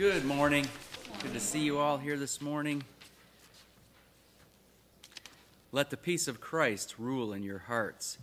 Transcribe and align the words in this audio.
Good 0.00 0.24
morning. 0.24 0.66
Good 1.22 1.34
to 1.34 1.40
see 1.40 1.58
you 1.58 1.76
all 1.76 1.98
here 1.98 2.16
this 2.16 2.40
morning. 2.40 2.84
Let 5.72 5.90
the 5.90 5.98
peace 5.98 6.26
of 6.26 6.40
Christ 6.40 6.94
rule 6.98 7.34
in 7.34 7.42
your 7.42 7.58
hearts, 7.58 8.16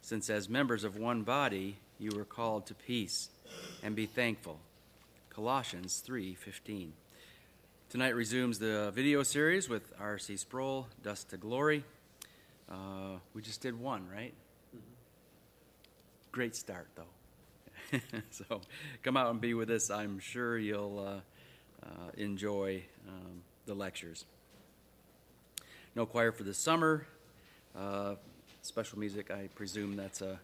since 0.00 0.30
as 0.30 0.48
members 0.48 0.84
of 0.84 0.96
one 0.96 1.24
body 1.24 1.78
you 1.98 2.12
were 2.14 2.24
called 2.24 2.66
to 2.66 2.74
peace, 2.74 3.30
and 3.82 3.96
be 3.96 4.06
thankful. 4.06 4.60
Colossians 5.28 6.00
3:15. 6.06 6.92
Tonight 7.88 8.14
resumes 8.14 8.60
the 8.60 8.92
video 8.94 9.24
series 9.24 9.68
with 9.68 9.92
R.C. 9.98 10.36
Sproul, 10.36 10.86
Dust 11.02 11.30
to 11.30 11.36
Glory. 11.36 11.82
Uh, 12.70 13.18
we 13.34 13.42
just 13.42 13.60
did 13.60 13.76
one, 13.76 14.08
right? 14.08 14.34
Great 16.30 16.54
start, 16.54 16.86
though. 16.94 17.13
so 18.30 18.60
come 19.02 19.16
out 19.16 19.30
and 19.30 19.40
be 19.40 19.54
with 19.54 19.70
us. 19.70 19.90
I'm 19.90 20.18
sure 20.18 20.58
you'll 20.58 20.98
uh, 20.98 21.86
uh, 21.86 22.10
enjoy 22.16 22.82
um, 23.08 23.42
the 23.66 23.74
lectures. 23.74 24.24
No 25.94 26.06
choir 26.06 26.32
for 26.32 26.42
the 26.42 26.54
summer. 26.54 27.06
Uh, 27.76 28.14
special 28.62 28.98
music, 28.98 29.30
I 29.30 29.48
presume 29.54 29.96
that's 29.96 30.22
a 30.22 30.38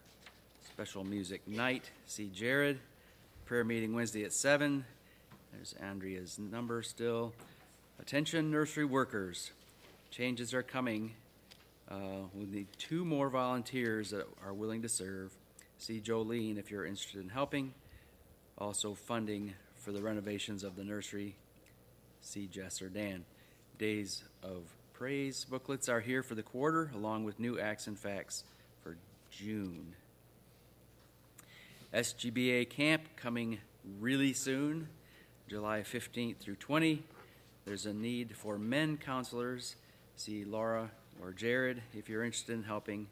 special 0.69 1.05
music 1.05 1.47
night. 1.47 1.91
See 2.07 2.31
Jared. 2.33 2.79
Prayer 3.47 3.65
meeting 3.65 3.95
Wednesday 3.95 4.25
at 4.25 4.33
7. 4.33 4.85
There's 5.53 5.75
Andrea's 5.81 6.39
number 6.39 6.83
still. 6.83 7.33
Attention, 7.99 8.51
nursery 8.51 8.85
workers. 8.85 9.51
Changes 10.11 10.55
are 10.55 10.63
coming. 10.63 11.13
Uh, 11.91 12.27
we 12.35 12.47
need 12.47 12.69
two 12.79 13.05
more 13.05 13.29
volunteers 13.29 14.11
that 14.11 14.27
are 14.45 14.55
willing 14.55 14.83
to 14.83 14.89
serve. 14.89 15.33
See 15.81 15.99
Jolene 15.99 16.59
if 16.59 16.71
you're 16.71 16.85
interested 16.85 17.23
in 17.23 17.31
helping. 17.31 17.73
Also, 18.59 18.93
funding 18.93 19.55
for 19.77 19.93
the 19.93 20.03
renovations 20.03 20.63
of 20.63 20.77
the 20.77 20.85
nursery. 20.85 21.37
See 22.21 22.47
Jess 22.47 22.83
or 22.83 22.91
Dan. 22.91 23.25
Days 23.79 24.23
of 24.43 24.65
Praise 24.93 25.47
booklets 25.47 25.89
are 25.89 26.01
here 26.01 26.23
for 26.23 26.35
the 26.35 26.43
quarter, 26.43 26.91
along 26.95 27.25
with 27.25 27.41
new 27.41 27.59
acts 27.59 27.87
and 27.87 27.99
facts 27.99 28.45
for 28.83 28.99
June. 29.31 29.95
SGBA 31.95 32.69
camp 32.69 33.05
coming 33.17 33.61
really 33.99 34.35
soon, 34.35 34.87
July 35.49 35.81
15th 35.81 36.37
through 36.37 36.57
20. 36.57 37.03
There's 37.65 37.87
a 37.87 37.95
need 37.95 38.37
for 38.37 38.59
men 38.59 38.99
counselors. 38.99 39.77
See 40.17 40.45
Laura 40.45 40.91
or 41.23 41.33
Jared 41.33 41.81
if 41.95 42.11
you're 42.11 42.23
interested 42.23 42.53
in 42.53 42.65
helping. 42.65 43.07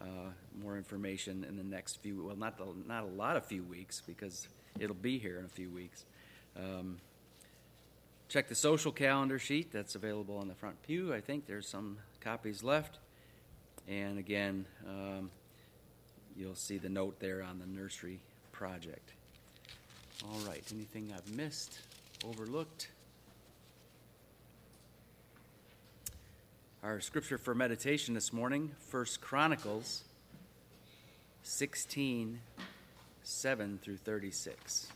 Uh, 0.00 0.30
more 0.62 0.76
information 0.76 1.44
in 1.48 1.56
the 1.56 1.62
next 1.62 2.00
few. 2.00 2.24
Well, 2.24 2.36
not 2.36 2.58
the, 2.58 2.66
not 2.86 3.04
a 3.04 3.06
lot 3.06 3.36
of 3.36 3.46
few 3.46 3.62
weeks 3.62 4.02
because 4.06 4.48
it'll 4.78 4.94
be 4.94 5.18
here 5.18 5.38
in 5.38 5.44
a 5.44 5.48
few 5.48 5.70
weeks. 5.70 6.04
Um, 6.56 6.98
check 8.28 8.48
the 8.48 8.54
social 8.54 8.92
calendar 8.92 9.38
sheet 9.38 9.72
that's 9.72 9.94
available 9.94 10.36
on 10.36 10.48
the 10.48 10.54
front 10.54 10.82
pew. 10.82 11.14
I 11.14 11.20
think 11.20 11.46
there's 11.46 11.68
some 11.68 11.98
copies 12.20 12.62
left. 12.62 12.98
And 13.88 14.18
again, 14.18 14.66
um, 14.88 15.30
you'll 16.36 16.54
see 16.54 16.78
the 16.78 16.88
note 16.88 17.20
there 17.20 17.42
on 17.42 17.58
the 17.58 17.66
nursery 17.66 18.20
project. 18.52 19.12
All 20.24 20.40
right, 20.48 20.64
anything 20.74 21.12
I've 21.14 21.34
missed, 21.34 21.78
overlooked? 22.24 22.88
Our 26.84 27.00
scripture 27.00 27.38
for 27.38 27.54
meditation 27.54 28.12
this 28.12 28.30
morning, 28.30 28.72
First 28.90 29.22
Chronicles 29.22 30.04
16, 31.42 32.40
7 33.22 33.78
through 33.82 33.96
36. 33.96 34.88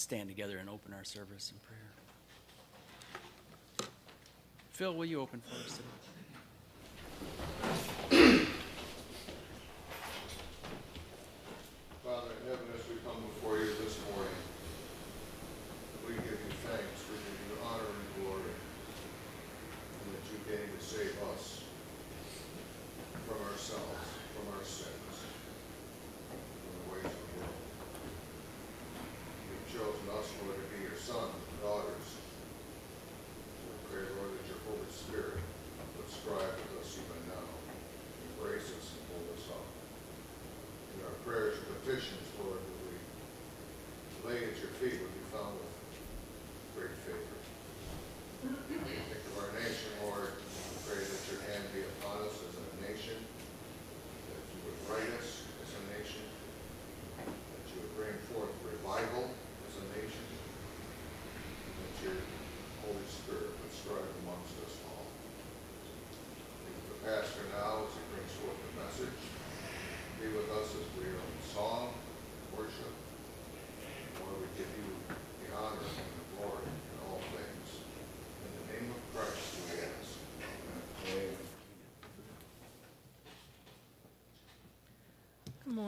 Let's 0.00 0.06
stand 0.06 0.30
together 0.30 0.56
and 0.56 0.70
open 0.70 0.94
our 0.94 1.04
service 1.04 1.52
in 1.52 1.58
prayer. 1.68 1.90
Phil, 4.70 4.94
will 4.94 5.04
you 5.04 5.20
open 5.20 5.42
for 5.42 5.56
us 5.56 5.76
today? 5.76 6.09
your 44.60 44.70
feet 44.72 45.00
when 45.00 45.19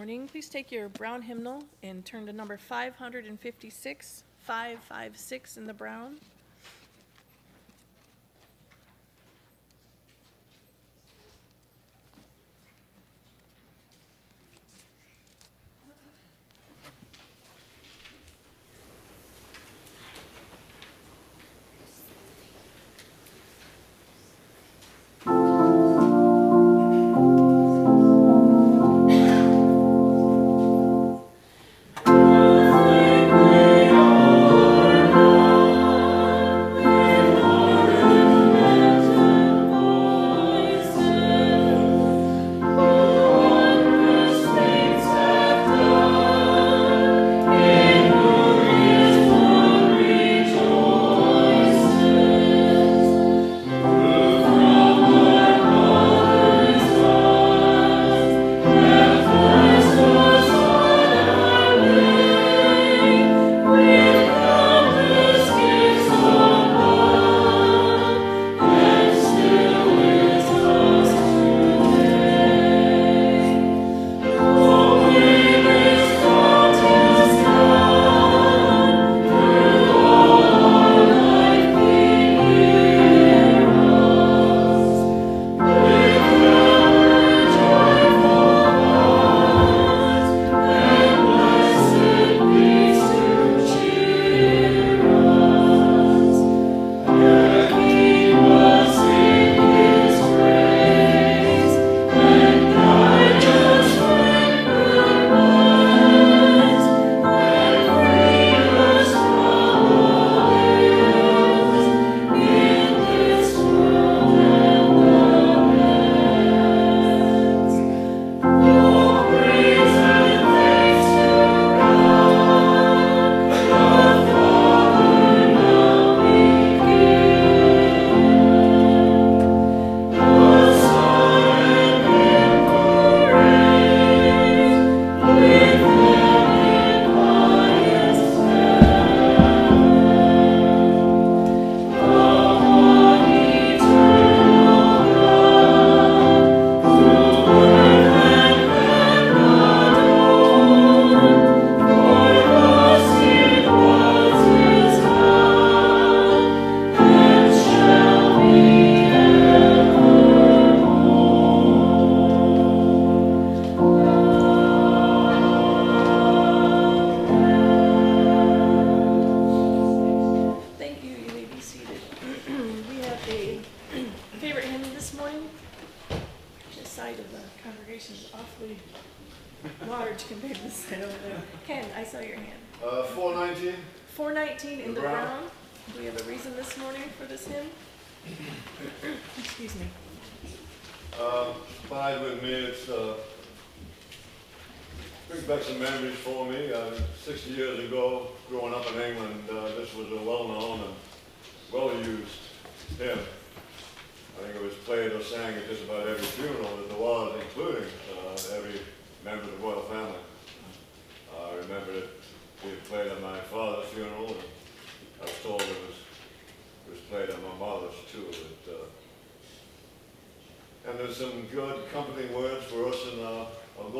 morning. 0.02 0.26
Please 0.26 0.48
take 0.48 0.72
your 0.72 0.88
brown 0.88 1.22
hymnal 1.22 1.62
and 1.84 2.04
turn 2.04 2.26
to 2.26 2.32
number 2.32 2.56
556, 2.56 4.24
556 4.40 5.56
in 5.56 5.66
the 5.68 5.72
brown. 5.72 6.16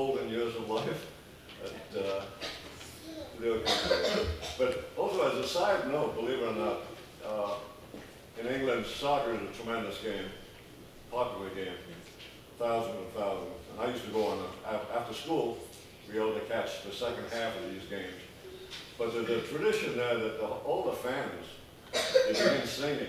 Golden 0.03 0.29
years 0.29 0.57
of 0.57 0.69
life. 0.69 1.07
That, 1.93 2.05
uh. 2.05 2.25
But 4.59 4.91
also 4.97 5.31
as 5.31 5.45
a 5.45 5.49
side 5.49 5.89
note, 5.89 6.15
believe 6.15 6.39
it 6.39 6.49
or 6.49 6.55
not, 6.55 6.79
uh, 7.25 7.55
in 8.41 8.47
England, 8.47 8.87
soccer 8.87 9.33
is 9.35 9.41
a 9.43 9.53
tremendous 9.63 9.99
game, 9.99 10.29
popular 11.11 11.51
game, 11.51 11.79
thousands 12.59 12.97
and 12.97 13.13
thousands. 13.15 13.63
And 13.71 13.81
I 13.81 13.93
used 13.93 14.05
to 14.05 14.11
go 14.11 14.27
on, 14.27 14.39
a, 14.67 14.99
after 14.99 15.15
school, 15.15 15.59
be 16.11 16.19
able 16.19 16.35
to 16.35 16.41
catch 16.41 16.85
the 16.85 16.93
second 16.93 17.25
half 17.33 17.53
of 17.57 17.71
these 17.73 17.89
games. 17.89 18.21
But 18.99 19.13
there's 19.13 19.31
a 19.31 19.47
tradition 19.47 19.97
there 19.97 20.19
that 20.19 20.41
the, 20.41 20.47
all 20.47 20.85
the 20.85 20.97
fans, 21.09 21.47
begin 22.29 22.67
singing 22.67 23.07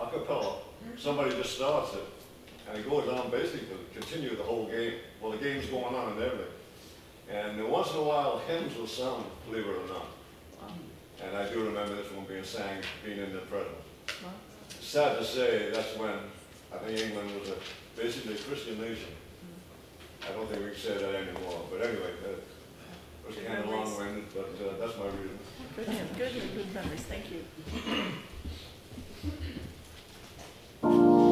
a 0.00 0.06
cappella. 0.06 0.56
Somebody 0.98 1.30
just 1.30 1.56
starts 1.56 1.94
it, 1.94 2.06
and 2.68 2.78
it 2.78 2.88
goes 2.88 3.08
on 3.08 3.30
basically 3.30 3.68
to 3.68 4.00
continue 4.00 4.36
the 4.36 4.42
whole 4.42 4.66
game. 4.66 4.94
Well, 5.20 5.32
the 5.32 5.38
game's 5.38 5.66
going 5.66 5.94
on 5.94 6.12
and 6.12 6.22
everything. 6.22 6.46
And 7.30 7.68
once 7.68 7.90
in 7.90 7.96
a 7.96 8.02
while, 8.02 8.38
hymns 8.46 8.76
will 8.76 8.86
sound, 8.86 9.24
believe 9.48 9.66
it 9.66 9.70
or 9.70 9.86
not. 9.88 10.06
And 11.22 11.36
I 11.36 11.48
do 11.48 11.64
remember 11.64 11.94
this 11.96 12.10
one 12.12 12.26
being 12.26 12.44
sang, 12.44 12.82
being 13.04 13.18
in 13.18 13.32
the 13.32 13.40
presence. 13.40 13.74
Sad 14.80 15.18
to 15.18 15.24
say, 15.24 15.70
that's 15.72 15.96
when 15.96 16.18
I 16.72 16.78
think 16.78 17.00
England 17.00 17.30
was 17.40 17.50
a, 17.50 17.56
basically 17.96 18.34
a 18.34 18.38
Christian 18.38 18.80
nation. 18.80 19.08
I 20.28 20.32
don't 20.32 20.48
think 20.48 20.64
we 20.64 20.70
can 20.70 20.80
say 20.80 20.98
that 20.98 21.14
anymore, 21.14 21.62
but 21.70 21.80
anyway, 21.80 22.12
that 22.22 23.26
was 23.26 23.36
kind 23.36 23.58
of 23.58 23.70
long-winded, 23.70 24.24
but 24.34 24.50
uh, 24.66 24.78
that's 24.78 24.98
my 24.98 25.06
reason. 25.06 25.38
Good, 25.76 25.86
good, 26.18 26.54
good 26.54 26.74
memories, 26.74 27.02
thank 27.02 27.24
you. 27.30 27.44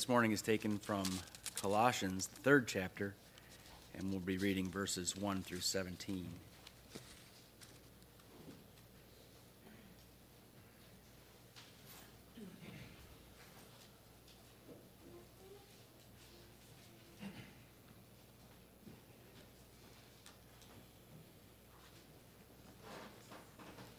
this 0.00 0.08
morning 0.08 0.32
is 0.32 0.40
taken 0.40 0.78
from 0.78 1.02
Colossians, 1.56 2.28
the 2.28 2.40
third 2.40 2.66
chapter, 2.66 3.12
and 3.98 4.10
we'll 4.10 4.18
be 4.18 4.38
reading 4.38 4.70
verses 4.70 5.14
1 5.14 5.42
through 5.42 5.60
17. 5.60 6.16
Would 6.16 6.26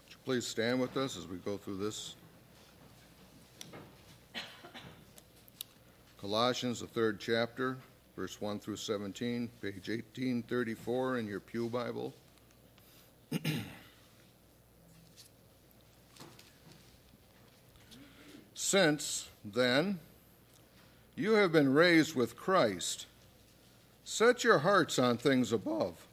you 0.09 0.15
please 0.25 0.47
stand 0.47 0.81
with 0.81 0.97
us 0.97 1.15
as 1.15 1.27
we 1.27 1.37
go 1.37 1.57
through 1.57 1.77
this? 1.77 2.15
Colossians, 6.51 6.81
the 6.81 6.87
third 6.87 7.17
chapter, 7.17 7.77
verse 8.13 8.41
1 8.41 8.59
through 8.59 8.75
17, 8.75 9.49
page 9.61 9.87
1834 9.87 11.19
in 11.19 11.25
your 11.25 11.39
Pew 11.39 11.69
Bible. 11.69 12.13
Since, 18.53 19.29
then, 19.45 19.99
you 21.15 21.35
have 21.35 21.53
been 21.53 21.73
raised 21.73 22.17
with 22.17 22.35
Christ, 22.35 23.05
set 24.03 24.43
your 24.43 24.59
hearts 24.59 24.99
on 24.99 25.15
things 25.15 25.53
above, 25.53 26.05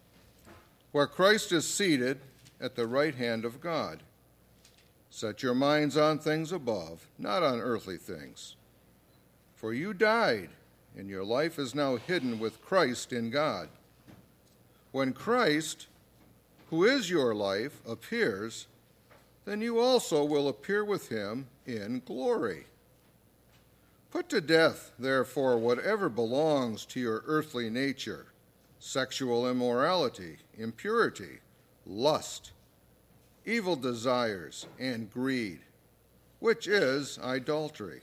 where 0.92 1.08
Christ 1.08 1.50
is 1.50 1.66
seated 1.66 2.20
at 2.60 2.76
the 2.76 2.86
right 2.86 3.16
hand 3.16 3.44
of 3.44 3.60
God. 3.60 4.04
Set 5.10 5.42
your 5.42 5.56
minds 5.56 5.96
on 5.96 6.20
things 6.20 6.52
above, 6.52 7.08
not 7.18 7.42
on 7.42 7.58
earthly 7.58 7.96
things. 7.96 8.54
For 9.58 9.74
you 9.74 9.92
died, 9.92 10.50
and 10.96 11.10
your 11.10 11.24
life 11.24 11.58
is 11.58 11.74
now 11.74 11.96
hidden 11.96 12.38
with 12.38 12.62
Christ 12.62 13.12
in 13.12 13.28
God. 13.28 13.68
When 14.92 15.12
Christ, 15.12 15.88
who 16.70 16.84
is 16.84 17.10
your 17.10 17.34
life, 17.34 17.80
appears, 17.84 18.68
then 19.46 19.60
you 19.60 19.80
also 19.80 20.22
will 20.22 20.46
appear 20.46 20.84
with 20.84 21.08
him 21.08 21.48
in 21.66 22.02
glory. 22.06 22.66
Put 24.12 24.28
to 24.28 24.40
death, 24.40 24.92
therefore, 24.96 25.58
whatever 25.58 26.08
belongs 26.08 26.84
to 26.86 27.00
your 27.00 27.24
earthly 27.26 27.68
nature 27.68 28.26
sexual 28.78 29.50
immorality, 29.50 30.36
impurity, 30.56 31.40
lust, 31.84 32.52
evil 33.44 33.74
desires, 33.74 34.68
and 34.78 35.12
greed, 35.12 35.58
which 36.38 36.68
is 36.68 37.18
idolatry. 37.24 38.02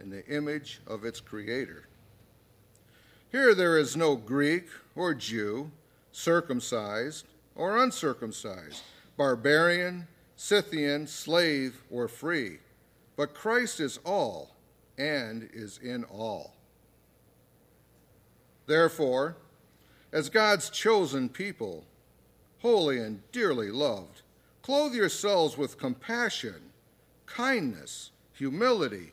in 0.00 0.10
the 0.10 0.26
image 0.26 0.80
of 0.86 1.04
its 1.04 1.20
creator. 1.20 1.88
Here 3.30 3.54
there 3.54 3.78
is 3.78 3.96
no 3.96 4.16
Greek 4.16 4.66
or 4.94 5.14
Jew, 5.14 5.70
circumcised 6.12 7.26
or 7.54 7.78
uncircumcised, 7.78 8.82
barbarian, 9.16 10.06
Scythian, 10.36 11.06
slave, 11.06 11.82
or 11.90 12.08
free, 12.08 12.58
but 13.16 13.34
Christ 13.34 13.80
is 13.80 13.98
all 14.04 14.50
and 14.98 15.48
is 15.52 15.78
in 15.78 16.04
all. 16.04 16.54
Therefore, 18.66 19.36
as 20.12 20.28
God's 20.28 20.70
chosen 20.70 21.28
people, 21.28 21.84
holy 22.60 22.98
and 22.98 23.20
dearly 23.32 23.70
loved, 23.70 24.22
clothe 24.62 24.94
yourselves 24.94 25.58
with 25.58 25.78
compassion, 25.78 26.70
kindness, 27.26 28.10
humility, 28.32 29.12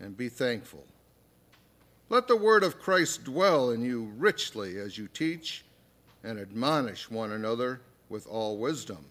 and 0.00 0.16
be 0.16 0.28
thankful. 0.28 0.84
Let 2.08 2.28
the 2.28 2.36
word 2.36 2.62
of 2.62 2.80
Christ 2.80 3.24
dwell 3.24 3.70
in 3.70 3.82
you 3.82 4.12
richly 4.16 4.78
as 4.78 4.98
you 4.98 5.08
teach 5.08 5.64
and 6.22 6.38
admonish 6.38 7.10
one 7.10 7.32
another 7.32 7.80
with 8.08 8.26
all 8.26 8.58
wisdom. 8.58 9.04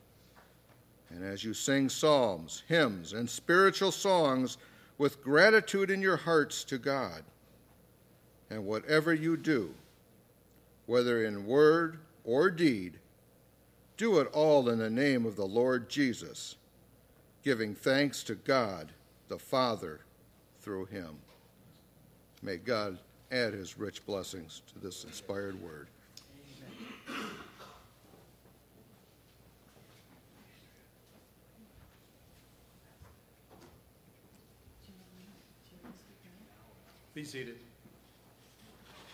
And 1.09 1.23
as 1.23 1.43
you 1.43 1.53
sing 1.53 1.89
psalms, 1.89 2.63
hymns, 2.67 3.13
and 3.13 3.29
spiritual 3.29 3.91
songs 3.91 4.57
with 4.97 5.23
gratitude 5.23 5.89
in 5.89 6.01
your 6.01 6.17
hearts 6.17 6.63
to 6.65 6.77
God. 6.77 7.23
And 8.49 8.65
whatever 8.65 9.13
you 9.13 9.37
do, 9.37 9.73
whether 10.85 11.25
in 11.25 11.45
word 11.45 11.99
or 12.23 12.49
deed, 12.49 12.99
do 13.97 14.19
it 14.19 14.27
all 14.33 14.69
in 14.69 14.79
the 14.79 14.89
name 14.89 15.25
of 15.25 15.35
the 15.35 15.45
Lord 15.45 15.89
Jesus, 15.89 16.55
giving 17.43 17.75
thanks 17.75 18.23
to 18.23 18.35
God 18.35 18.91
the 19.27 19.39
Father 19.39 20.01
through 20.63 20.85
him. 20.85 21.09
May 22.41 22.55
God 22.57 22.97
add 23.31 23.53
his 23.53 23.77
rich 23.77 24.05
blessings 24.05 24.61
to 24.73 24.79
this 24.79 25.03
inspired 25.03 25.61
word. 25.61 25.87
Be 37.13 37.23
seated. 37.23 37.57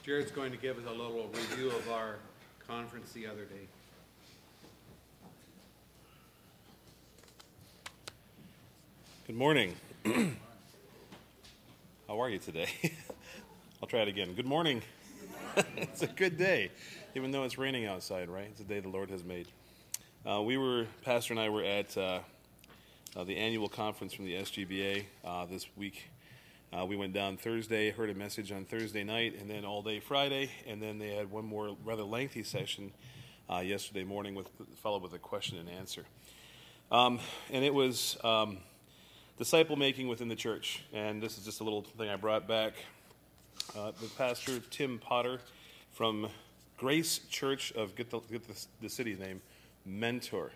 Jared's 0.04 0.32
going 0.32 0.52
to 0.52 0.58
give 0.58 0.78
us 0.78 0.84
a 0.88 0.92
little 0.92 1.28
review 1.34 1.68
of 1.68 1.90
our 1.90 2.16
conference 2.66 3.12
the 3.12 3.28
other 3.28 3.44
day. 3.44 3.68
Good 9.28 9.36
morning. 9.36 9.76
How 12.10 12.24
are 12.24 12.30
you 12.32 12.39
today? 12.39 12.65
I'll 13.84 13.88
try 13.88 14.00
it 14.00 14.08
again. 14.08 14.34
Good 14.34 14.48
morning. 14.48 14.82
it's 15.78 16.02
a 16.02 16.08
good 16.08 16.39
day, 16.39 16.72
even 17.13 17.30
though 17.30 17.43
it's 17.43 17.60
raining 17.60 17.86
outside, 17.86 18.30
right? 18.30 18.48
It's 18.50 18.62
a 18.62 18.63
day 18.63 18.80
the 18.80 18.89
Lord 18.89 19.12
has 19.12 19.24
made. 19.24 19.48
Uh, 20.28 20.41
we 20.41 20.58
were, 20.58 20.88
Pastor 21.04 21.34
and 21.34 21.39
I 21.39 21.50
were 21.50 21.63
at 21.63 21.95
uh, 21.95 22.22
uh, 23.15 23.24
the 23.26 23.38
annual 23.38 23.69
conference 23.69 24.12
from 24.12 24.26
the 24.26 24.34
SGBA 24.38 25.04
uh, 25.24 25.45
this 25.45 25.67
week. 25.78 26.10
Uh, 26.74 26.84
we 26.84 26.95
went 26.95 27.13
down 27.13 27.38
Thursday, 27.38 27.91
heard 27.91 28.10
a 28.10 28.15
message 28.15 28.52
on 28.52 28.65
Thursday 28.65 29.04
night, 29.04 29.36
and 29.39 29.48
then 29.48 29.63
all 29.63 29.84
day 29.84 30.00
Friday, 30.00 30.50
and 30.65 30.82
then 30.82 30.98
they 30.98 31.10
had 31.10 31.30
one 31.30 31.45
more 31.45 31.78
rather 31.86 32.02
lengthy 32.02 32.41
session 32.41 32.91
uh, 33.54 33.60
yesterday 33.60 34.04
morning, 34.04 34.34
with 34.34 34.50
followed 34.82 35.04
with 35.04 35.13
a 35.13 35.19
question 35.19 35.60
and 35.60 35.69
answer. 35.69 36.06
Um, 36.91 37.19
and 37.52 37.63
it 37.63 37.76
was 37.76 38.17
um, 38.24 38.58
disciple 39.39 39.78
making 39.78 40.10
within 40.10 40.28
the 40.28 40.36
church. 40.36 40.84
And 40.93 41.23
this 41.23 41.38
is 41.38 41.45
just 41.45 41.62
a 41.62 41.63
little 41.63 41.82
thing 41.82 42.10
I 42.10 42.17
brought 42.17 42.47
back. 42.47 42.73
Uh, 43.75 43.91
the 44.02 44.08
pastor 44.17 44.60
Tim 44.69 44.99
Potter 44.99 45.39
from 45.93 46.28
Grace 46.78 47.21
Church 47.30 47.71
of 47.71 47.95
get 47.95 48.10
the, 48.12 48.19
get 48.32 48.45
the, 48.47 48.65
the 48.82 48.89
city's 48.89 49.17
name, 49.17 49.41
Mentor, 49.86 50.52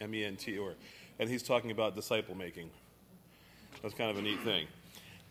M 0.00 0.14
E 0.14 0.24
N 0.24 0.36
T 0.36 0.58
O 0.58 0.64
R, 0.64 0.72
and 1.18 1.30
he's 1.30 1.42
talking 1.42 1.70
about 1.70 1.96
disciple 1.96 2.34
making. 2.34 2.70
That's 3.82 3.94
kind 3.94 4.10
of 4.10 4.18
a 4.18 4.22
neat 4.22 4.42
thing. 4.42 4.66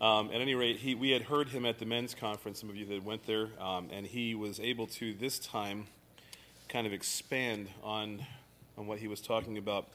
Um, 0.01 0.29
at 0.33 0.41
any 0.41 0.55
rate, 0.55 0.77
he, 0.77 0.95
we 0.95 1.11
had 1.11 1.23
heard 1.23 1.49
him 1.49 1.65
at 1.65 1.77
the 1.77 1.85
men's 1.85 2.15
conference, 2.15 2.59
some 2.59 2.69
of 2.69 2.75
you 2.75 2.85
that 2.85 3.03
went 3.03 3.25
there, 3.27 3.49
um, 3.59 3.89
and 3.91 4.05
he 4.05 4.33
was 4.33 4.59
able 4.59 4.87
to 4.87 5.13
this 5.13 5.37
time 5.39 5.87
kind 6.69 6.87
of 6.87 6.93
expand 6.93 7.67
on, 7.83 8.25
on 8.77 8.87
what 8.87 8.97
he 8.99 9.07
was 9.07 9.19
talking 9.19 9.57
about. 9.57 9.87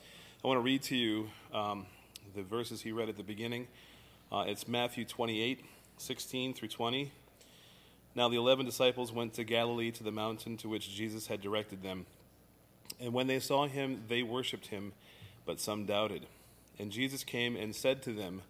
I 0.43 0.47
want 0.47 0.59
to 0.59 0.61
read 0.61 0.83
to 0.83 0.95
you 0.95 1.29
um, 1.51 1.87
the 2.33 2.43
verses 2.43 2.81
he 2.81 2.91
read 2.91 3.09
at 3.09 3.17
the 3.17 3.23
beginning. 3.23 3.67
Uh, 4.31 4.45
it's 4.47 4.67
Matthew 4.67 5.05
28, 5.05 5.63
16 5.97 6.53
through 6.53 6.67
20. 6.69 7.11
Now 8.15 8.29
the 8.29 8.37
eleven 8.37 8.65
disciples 8.65 9.11
went 9.11 9.33
to 9.33 9.43
Galilee 9.43 9.91
to 9.91 10.03
the 10.03 10.11
mountain 10.11 10.55
to 10.57 10.69
which 10.69 10.95
Jesus 10.95 11.27
had 11.27 11.41
directed 11.41 11.83
them. 11.83 12.05
And 12.99 13.13
when 13.13 13.27
they 13.27 13.39
saw 13.39 13.67
him, 13.67 14.03
they 14.07 14.23
worshipped 14.23 14.67
him, 14.67 14.93
but 15.45 15.59
some 15.59 15.85
doubted. 15.85 16.25
And 16.79 16.91
Jesus 16.91 17.23
came 17.23 17.55
and 17.55 17.75
said 17.75 18.01
to 18.03 18.13
them, 18.13 18.41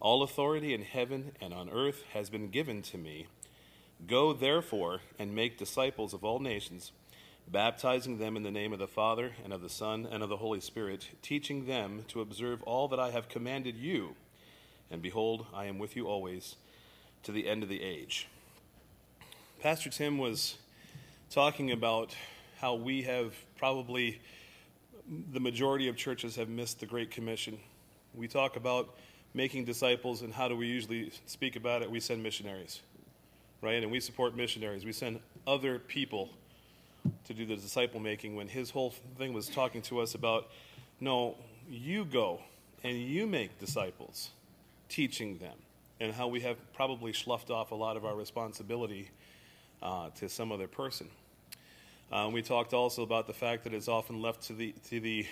All 0.00 0.22
authority 0.22 0.72
in 0.72 0.82
heaven 0.82 1.32
and 1.40 1.52
on 1.52 1.68
earth 1.68 2.02
has 2.14 2.30
been 2.30 2.48
given 2.48 2.80
to 2.82 2.98
me. 2.98 3.26
Go 4.06 4.32
therefore 4.32 5.00
and 5.18 5.34
make 5.34 5.58
disciples 5.58 6.14
of 6.14 6.24
all 6.24 6.40
nations, 6.40 6.92
baptizing 7.48 8.18
them 8.18 8.36
in 8.36 8.42
the 8.42 8.50
name 8.50 8.72
of 8.72 8.78
the 8.78 8.86
Father 8.86 9.32
and 9.44 9.52
of 9.52 9.60
the 9.60 9.68
Son 9.68 10.08
and 10.10 10.22
of 10.22 10.28
the 10.28 10.38
Holy 10.38 10.60
Spirit, 10.60 11.08
teaching 11.22 11.66
them 11.66 12.04
to 12.08 12.20
observe 12.20 12.62
all 12.62 12.88
that 12.88 12.98
I 12.98 13.10
have 13.10 13.28
commanded 13.28 13.76
you. 13.76 14.16
And 14.90 15.02
behold, 15.02 15.46
I 15.52 15.66
am 15.66 15.78
with 15.78 15.96
you 15.96 16.06
always 16.06 16.56
to 17.22 17.32
the 17.32 17.48
end 17.48 17.62
of 17.62 17.68
the 17.68 17.82
age. 17.82 18.28
Pastor 19.60 19.90
Tim 19.90 20.18
was 20.18 20.56
talking 21.30 21.70
about 21.70 22.14
how 22.60 22.74
we 22.74 23.02
have 23.02 23.34
probably 23.56 24.20
the 25.32 25.40
majority 25.40 25.88
of 25.88 25.96
churches 25.96 26.36
have 26.36 26.48
missed 26.48 26.80
the 26.80 26.86
Great 26.86 27.10
Commission. 27.10 27.58
We 28.14 28.28
talk 28.28 28.56
about 28.56 28.94
making 29.34 29.64
disciples, 29.64 30.22
and 30.22 30.32
how 30.32 30.48
do 30.48 30.56
we 30.56 30.66
usually 30.66 31.10
speak 31.26 31.56
about 31.56 31.82
it? 31.82 31.90
We 31.90 32.00
send 32.00 32.22
missionaries, 32.22 32.80
right? 33.60 33.82
And 33.82 33.90
we 33.90 34.00
support 34.00 34.36
missionaries. 34.36 34.84
We 34.84 34.92
send 34.92 35.20
other 35.46 35.78
people 35.78 36.30
to 37.24 37.34
do 37.34 37.46
the 37.46 37.56
disciple 37.56 38.00
making 38.00 38.36
when 38.36 38.48
his 38.48 38.70
whole 38.70 38.94
thing 39.18 39.32
was 39.32 39.48
talking 39.48 39.82
to 39.82 40.00
us 40.00 40.14
about 40.14 40.48
no, 41.00 41.36
you 41.68 42.04
go 42.04 42.40
and 42.82 42.98
you 42.98 43.26
make 43.26 43.58
disciples, 43.58 44.30
teaching 44.88 45.38
them, 45.38 45.56
and 46.00 46.12
how 46.12 46.28
we 46.28 46.40
have 46.40 46.56
probably 46.74 47.12
sloughed 47.12 47.50
off 47.50 47.70
a 47.70 47.74
lot 47.74 47.96
of 47.96 48.04
our 48.04 48.14
responsibility 48.14 49.10
uh, 49.82 50.10
to 50.16 50.28
some 50.28 50.52
other 50.52 50.68
person. 50.68 51.08
Um, 52.12 52.32
we 52.32 52.42
talked 52.42 52.74
also 52.74 53.02
about 53.02 53.26
the 53.26 53.32
fact 53.32 53.64
that 53.64 53.74
it's 53.74 53.88
often 53.88 54.20
left 54.20 54.42
to 54.42 54.52
the, 54.52 54.74
to 54.88 55.00
the 55.00 55.26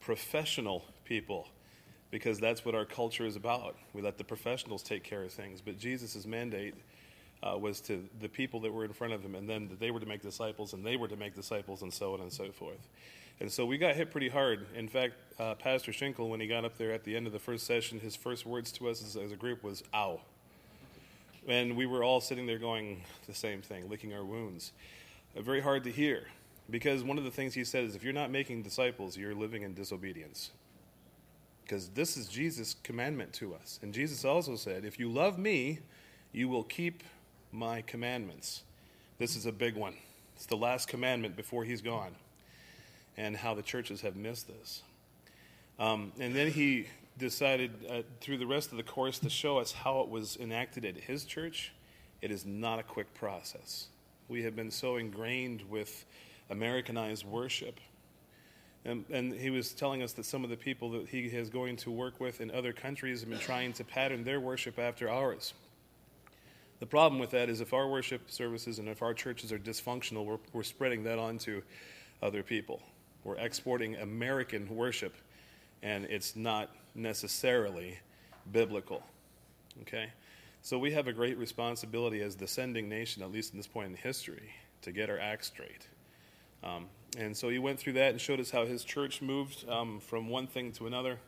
professional 0.00 0.84
people 1.04 1.48
because 2.10 2.40
that's 2.40 2.64
what 2.64 2.74
our 2.74 2.84
culture 2.84 3.26
is 3.26 3.36
about. 3.36 3.76
We 3.92 4.02
let 4.02 4.18
the 4.18 4.24
professionals 4.24 4.82
take 4.82 5.04
care 5.04 5.22
of 5.22 5.32
things. 5.32 5.60
But 5.60 5.78
Jesus' 5.78 6.26
mandate 6.26 6.74
uh, 7.42 7.56
was 7.56 7.80
to 7.82 8.08
the 8.20 8.28
people 8.28 8.60
that 8.60 8.72
were 8.72 8.84
in 8.84 8.92
front 8.92 9.12
of 9.12 9.22
him, 9.22 9.34
and 9.34 9.48
then 9.48 9.68
that 9.68 9.80
they 9.80 9.90
were 9.90 10.00
to 10.00 10.06
make 10.06 10.22
disciples, 10.22 10.72
and 10.72 10.84
they 10.84 10.96
were 10.96 11.08
to 11.08 11.16
make 11.16 11.34
disciples, 11.34 11.82
and 11.82 11.92
so 11.92 12.14
on 12.14 12.20
and 12.20 12.32
so 12.32 12.50
forth. 12.50 12.88
And 13.40 13.50
so 13.50 13.64
we 13.64 13.78
got 13.78 13.94
hit 13.94 14.10
pretty 14.10 14.28
hard. 14.28 14.66
In 14.74 14.88
fact, 14.88 15.14
uh, 15.38 15.54
Pastor 15.54 15.92
Schinkel, 15.92 16.28
when 16.28 16.40
he 16.40 16.48
got 16.48 16.64
up 16.64 16.76
there 16.76 16.92
at 16.92 17.04
the 17.04 17.16
end 17.16 17.26
of 17.26 17.32
the 17.32 17.38
first 17.38 17.66
session, 17.66 18.00
his 18.00 18.16
first 18.16 18.44
words 18.44 18.72
to 18.72 18.88
us 18.88 19.02
as, 19.02 19.16
as 19.16 19.30
a 19.30 19.36
group 19.36 19.62
was, 19.62 19.84
ow. 19.94 20.20
And 21.46 21.76
we 21.76 21.86
were 21.86 22.02
all 22.02 22.20
sitting 22.20 22.46
there 22.46 22.58
going 22.58 23.02
the 23.26 23.34
same 23.34 23.62
thing, 23.62 23.88
licking 23.88 24.12
our 24.12 24.24
wounds. 24.24 24.72
Uh, 25.36 25.42
very 25.42 25.60
hard 25.60 25.84
to 25.84 25.92
hear. 25.92 26.26
Because 26.68 27.02
one 27.04 27.16
of 27.16 27.24
the 27.24 27.30
things 27.30 27.54
he 27.54 27.64
said 27.64 27.84
is 27.84 27.94
if 27.94 28.02
you're 28.02 28.12
not 28.12 28.30
making 28.30 28.62
disciples, 28.62 29.16
you're 29.16 29.34
living 29.34 29.62
in 29.62 29.72
disobedience. 29.72 30.50
Because 31.62 31.88
this 31.90 32.16
is 32.16 32.26
Jesus' 32.26 32.74
commandment 32.82 33.32
to 33.34 33.54
us. 33.54 33.78
And 33.82 33.94
Jesus 33.94 34.24
also 34.24 34.56
said, 34.56 34.84
if 34.84 34.98
you 34.98 35.08
love 35.08 35.38
me, 35.38 35.78
you 36.32 36.48
will 36.48 36.64
keep 36.64 37.02
my 37.52 37.82
commandments. 37.82 38.62
This 39.18 39.36
is 39.36 39.46
a 39.46 39.52
big 39.52 39.74
one. 39.74 39.94
It's 40.36 40.46
the 40.46 40.56
last 40.56 40.88
commandment 40.88 41.36
before 41.36 41.64
he's 41.64 41.82
gone. 41.82 42.14
And 43.16 43.36
how 43.36 43.54
the 43.54 43.62
churches 43.62 44.02
have 44.02 44.14
missed 44.14 44.46
this. 44.46 44.82
Um, 45.78 46.12
and 46.20 46.34
then 46.34 46.50
he 46.50 46.86
decided 47.18 47.72
uh, 47.90 48.02
through 48.20 48.38
the 48.38 48.46
rest 48.46 48.70
of 48.70 48.76
the 48.76 48.84
course 48.84 49.18
to 49.20 49.30
show 49.30 49.58
us 49.58 49.72
how 49.72 50.00
it 50.00 50.08
was 50.08 50.36
enacted 50.36 50.84
at 50.84 50.96
his 50.96 51.24
church. 51.24 51.72
It 52.22 52.30
is 52.30 52.46
not 52.46 52.78
a 52.78 52.82
quick 52.82 53.12
process. 53.14 53.88
We 54.28 54.42
have 54.44 54.54
been 54.54 54.70
so 54.70 54.96
ingrained 54.96 55.62
with 55.68 56.04
Americanized 56.50 57.24
worship. 57.26 57.80
And, 58.84 59.04
and, 59.10 59.32
he 59.32 59.50
was 59.50 59.72
telling 59.72 60.02
us 60.02 60.12
that 60.12 60.24
some 60.24 60.44
of 60.44 60.50
the 60.50 60.56
people 60.56 60.90
that 60.92 61.08
he 61.08 61.26
is 61.26 61.50
going 61.50 61.76
to 61.78 61.90
work 61.90 62.20
with 62.20 62.40
in 62.40 62.50
other 62.50 62.72
countries 62.72 63.20
have 63.20 63.28
been 63.28 63.38
trying 63.38 63.72
to 63.74 63.84
pattern 63.84 64.24
their 64.24 64.40
worship 64.40 64.78
after 64.78 65.10
ours. 65.10 65.52
The 66.80 66.86
problem 66.86 67.18
with 67.18 67.30
that 67.30 67.48
is 67.48 67.60
if 67.60 67.72
our 67.72 67.88
worship 67.88 68.30
services 68.30 68.78
and 68.78 68.88
if 68.88 69.02
our 69.02 69.12
churches 69.12 69.52
are 69.52 69.58
dysfunctional, 69.58 70.24
we're, 70.24 70.38
we're 70.52 70.62
spreading 70.62 71.02
that 71.04 71.18
onto 71.18 71.62
other 72.22 72.42
people. 72.42 72.80
We're 73.24 73.36
exporting 73.36 73.96
American 73.96 74.68
worship, 74.74 75.14
and 75.82 76.04
it's 76.04 76.36
not 76.36 76.70
necessarily 76.94 77.98
biblical. 78.52 79.02
Okay? 79.82 80.10
So 80.62 80.78
we 80.78 80.92
have 80.92 81.08
a 81.08 81.12
great 81.12 81.36
responsibility 81.36 82.20
as 82.22 82.36
the 82.36 82.46
sending 82.46 82.88
nation, 82.88 83.22
at 83.22 83.32
least 83.32 83.52
in 83.52 83.58
this 83.58 83.66
point 83.66 83.88
in 83.88 83.96
history, 83.96 84.52
to 84.82 84.92
get 84.92 85.10
our 85.10 85.18
act 85.18 85.44
straight. 85.44 85.88
Um, 86.62 86.86
and 87.16 87.36
so 87.36 87.48
he 87.48 87.58
went 87.58 87.78
through 87.78 87.94
that 87.94 88.10
and 88.10 88.20
showed 88.20 88.40
us 88.40 88.50
how 88.50 88.66
his 88.66 88.84
church 88.84 89.22
moved 89.22 89.68
um, 89.68 90.00
from 90.00 90.28
one 90.28 90.46
thing 90.46 90.72
to 90.72 90.86
another, 90.86 91.18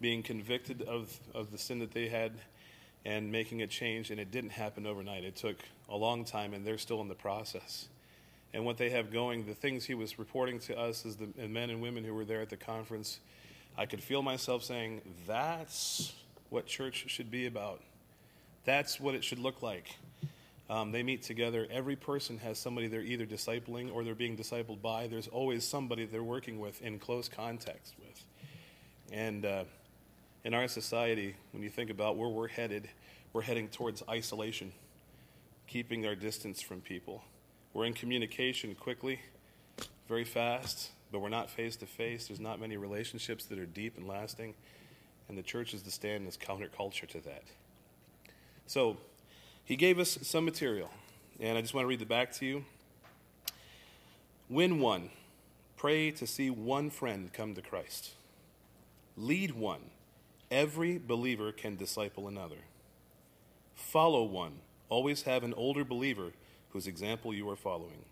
being 0.00 0.22
convicted 0.22 0.82
of, 0.82 1.18
of 1.34 1.50
the 1.50 1.58
sin 1.58 1.78
that 1.80 1.92
they 1.92 2.08
had 2.08 2.32
and 3.04 3.30
making 3.32 3.62
a 3.62 3.66
change. 3.66 4.10
And 4.10 4.20
it 4.20 4.30
didn't 4.30 4.50
happen 4.50 4.86
overnight, 4.86 5.24
it 5.24 5.36
took 5.36 5.56
a 5.88 5.96
long 5.96 6.24
time, 6.24 6.54
and 6.54 6.64
they're 6.64 6.78
still 6.78 7.00
in 7.00 7.08
the 7.08 7.14
process. 7.14 7.88
And 8.52 8.64
what 8.64 8.78
they 8.78 8.90
have 8.90 9.12
going, 9.12 9.46
the 9.46 9.54
things 9.54 9.84
he 9.84 9.94
was 9.94 10.18
reporting 10.18 10.58
to 10.60 10.78
us 10.78 11.06
as 11.06 11.16
the 11.16 11.28
men 11.48 11.70
and 11.70 11.80
women 11.80 12.04
who 12.04 12.14
were 12.14 12.24
there 12.24 12.40
at 12.40 12.50
the 12.50 12.56
conference, 12.56 13.20
I 13.78 13.86
could 13.86 14.02
feel 14.02 14.22
myself 14.22 14.64
saying, 14.64 15.02
that's 15.26 16.12
what 16.48 16.66
church 16.66 17.04
should 17.06 17.30
be 17.30 17.46
about. 17.46 17.80
That's 18.64 18.98
what 18.98 19.14
it 19.14 19.22
should 19.22 19.38
look 19.38 19.62
like. 19.62 19.96
Um, 20.68 20.92
they 20.92 21.02
meet 21.02 21.22
together. 21.22 21.66
Every 21.70 21.96
person 21.96 22.38
has 22.38 22.58
somebody 22.58 22.86
they're 22.86 23.00
either 23.00 23.26
discipling 23.26 23.92
or 23.92 24.04
they're 24.04 24.14
being 24.14 24.36
discipled 24.36 24.80
by. 24.82 25.06
There's 25.08 25.26
always 25.26 25.64
somebody 25.64 26.04
they're 26.04 26.22
working 26.22 26.60
with 26.60 26.80
in 26.82 26.98
close 26.98 27.28
context 27.28 27.94
with. 27.98 28.24
And 29.12 29.44
uh, 29.44 29.64
in 30.44 30.54
our 30.54 30.68
society, 30.68 31.36
when 31.52 31.62
you 31.62 31.68
think 31.68 31.90
about 31.90 32.16
where 32.16 32.28
we're 32.28 32.48
headed, 32.48 32.88
we're 33.32 33.42
heading 33.42 33.68
towards 33.68 34.02
isolation, 34.08 34.72
keeping 35.66 36.06
our 36.06 36.14
distance 36.14 36.60
from 36.60 36.80
people. 36.80 37.22
We're 37.74 37.84
in 37.84 37.94
communication 37.94 38.74
quickly, 38.74 39.20
very 40.08 40.24
fast, 40.24 40.90
but 41.12 41.20
we're 41.20 41.28
not 41.28 41.50
face 41.50 41.76
to 41.76 41.86
face. 41.86 42.26
There's 42.26 42.40
not 42.40 42.60
many 42.60 42.76
relationships 42.76 43.44
that 43.46 43.58
are 43.58 43.66
deep 43.66 43.96
and 43.96 44.08
lasting. 44.08 44.54
And 45.28 45.38
the 45.38 45.42
church 45.42 45.74
is 45.74 45.82
the 45.82 45.90
stand 45.90 46.26
as 46.26 46.36
counterculture 46.36 47.06
to 47.08 47.20
that. 47.20 47.44
So, 48.66 48.96
he 49.64 49.76
gave 49.76 50.00
us 50.00 50.18
some 50.22 50.44
material, 50.44 50.90
and 51.38 51.56
I 51.56 51.60
just 51.60 51.74
want 51.74 51.84
to 51.84 51.88
read 51.88 52.00
the 52.00 52.06
back 52.06 52.32
to 52.34 52.46
you. 52.46 52.64
Win 54.48 54.80
one. 54.80 55.10
Pray 55.76 56.10
to 56.10 56.26
see 56.26 56.50
one 56.50 56.90
friend 56.90 57.32
come 57.32 57.54
to 57.54 57.62
Christ. 57.62 58.14
Lead 59.16 59.52
one. 59.52 59.80
Every 60.50 60.98
believer 60.98 61.52
can 61.52 61.76
disciple 61.76 62.26
another. 62.26 62.56
Follow 63.74 64.24
one. 64.24 64.54
Always 64.88 65.22
have 65.22 65.44
an 65.44 65.54
older 65.54 65.84
believer 65.84 66.32
whose 66.70 66.86
example 66.86 67.32
you 67.32 67.48
are 67.48 67.56
following. 67.56 68.04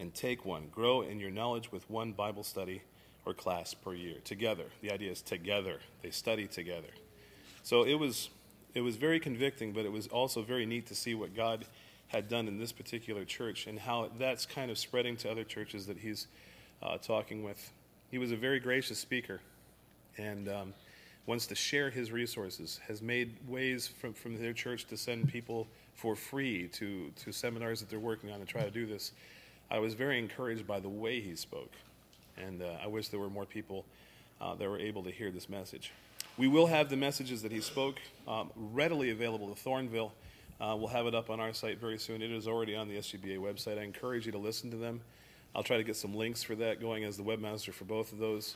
And 0.00 0.12
take 0.12 0.44
one. 0.44 0.68
Grow 0.72 1.02
in 1.02 1.20
your 1.20 1.30
knowledge 1.30 1.70
with 1.70 1.88
one 1.88 2.12
Bible 2.12 2.42
study 2.42 2.82
or 3.24 3.34
class 3.34 3.74
per 3.74 3.94
year. 3.94 4.16
Together. 4.24 4.64
The 4.80 4.90
idea 4.90 5.12
is 5.12 5.22
together. 5.22 5.78
They 6.02 6.10
study 6.10 6.48
together. 6.48 6.88
So 7.62 7.84
it 7.84 7.94
was 7.94 8.30
it 8.74 8.80
was 8.80 8.96
very 8.96 9.20
convicting, 9.20 9.72
but 9.72 9.84
it 9.84 9.92
was 9.92 10.08
also 10.08 10.42
very 10.42 10.64
neat 10.64 10.86
to 10.86 10.94
see 10.94 11.14
what 11.14 11.36
God 11.36 11.66
had 12.08 12.28
done 12.28 12.48
in 12.48 12.58
this 12.58 12.72
particular 12.72 13.24
church 13.24 13.66
and 13.66 13.78
how 13.78 14.10
that's 14.18 14.46
kind 14.46 14.70
of 14.70 14.78
spreading 14.78 15.16
to 15.18 15.30
other 15.30 15.44
churches 15.44 15.86
that 15.86 15.98
he's 15.98 16.26
uh, 16.82 16.98
talking 16.98 17.42
with. 17.42 17.72
He 18.10 18.18
was 18.18 18.32
a 18.32 18.36
very 18.36 18.60
gracious 18.60 18.98
speaker 18.98 19.40
and 20.18 20.48
um, 20.48 20.74
wants 21.26 21.46
to 21.46 21.54
share 21.54 21.90
his 21.90 22.10
resources, 22.10 22.80
has 22.88 23.00
made 23.00 23.36
ways 23.48 23.86
from, 23.86 24.12
from 24.12 24.40
their 24.40 24.52
church 24.52 24.86
to 24.86 24.96
send 24.96 25.28
people 25.28 25.66
for 25.94 26.16
free 26.16 26.68
to, 26.68 27.10
to 27.24 27.32
seminars 27.32 27.80
that 27.80 27.88
they're 27.88 27.98
working 27.98 28.30
on 28.30 28.40
to 28.40 28.46
try 28.46 28.62
to 28.62 28.70
do 28.70 28.86
this. 28.86 29.12
I 29.70 29.78
was 29.78 29.94
very 29.94 30.18
encouraged 30.18 30.66
by 30.66 30.80
the 30.80 30.88
way 30.88 31.20
he 31.20 31.36
spoke, 31.36 31.70
and 32.36 32.60
uh, 32.60 32.76
I 32.82 32.88
wish 32.88 33.08
there 33.08 33.20
were 33.20 33.30
more 33.30 33.46
people 33.46 33.84
uh, 34.40 34.54
that 34.56 34.68
were 34.68 34.78
able 34.78 35.04
to 35.04 35.10
hear 35.10 35.30
this 35.30 35.48
message. 35.48 35.92
We 36.36 36.48
will 36.48 36.66
have 36.66 36.88
the 36.88 36.96
messages 36.96 37.42
that 37.42 37.52
he 37.52 37.60
spoke 37.60 38.00
um, 38.26 38.50
readily 38.56 39.10
available 39.10 39.54
to 39.54 39.60
Thornville. 39.62 40.10
Uh, 40.60 40.76
we'll 40.76 40.88
have 40.88 41.06
it 41.06 41.14
up 41.14 41.30
on 41.30 41.40
our 41.40 41.52
site 41.52 41.78
very 41.78 41.98
soon. 41.98 42.22
It 42.22 42.30
is 42.30 42.48
already 42.48 42.74
on 42.74 42.88
the 42.88 42.96
SGBA 42.96 43.38
website. 43.38 43.78
I 43.78 43.82
encourage 43.82 44.26
you 44.26 44.32
to 44.32 44.38
listen 44.38 44.70
to 44.70 44.76
them. 44.76 45.00
I'll 45.54 45.62
try 45.62 45.76
to 45.76 45.84
get 45.84 45.96
some 45.96 46.14
links 46.14 46.42
for 46.42 46.54
that 46.56 46.80
going 46.80 47.04
as 47.04 47.16
the 47.16 47.22
webmaster 47.22 47.72
for 47.72 47.84
both 47.84 48.12
of 48.12 48.18
those. 48.18 48.54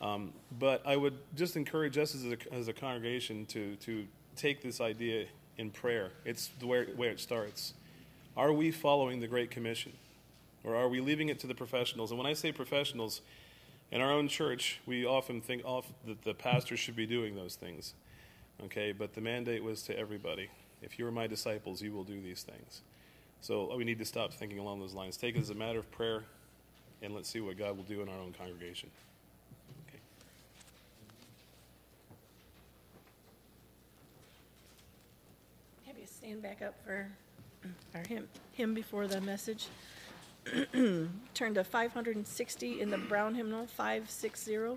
Um, 0.00 0.32
but 0.58 0.82
I 0.86 0.96
would 0.96 1.18
just 1.36 1.56
encourage 1.56 1.98
us 1.98 2.14
as 2.14 2.24
a, 2.24 2.36
as 2.52 2.68
a 2.68 2.72
congregation 2.72 3.44
to, 3.46 3.76
to 3.76 4.06
take 4.36 4.62
this 4.62 4.80
idea 4.80 5.26
in 5.58 5.70
prayer. 5.70 6.10
It's 6.24 6.50
way, 6.62 6.86
way 6.96 7.08
it 7.08 7.20
starts. 7.20 7.74
Are 8.36 8.52
we 8.52 8.70
following 8.70 9.20
the 9.20 9.28
Great 9.28 9.50
Commission? 9.50 9.92
Or 10.64 10.74
are 10.74 10.88
we 10.88 11.00
leaving 11.00 11.28
it 11.28 11.38
to 11.40 11.46
the 11.46 11.54
professionals? 11.54 12.10
And 12.10 12.18
when 12.18 12.26
I 12.26 12.32
say 12.34 12.52
professionals, 12.52 13.20
in 13.90 14.00
our 14.00 14.12
own 14.12 14.28
church, 14.28 14.80
we 14.86 15.04
often 15.04 15.40
think 15.40 15.64
off 15.64 15.86
that 16.06 16.22
the 16.22 16.34
pastor 16.34 16.76
should 16.76 16.96
be 16.96 17.06
doing 17.06 17.34
those 17.34 17.56
things. 17.56 17.94
Okay, 18.64 18.92
but 18.92 19.14
the 19.14 19.20
mandate 19.20 19.64
was 19.64 19.82
to 19.84 19.98
everybody. 19.98 20.48
If 20.82 20.98
you 20.98 21.06
are 21.06 21.10
my 21.10 21.26
disciples, 21.26 21.82
you 21.82 21.92
will 21.92 22.04
do 22.04 22.20
these 22.20 22.42
things. 22.42 22.82
So 23.40 23.74
we 23.74 23.84
need 23.84 23.98
to 23.98 24.04
stop 24.04 24.32
thinking 24.32 24.58
along 24.58 24.80
those 24.80 24.94
lines. 24.94 25.16
Take 25.16 25.34
it 25.34 25.40
as 25.40 25.50
a 25.50 25.54
matter 25.54 25.78
of 25.78 25.90
prayer, 25.90 26.24
and 27.02 27.14
let's 27.14 27.28
see 27.28 27.40
what 27.40 27.58
God 27.58 27.76
will 27.76 27.84
do 27.84 28.02
in 28.02 28.08
our 28.08 28.18
own 28.18 28.32
congregation. 28.32 28.90
Okay. 29.88 29.98
Have 35.86 35.98
you 35.98 36.06
stand 36.30 36.42
back 36.42 36.62
up 36.62 36.74
for 36.84 37.08
our 37.92 38.04
hymn, 38.06 38.28
hymn 38.52 38.72
before 38.72 39.08
the 39.08 39.20
message. 39.20 39.66
Turn 41.34 41.54
to 41.54 41.64
560 41.64 42.80
in 42.80 42.90
the 42.90 42.98
Brown 42.98 43.34
hymnal, 43.34 43.66
560. 43.66 44.76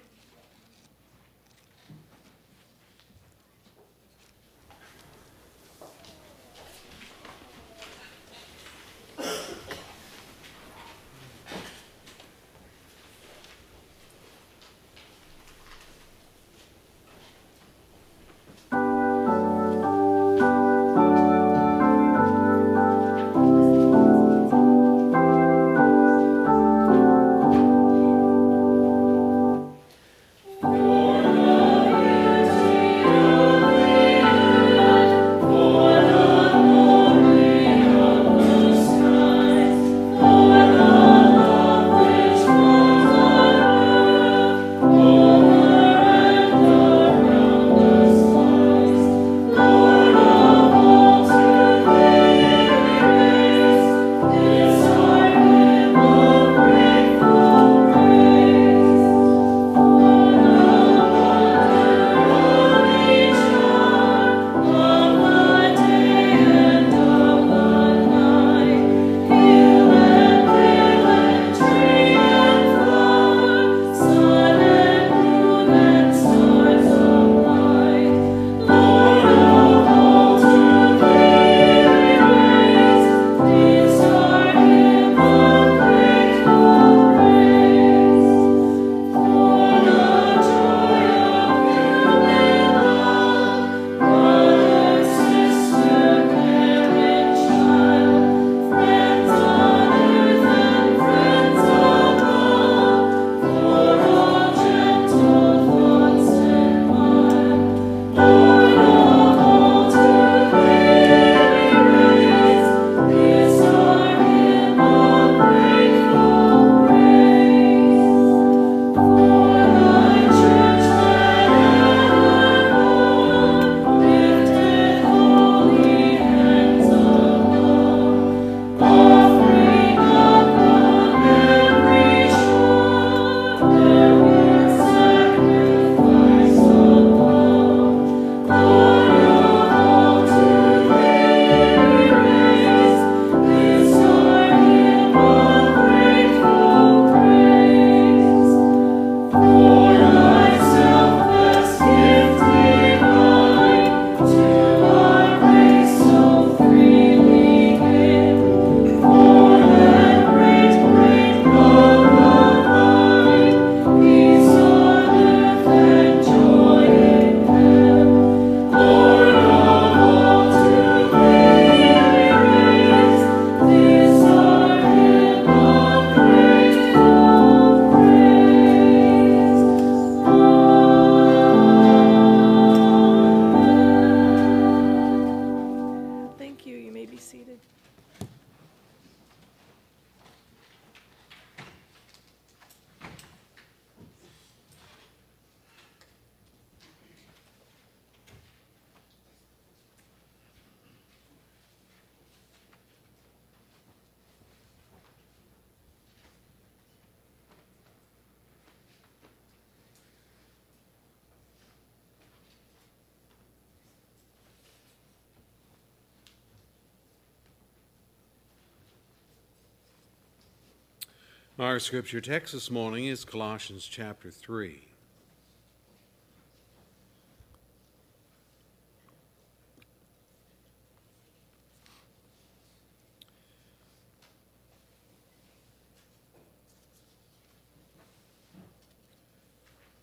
Scripture 221.84 222.22
text 222.22 222.54
this 222.54 222.72
morning 222.72 223.08
is 223.08 223.26
Colossians 223.26 223.86
chapter 223.86 224.32
3. 224.32 224.88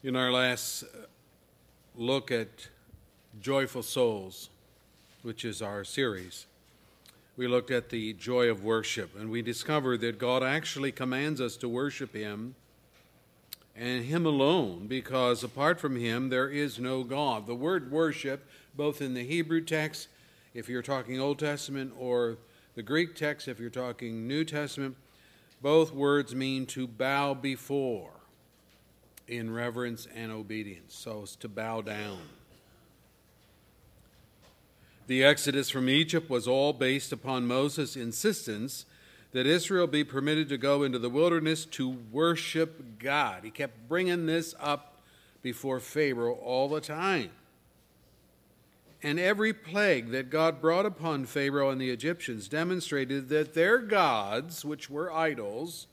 In 0.02 0.16
our 0.16 0.30
last 0.30 0.82
uh, 0.82 1.06
look 1.96 2.30
at 2.30 2.68
Joyful 3.40 3.82
Souls, 3.82 4.50
which 5.22 5.46
is 5.46 5.62
our 5.62 5.84
series, 5.84 6.44
we 7.40 7.48
looked 7.48 7.70
at 7.70 7.88
the 7.88 8.12
joy 8.12 8.50
of 8.50 8.64
worship, 8.64 9.18
and 9.18 9.30
we 9.30 9.40
discovered 9.40 10.02
that 10.02 10.18
God 10.18 10.42
actually 10.42 10.92
commands 10.92 11.40
us 11.40 11.56
to 11.56 11.70
worship 11.70 12.14
Him 12.14 12.54
and 13.74 14.04
Him 14.04 14.26
alone, 14.26 14.86
because 14.86 15.42
apart 15.42 15.80
from 15.80 15.96
Him, 15.96 16.28
there 16.28 16.50
is 16.50 16.78
no 16.78 17.02
God. 17.02 17.46
The 17.46 17.54
word 17.54 17.90
worship, 17.90 18.46
both 18.76 19.00
in 19.00 19.14
the 19.14 19.24
Hebrew 19.24 19.62
text, 19.62 20.08
if 20.52 20.68
you're 20.68 20.82
talking 20.82 21.18
Old 21.18 21.38
Testament, 21.38 21.94
or 21.98 22.36
the 22.74 22.82
Greek 22.82 23.16
text, 23.16 23.48
if 23.48 23.58
you're 23.58 23.70
talking 23.70 24.28
New 24.28 24.44
Testament, 24.44 24.94
both 25.62 25.94
words 25.94 26.34
mean 26.34 26.66
to 26.66 26.86
bow 26.86 27.32
before 27.32 28.12
in 29.26 29.50
reverence 29.50 30.06
and 30.14 30.30
obedience. 30.30 30.94
So 30.94 31.22
it's 31.22 31.36
to 31.36 31.48
bow 31.48 31.80
down. 31.80 32.20
The 35.10 35.24
exodus 35.24 35.70
from 35.70 35.88
Egypt 35.88 36.30
was 36.30 36.46
all 36.46 36.72
based 36.72 37.10
upon 37.10 37.48
Moses' 37.48 37.96
insistence 37.96 38.86
that 39.32 39.44
Israel 39.44 39.88
be 39.88 40.04
permitted 40.04 40.48
to 40.50 40.56
go 40.56 40.84
into 40.84 41.00
the 41.00 41.10
wilderness 41.10 41.64
to 41.64 41.98
worship 42.12 43.00
God. 43.00 43.42
He 43.42 43.50
kept 43.50 43.88
bringing 43.88 44.26
this 44.26 44.54
up 44.60 45.00
before 45.42 45.80
Pharaoh 45.80 46.34
all 46.34 46.68
the 46.68 46.80
time. 46.80 47.32
And 49.02 49.18
every 49.18 49.52
plague 49.52 50.12
that 50.12 50.30
God 50.30 50.60
brought 50.60 50.86
upon 50.86 51.26
Pharaoh 51.26 51.70
and 51.70 51.80
the 51.80 51.90
Egyptians 51.90 52.46
demonstrated 52.46 53.30
that 53.30 53.54
their 53.54 53.78
gods, 53.78 54.64
which 54.64 54.88
were 54.88 55.12
idols, 55.12 55.88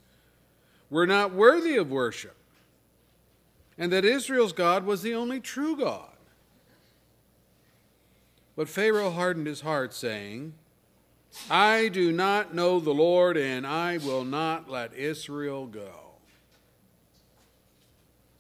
were 0.92 1.08
not 1.08 1.34
worthy 1.34 1.76
of 1.76 1.90
worship, 1.90 2.36
and 3.80 3.92
that 3.92 4.06
Israel's 4.06 4.54
God 4.54 4.86
was 4.86 5.02
the 5.02 5.16
only 5.16 5.40
true 5.40 5.76
God. 5.76 6.17
But 8.58 8.68
Pharaoh 8.68 9.12
hardened 9.12 9.46
his 9.46 9.62
heart, 9.62 9.94
saying, 9.94 10.54
I 11.50 11.90
do 11.90 12.12
not 12.12 12.56
know 12.56 12.80
the 12.80 12.94
Lord, 12.94 13.38
and 13.38 13.68
I 13.68 14.00
will 14.00 14.26
not 14.26 14.68
let 14.68 14.96
Israel 14.96 15.68
go. 15.68 15.92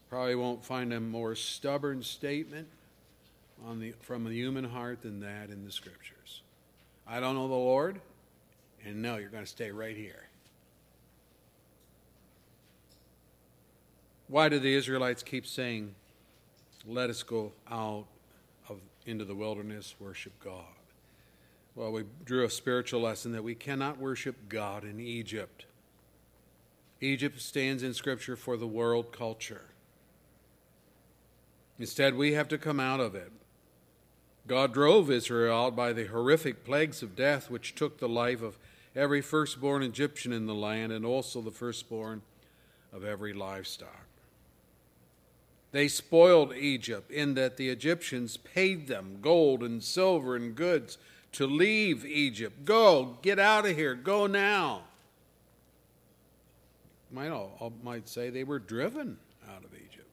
Probably 0.09 0.33
won't 0.33 0.65
find 0.65 0.91
a 0.91 0.99
more 0.99 1.35
stubborn 1.35 2.01
statement 2.01 2.67
the, 3.79 3.93
from 4.01 4.23
the 4.23 4.33
human 4.33 4.63
heart 4.63 5.03
than 5.03 5.19
that 5.19 5.51
in 5.51 5.63
the 5.63 5.71
scriptures. 5.71 6.41
I 7.07 7.19
don't 7.19 7.35
know 7.35 7.47
the 7.47 7.53
Lord, 7.53 8.01
and 8.83 9.03
no, 9.03 9.17
you're 9.17 9.29
going 9.29 9.43
to 9.43 9.49
stay 9.49 9.69
right 9.69 9.95
here. 9.95 10.23
Why 14.29 14.49
do 14.49 14.57
the 14.57 14.73
Israelites 14.73 15.21
keep 15.21 15.45
saying, 15.45 15.93
Let 16.87 17.11
us 17.11 17.21
go 17.21 17.51
out 17.69 18.07
into 19.07 19.25
the 19.25 19.35
wilderness, 19.35 19.95
worship 19.99 20.33
God? 20.43 20.63
Well, 21.75 21.91
we 21.91 22.03
drew 22.25 22.43
a 22.43 22.49
spiritual 22.49 23.01
lesson 23.01 23.33
that 23.33 23.43
we 23.43 23.55
cannot 23.55 23.99
worship 23.99 24.49
God 24.49 24.83
in 24.83 24.99
Egypt. 24.99 25.65
Egypt 26.99 27.39
stands 27.39 27.83
in 27.83 27.93
Scripture 27.93 28.35
for 28.35 28.57
the 28.57 28.67
world 28.67 29.11
culture. 29.11 29.65
Instead, 31.79 32.15
we 32.15 32.33
have 32.33 32.47
to 32.47 32.57
come 32.57 32.79
out 32.79 32.99
of 32.99 33.13
it. 33.13 33.31
God 34.47 34.73
drove 34.73 35.11
Israel 35.11 35.55
out 35.65 35.75
by 35.75 35.93
the 35.93 36.05
horrific 36.05 36.63
plagues 36.63 37.03
of 37.03 37.15
death, 37.15 37.51
which 37.51 37.75
took 37.75 37.99
the 37.99 38.09
life 38.09 38.41
of 38.41 38.57
every 38.95 39.21
firstborn 39.21 39.83
Egyptian 39.83 40.33
in 40.33 40.47
the 40.47 40.55
land 40.55 40.91
and 40.91 41.05
also 41.05 41.41
the 41.41 41.51
firstborn 41.51 42.23
of 42.91 43.03
every 43.03 43.33
livestock. 43.33 44.06
They 45.77 45.89
spoiled 45.89 46.55
Egypt 46.55 47.11
in 47.11 47.35
that 47.35 47.57
the 47.57 47.69
Egyptians 47.69 48.35
paid 48.35 48.87
them 48.87 49.19
gold 49.21 49.61
and 49.61 49.83
silver 49.83 50.35
and 50.35 50.55
goods 50.55 50.97
to 51.33 51.45
leave 51.45 52.03
Egypt. 52.03 52.65
Go, 52.65 53.19
get 53.21 53.37
out 53.37 53.67
of 53.67 53.75
here, 53.75 53.93
go 53.93 54.25
now. 54.25 54.85
Might, 57.11 57.29
all, 57.29 57.73
might 57.83 58.09
say 58.09 58.31
they 58.31 58.43
were 58.43 58.57
driven 58.57 59.19
out 59.47 59.63
of 59.63 59.69
Egypt. 59.75 60.09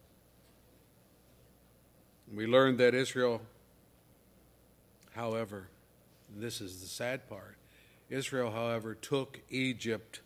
We 2.35 2.47
learned 2.47 2.77
that 2.81 2.95
Israel, 2.95 3.41
however, 5.15 5.69
this 6.37 6.61
is 6.61 6.83
the 6.83 6.89
sad 6.89 7.27
part, 7.27 7.57
Israel, 8.11 8.51
however, 8.51 8.95
took 8.95 9.41
Egypt 9.49 10.21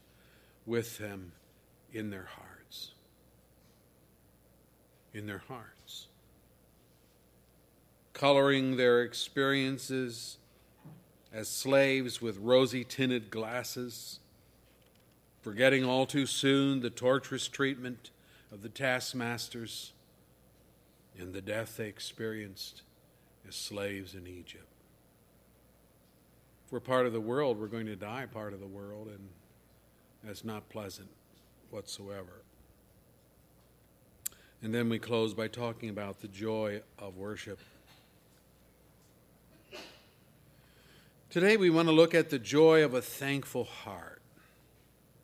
with 0.66 0.98
them 0.98 1.30
in 1.92 2.10
their 2.10 2.24
hearts. 2.24 2.47
In 5.14 5.26
their 5.26 5.42
hearts. 5.48 6.06
Coloring 8.12 8.76
their 8.76 9.02
experiences 9.02 10.38
as 11.32 11.48
slaves 11.48 12.20
with 12.20 12.38
rosy 12.38 12.84
tinted 12.84 13.30
glasses, 13.30 14.20
forgetting 15.42 15.84
all 15.84 16.06
too 16.06 16.26
soon 16.26 16.80
the 16.80 16.90
torturous 16.90 17.48
treatment 17.48 18.10
of 18.50 18.62
the 18.62 18.68
taskmasters 18.68 19.92
and 21.18 21.32
the 21.32 21.40
death 21.40 21.76
they 21.76 21.86
experienced 21.86 22.82
as 23.46 23.54
slaves 23.54 24.14
in 24.14 24.26
Egypt. 24.26 24.64
If 26.66 26.72
we're 26.72 26.80
part 26.80 27.06
of 27.06 27.12
the 27.12 27.20
world, 27.20 27.58
we're 27.58 27.66
going 27.66 27.86
to 27.86 27.96
die 27.96 28.26
part 28.26 28.52
of 28.52 28.60
the 28.60 28.66
world, 28.66 29.08
and 29.08 29.28
that's 30.22 30.44
not 30.44 30.68
pleasant 30.68 31.08
whatsoever. 31.70 32.42
And 34.62 34.74
then 34.74 34.88
we 34.88 34.98
close 34.98 35.34
by 35.34 35.48
talking 35.48 35.88
about 35.88 36.20
the 36.20 36.28
joy 36.28 36.82
of 36.98 37.16
worship. 37.16 37.60
Today 41.30 41.56
we 41.56 41.70
want 41.70 41.88
to 41.88 41.92
look 41.92 42.14
at 42.14 42.30
the 42.30 42.38
joy 42.38 42.82
of 42.82 42.94
a 42.94 43.02
thankful 43.02 43.64
heart. 43.64 44.20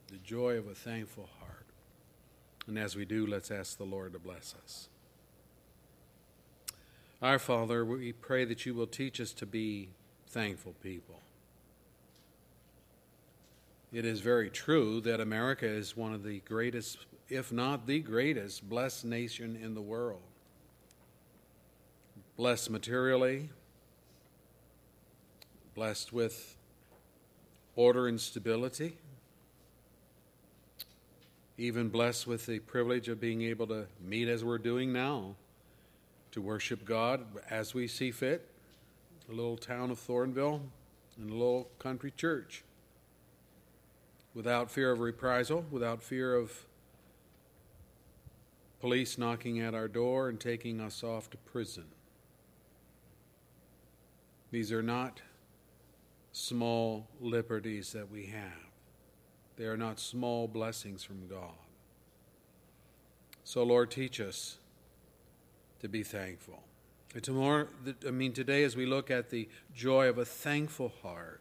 The 0.09 0.19
joy 0.19 0.57
of 0.57 0.69
a 0.69 0.75
thankful 0.75 1.29
heart. 1.41 1.67
And 2.67 2.79
as 2.79 2.95
we 2.95 3.05
do, 3.05 3.27
let's 3.27 3.51
ask 3.51 3.77
the 3.77 3.85
Lord 3.85 4.13
to 4.13 4.19
bless 4.19 4.55
us. 4.63 4.89
Our 7.21 7.39
Father, 7.39 7.85
we 7.85 8.13
pray 8.13 8.45
that 8.45 8.67
you 8.67 8.75
will 8.75 8.87
teach 8.87 9.21
us 9.21 9.33
to 9.33 9.47
be 9.47 9.89
thankful 10.29 10.75
people. 10.83 11.21
It 13.93 14.05
is 14.05 14.21
very 14.21 14.51
true 14.51 15.01
that 15.03 15.21
America 15.21 15.67
is 15.67 15.97
one 15.97 16.13
of 16.13 16.23
the 16.23 16.41
greatest, 16.41 16.99
if 17.29 17.53
not 17.53 17.87
the 17.87 18.01
greatest, 18.01 18.69
blessed 18.69 19.05
nation 19.05 19.59
in 19.61 19.75
the 19.75 19.81
world. 19.81 20.23
Blessed 22.37 22.71
materially, 22.71 23.51
blessed 25.75 26.13
with 26.13 26.57
order 27.77 28.09
and 28.09 28.21
stability, 28.21 28.97
even 31.57 31.89
blessed 31.89 32.27
with 32.27 32.47
the 32.47 32.59
privilege 32.59 33.09
of 33.09 33.21
being 33.21 33.43
able 33.43 33.67
to 33.69 33.87
meet 34.01 34.29
as 34.29 34.45
we're 34.45 34.59
doing 34.59 34.93
now 34.93 35.37
to 36.33 36.41
worship 36.41 36.85
God 36.85 37.25
as 37.49 37.75
we 37.75 37.87
see 37.87 38.11
fit. 38.11 38.49
The 39.29 39.35
little 39.35 39.57
town 39.57 39.91
of 39.91 39.99
Thornville 39.99 40.61
and 41.17 41.31
a 41.31 41.33
little 41.33 41.69
country 41.79 42.13
church. 42.17 42.65
Without 44.35 44.71
fear 44.71 44.91
of 44.91 44.99
reprisal, 44.99 45.65
without 45.71 46.03
fear 46.03 46.35
of 46.35 46.67
police 48.85 49.17
knocking 49.17 49.61
at 49.61 49.75
our 49.75 49.89
door 49.89 50.29
and 50.29 50.39
taking 50.39 50.79
us 50.79 51.03
off 51.03 51.31
to 51.31 51.39
prison. 51.39 51.87
These 54.51 54.73
are 54.73 54.83
not 54.83 55.23
small 56.33 57.09
liberties 57.19 57.93
that 57.93 58.11
we 58.11 58.27
have. 58.27 58.69
They 59.57 59.65
are 59.65 59.79
not 59.79 59.99
small 59.99 60.47
blessings 60.47 61.03
from 61.03 61.27
God. 61.29 61.57
So, 63.43 63.63
Lord, 63.63 63.91
teach 63.91 64.21
us 64.21 64.59
to 65.81 65.89
be 65.89 66.03
thankful. 66.03 66.63
And 67.15 67.23
tomorrow, 67.23 67.69
I 68.07 68.11
mean, 68.11 68.35
today, 68.35 68.65
as 68.65 68.77
we 68.77 68.85
look 68.85 69.11
at 69.11 69.31
the 69.31 69.49
joy 69.75 70.11
of 70.11 70.19
a 70.19 70.27
thankful 70.27 70.93
heart, 71.03 71.41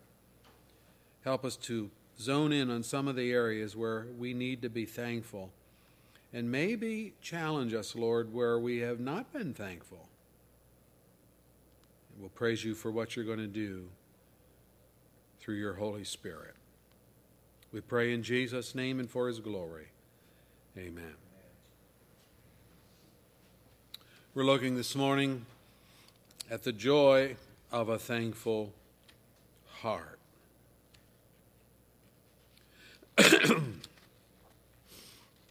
help 1.25 1.43
us 1.43 1.57
to 1.57 1.91
zone 2.17 2.53
in 2.53 2.71
on 2.71 2.83
some 2.83 3.09
of 3.09 3.17
the 3.17 3.33
areas 3.33 3.75
where 3.75 4.07
we 4.17 4.33
need 4.33 4.61
to 4.61 4.69
be 4.69 4.85
thankful. 4.85 5.51
And 6.33 6.51
maybe 6.51 7.13
challenge 7.21 7.73
us, 7.75 7.95
Lord, 7.95 8.33
where 8.33 8.57
we 8.57 8.79
have 8.79 8.99
not 8.99 9.31
been 9.31 9.53
thankful. 9.53 10.09
And 12.11 12.21
we'll 12.21 12.29
praise 12.29 12.63
you 12.63 12.73
for 12.73 12.89
what 12.89 13.15
you're 13.15 13.25
going 13.25 13.37
to 13.37 13.47
do 13.47 13.89
through 15.39 15.55
your 15.55 15.73
Holy 15.73 16.03
Spirit. 16.03 16.55
We 17.71 17.81
pray 17.81 18.13
in 18.13 18.23
Jesus' 18.23 18.73
name 18.73 18.99
and 18.99 19.09
for 19.09 19.27
his 19.27 19.39
glory. 19.39 19.87
Amen. 20.77 21.15
We're 24.33 24.45
looking 24.45 24.75
this 24.75 24.95
morning 24.95 25.45
at 26.49 26.63
the 26.63 26.71
joy 26.71 27.35
of 27.71 27.89
a 27.89 27.99
thankful 27.99 28.73
heart. 29.81 30.19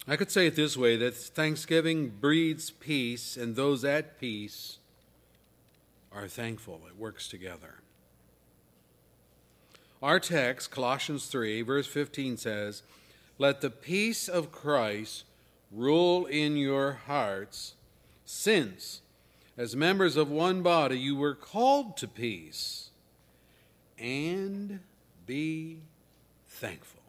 I 0.06 0.16
could 0.16 0.30
say 0.30 0.46
it 0.48 0.56
this 0.56 0.76
way 0.76 0.96
that 0.96 1.14
thanksgiving 1.14 2.08
breeds 2.08 2.70
peace, 2.70 3.36
and 3.36 3.54
those 3.54 3.84
at 3.84 4.18
peace 4.18 4.78
are 6.10 6.26
thankful. 6.26 6.80
It 6.88 6.98
works 6.98 7.28
together. 7.28 7.76
Our 10.02 10.18
text, 10.18 10.72
Colossians 10.72 11.26
3, 11.26 11.62
verse 11.62 11.86
15 11.86 12.36
says, 12.36 12.82
Let 13.38 13.60
the 13.60 13.70
peace 13.70 14.28
of 14.28 14.50
Christ 14.50 15.24
rule 15.70 16.26
in 16.26 16.56
your 16.56 17.00
hearts, 17.06 17.74
since, 18.24 19.00
as 19.56 19.76
members 19.76 20.16
of 20.16 20.28
one 20.28 20.62
body, 20.62 20.98
you 20.98 21.14
were 21.14 21.36
called 21.36 21.96
to 21.98 22.08
peace, 22.08 22.90
and 23.96 24.80
be 25.24 25.78
thankful. 26.48 27.02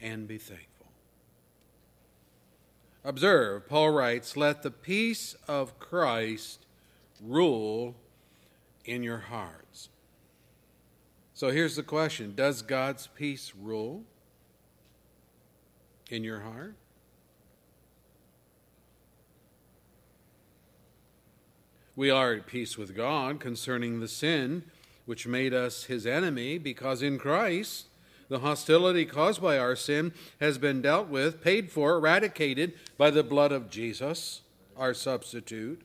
And 0.00 0.28
be 0.28 0.38
thankful. 0.38 0.67
Observe, 3.04 3.68
Paul 3.68 3.90
writes, 3.90 4.36
Let 4.36 4.62
the 4.62 4.70
peace 4.70 5.34
of 5.46 5.78
Christ 5.78 6.66
rule 7.20 7.94
in 8.84 9.02
your 9.02 9.18
hearts. 9.18 9.88
So 11.34 11.50
here's 11.50 11.76
the 11.76 11.82
question 11.82 12.34
Does 12.34 12.62
God's 12.62 13.06
peace 13.06 13.52
rule 13.60 14.02
in 16.10 16.24
your 16.24 16.40
heart? 16.40 16.74
We 21.94 22.10
are 22.10 22.32
at 22.32 22.46
peace 22.46 22.78
with 22.78 22.94
God 22.94 23.40
concerning 23.40 23.98
the 23.98 24.06
sin 24.06 24.62
which 25.04 25.26
made 25.26 25.52
us 25.52 25.84
his 25.84 26.06
enemy, 26.06 26.58
because 26.58 27.02
in 27.02 27.18
Christ 27.18 27.87
the 28.28 28.40
hostility 28.40 29.04
caused 29.04 29.40
by 29.40 29.58
our 29.58 29.74
sin 29.76 30.12
has 30.40 30.58
been 30.58 30.82
dealt 30.82 31.08
with, 31.08 31.42
paid 31.42 31.70
for, 31.72 31.96
eradicated 31.96 32.74
by 32.96 33.10
the 33.10 33.22
blood 33.22 33.52
of 33.52 33.70
Jesus, 33.70 34.42
our 34.76 34.94
substitute. 34.94 35.82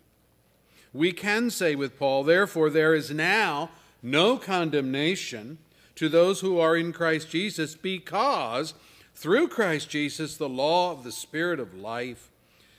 We 0.91 1.11
can 1.11 1.49
say 1.49 1.75
with 1.75 1.97
Paul, 1.97 2.23
therefore, 2.23 2.69
there 2.69 2.93
is 2.93 3.11
now 3.11 3.71
no 4.01 4.37
condemnation 4.37 5.57
to 5.95 6.09
those 6.09 6.41
who 6.41 6.59
are 6.59 6.75
in 6.75 6.91
Christ 6.91 7.29
Jesus, 7.29 7.75
because 7.75 8.73
through 9.15 9.47
Christ 9.47 9.89
Jesus 9.89 10.37
the 10.37 10.49
law 10.49 10.91
of 10.91 11.03
the 11.03 11.11
Spirit 11.11 11.59
of 11.59 11.73
life 11.73 12.29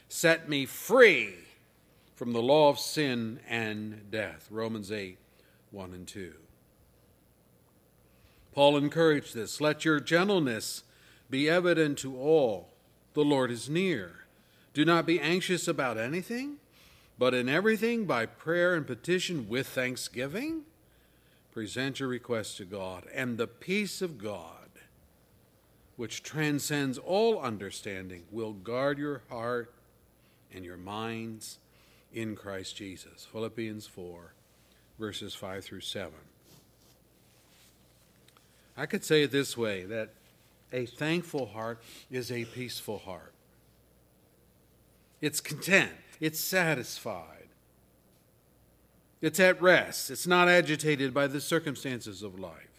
set 0.07 0.47
me 0.47 0.65
free 0.65 1.33
from 2.15 2.33
the 2.33 2.41
law 2.41 2.69
of 2.69 2.79
sin 2.79 3.39
and 3.47 4.09
death. 4.11 4.47
Romans 4.49 4.91
8 4.91 5.17
1 5.71 5.93
and 5.93 6.07
2. 6.07 6.33
Paul 8.55 8.77
encouraged 8.77 9.35
this 9.35 9.59
let 9.59 9.83
your 9.83 9.99
gentleness 9.99 10.83
be 11.29 11.49
evident 11.49 11.97
to 11.99 12.17
all. 12.17 12.69
The 13.13 13.25
Lord 13.25 13.51
is 13.51 13.69
near. 13.69 14.25
Do 14.73 14.85
not 14.85 15.05
be 15.05 15.19
anxious 15.19 15.67
about 15.67 15.97
anything, 15.97 16.57
but 17.19 17.33
in 17.33 17.49
everything 17.49 18.05
by 18.05 18.25
prayer 18.25 18.73
and 18.73 18.87
petition 18.87 19.49
with 19.49 19.67
thanksgiving. 19.67 20.63
Present 21.51 21.99
your 21.99 22.09
requests 22.09 22.57
to 22.57 22.65
God, 22.65 23.05
and 23.13 23.37
the 23.37 23.47
peace 23.47 24.01
of 24.01 24.17
God, 24.17 24.69
which 25.95 26.23
transcends 26.23 26.97
all 26.97 27.39
understanding, 27.39 28.23
will 28.31 28.53
guard 28.53 28.97
your 28.97 29.21
heart 29.29 29.73
and 30.53 30.65
your 30.65 30.77
minds 30.77 31.59
in 32.13 32.35
Christ 32.35 32.75
Jesus. 32.75 33.27
Philippians 33.31 33.87
4, 33.87 34.33
verses 34.97 35.33
5 35.35 35.63
through 35.63 35.81
7. 35.81 36.11
I 38.77 38.85
could 38.85 39.03
say 39.03 39.23
it 39.23 39.31
this 39.31 39.57
way 39.57 39.85
that 39.85 40.09
a 40.73 40.85
thankful 40.85 41.47
heart 41.47 41.81
is 42.11 42.31
a 42.31 42.45
peaceful 42.45 42.99
heart. 42.99 43.33
It's 45.21 45.39
content, 45.39 45.91
it's 46.19 46.39
satisfied, 46.39 47.47
it's 49.21 49.39
at 49.39 49.61
rest, 49.61 50.11
it's 50.11 50.27
not 50.27 50.49
agitated 50.49 51.13
by 51.13 51.27
the 51.27 51.39
circumstances 51.39 52.21
of 52.21 52.37
life. 52.37 52.75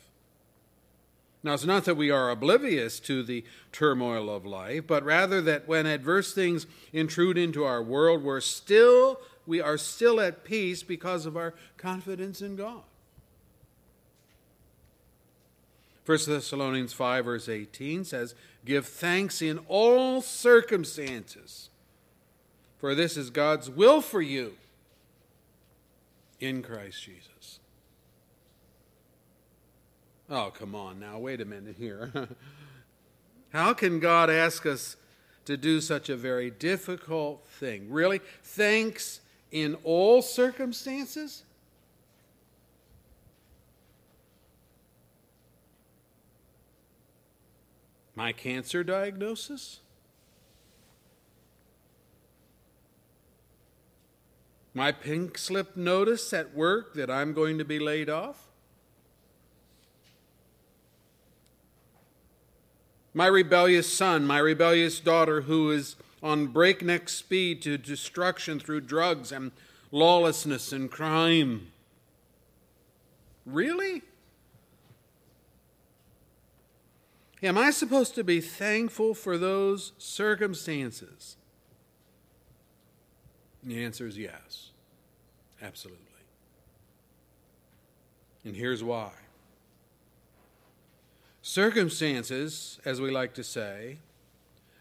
Now, 1.43 1.55
it's 1.55 1.65
not 1.65 1.85
that 1.85 1.97
we 1.97 2.11
are 2.11 2.31
oblivious 2.31 2.99
to 3.01 3.23
the 3.23 3.45
turmoil 3.71 4.29
of 4.29 4.45
life, 4.45 4.87
but 4.87 5.05
rather 5.05 5.41
that 5.43 5.69
when 5.69 5.87
adverse 5.87 6.35
things 6.35 6.67
intrude 6.93 7.39
into 7.39 7.65
our 7.65 7.83
world, 7.83 8.25
we're 8.25 8.41
still, 8.41 9.21
we 9.47 9.61
are 9.61 9.79
still 9.79 10.21
at 10.21 10.45
peace 10.45 10.83
because 10.83 11.25
of 11.25 11.37
our 11.37 11.55
confidence 11.77 12.43
in 12.43 12.57
God. 12.57 12.83
1 16.07 16.19
Thessalonians 16.27 16.93
5, 16.93 17.25
verse 17.25 17.49
18 17.49 18.05
says, 18.05 18.35
Give 18.65 18.87
thanks 18.87 19.43
in 19.43 19.59
all 19.67 20.21
circumstances, 20.21 21.69
for 22.79 22.95
this 22.95 23.17
is 23.17 23.31
God's 23.31 23.69
will 23.69 24.01
for 24.01 24.23
you 24.23 24.55
in 26.39 26.63
Christ 26.63 27.03
Jesus. 27.03 27.59
Oh, 30.31 30.53
come 30.57 30.77
on 30.77 31.01
now, 31.01 31.19
wait 31.19 31.41
a 31.41 31.45
minute 31.45 31.77
here. 31.77 32.13
How 33.53 33.73
can 33.75 33.99
God 33.99 34.31
ask 34.31 34.65
us 34.65 34.97
to 35.45 35.57
do 35.57 35.81
such 35.81 36.09
a 36.09 36.17
very 36.17 36.51
difficult 36.51 37.47
thing? 37.49 37.91
Really? 37.91 38.21
Thanks 38.43 39.21
in 39.51 39.77
all 39.83 40.23
circumstances? 40.23 41.45
My 48.17 48.33
cancer 48.33 48.83
diagnosis? 48.83 49.81
My 54.73 54.91
pink 54.91 55.37
slip 55.37 55.77
notice 55.77 56.33
at 56.33 56.55
work 56.55 56.95
that 56.95 57.11
I'm 57.11 57.35
going 57.35 57.59
to 57.59 57.65
be 57.65 57.79
laid 57.79 58.09
off? 58.09 58.49
My 63.13 63.27
rebellious 63.27 63.91
son, 63.91 64.27
my 64.27 64.39
rebellious 64.39 64.99
daughter 64.99 65.43
who 65.43 65.71
is 65.71 65.97
on 66.23 66.49
breakneck 66.49 67.09
speed 67.09 67.63
to 67.63 67.79
destruction 67.79 68.59
through 68.59 68.83
drugs 68.83 69.31
and 69.31 69.53
lawlessness 69.91 70.73
and 70.73 70.91
crime. 70.91 71.69
Really? 73.45 74.03
Am 77.47 77.57
I 77.57 77.71
supposed 77.71 78.17
to 78.17 78.25
be 78.25 78.41
thankful 78.41 79.15
for 79.15 79.39
those 79.39 79.93
circumstances? 79.99 81.37
the 83.63 83.85
answer 83.85 84.07
is 84.07 84.17
yes, 84.17 84.71
absolutely. 85.61 86.05
And 88.45 88.55
here's 88.55 88.83
why. 88.83 89.11
Circumstances, 91.43 92.81
as 92.85 93.01
we 93.01 93.11
like 93.11 93.35
to 93.35 93.45
say, 93.45 93.99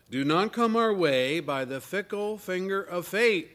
do 0.10 0.24
not 0.24 0.52
come 0.52 0.76
our 0.76 0.94
way 0.94 1.40
by 1.40 1.66
the 1.66 1.82
fickle 1.82 2.38
finger 2.38 2.82
of 2.82 3.08
fate. 3.08 3.55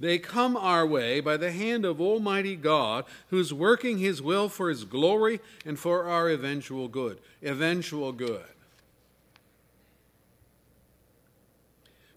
They 0.00 0.18
come 0.18 0.56
our 0.56 0.86
way 0.86 1.20
by 1.20 1.36
the 1.36 1.52
hand 1.52 1.84
of 1.84 2.00
Almighty 2.00 2.56
God, 2.56 3.04
who's 3.28 3.52
working 3.52 3.98
His 3.98 4.22
will 4.22 4.48
for 4.48 4.70
His 4.70 4.84
glory 4.84 5.40
and 5.66 5.78
for 5.78 6.04
our 6.04 6.30
eventual 6.30 6.88
good. 6.88 7.18
Eventual 7.42 8.12
good. 8.12 8.46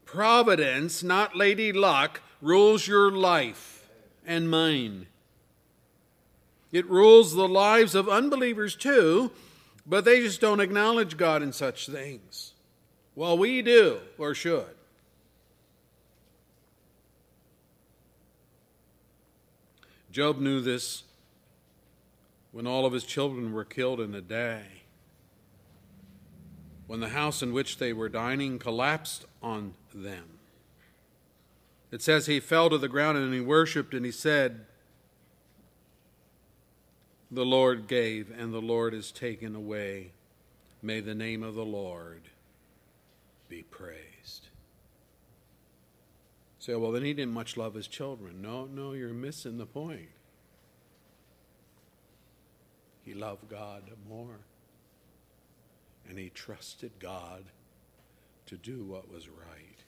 Providence, 0.05 1.03
not 1.03 1.35
Lady 1.35 1.73
Luck, 1.73 2.21
rules 2.41 2.87
your 2.87 3.11
life 3.11 3.89
and 4.25 4.49
mine. 4.49 5.07
It 6.71 6.89
rules 6.89 7.33
the 7.33 7.47
lives 7.47 7.95
of 7.95 8.07
unbelievers 8.07 8.75
too, 8.75 9.31
but 9.85 10.05
they 10.05 10.21
just 10.21 10.39
don't 10.39 10.61
acknowledge 10.61 11.17
God 11.17 11.43
in 11.43 11.51
such 11.51 11.87
things. 11.87 12.53
Well, 13.15 13.37
we 13.37 13.61
do, 13.61 13.99
or 14.17 14.33
should. 14.33 14.75
Job 20.13 20.39
knew 20.39 20.61
this 20.61 21.03
when 22.51 22.67
all 22.67 22.85
of 22.85 22.93
his 22.93 23.03
children 23.03 23.51
were 23.51 23.65
killed 23.65 23.99
in 23.99 24.13
a 24.13 24.21
day. 24.21 24.61
When 26.85 26.99
the 26.99 27.09
house 27.09 27.41
in 27.41 27.51
which 27.51 27.79
they 27.79 27.93
were 27.93 28.09
dining 28.09 28.59
collapsed 28.59 29.25
on 29.41 29.73
them. 29.91 30.25
It 31.91 32.03
says 32.03 32.27
he 32.27 32.39
fell 32.39 32.69
to 32.69 32.77
the 32.77 32.87
ground 32.87 33.17
and 33.17 33.33
he 33.33 33.41
worshiped 33.41 33.95
and 33.95 34.05
he 34.05 34.11
said, 34.11 34.65
The 37.31 37.45
Lord 37.45 37.87
gave 37.87 38.31
and 38.37 38.53
the 38.53 38.61
Lord 38.61 38.93
is 38.93 39.11
taken 39.11 39.55
away. 39.55 40.11
May 40.83 40.99
the 40.99 41.15
name 41.15 41.41
of 41.41 41.55
the 41.55 41.65
Lord 41.65 42.21
be 43.49 43.63
praised. 43.63 44.12
Say, 46.63 46.75
well, 46.75 46.93
then 46.93 47.03
he 47.03 47.13
didn't 47.13 47.33
much 47.33 47.57
love 47.57 47.73
his 47.73 47.89
children. 47.89 48.41
No, 48.41 48.63
no, 48.63 48.93
you're 48.93 49.09
missing 49.09 49.57
the 49.57 49.65
point. 49.65 50.07
He 53.03 53.13
loved 53.13 53.49
God 53.49 53.83
more. 54.07 54.39
And 56.07 56.17
he 56.17 56.29
trusted 56.29 56.91
God 56.99 57.43
to 58.45 58.55
do 58.55 58.85
what 58.85 59.11
was 59.11 59.27
right. 59.27 59.83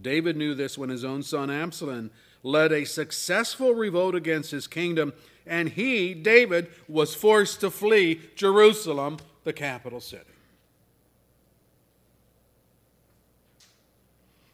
David 0.00 0.38
knew 0.38 0.54
this 0.54 0.78
when 0.78 0.88
his 0.88 1.04
own 1.04 1.22
son 1.22 1.50
Absalom 1.50 2.10
led 2.42 2.72
a 2.72 2.86
successful 2.86 3.74
revolt 3.74 4.14
against 4.14 4.50
his 4.50 4.66
kingdom, 4.66 5.12
and 5.46 5.68
he, 5.68 6.14
David, 6.14 6.70
was 6.88 7.14
forced 7.14 7.60
to 7.60 7.70
flee 7.70 8.22
Jerusalem, 8.34 9.18
the 9.44 9.52
capital 9.52 10.00
city. 10.00 10.35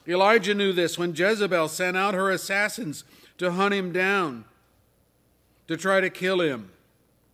Elijah 0.06 0.54
knew 0.54 0.72
this 0.72 0.98
when 0.98 1.14
Jezebel 1.14 1.68
sent 1.68 1.96
out 1.96 2.14
her 2.14 2.30
assassins 2.30 3.04
to 3.38 3.52
hunt 3.52 3.74
him 3.74 3.92
down, 3.92 4.44
to 5.68 5.76
try 5.76 6.00
to 6.00 6.10
kill 6.10 6.40
him, 6.40 6.70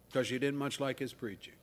because 0.09 0.27
she 0.27 0.39
didn't 0.39 0.59
much 0.59 0.79
like 0.81 0.99
his 0.99 1.13
preaching. 1.13 1.55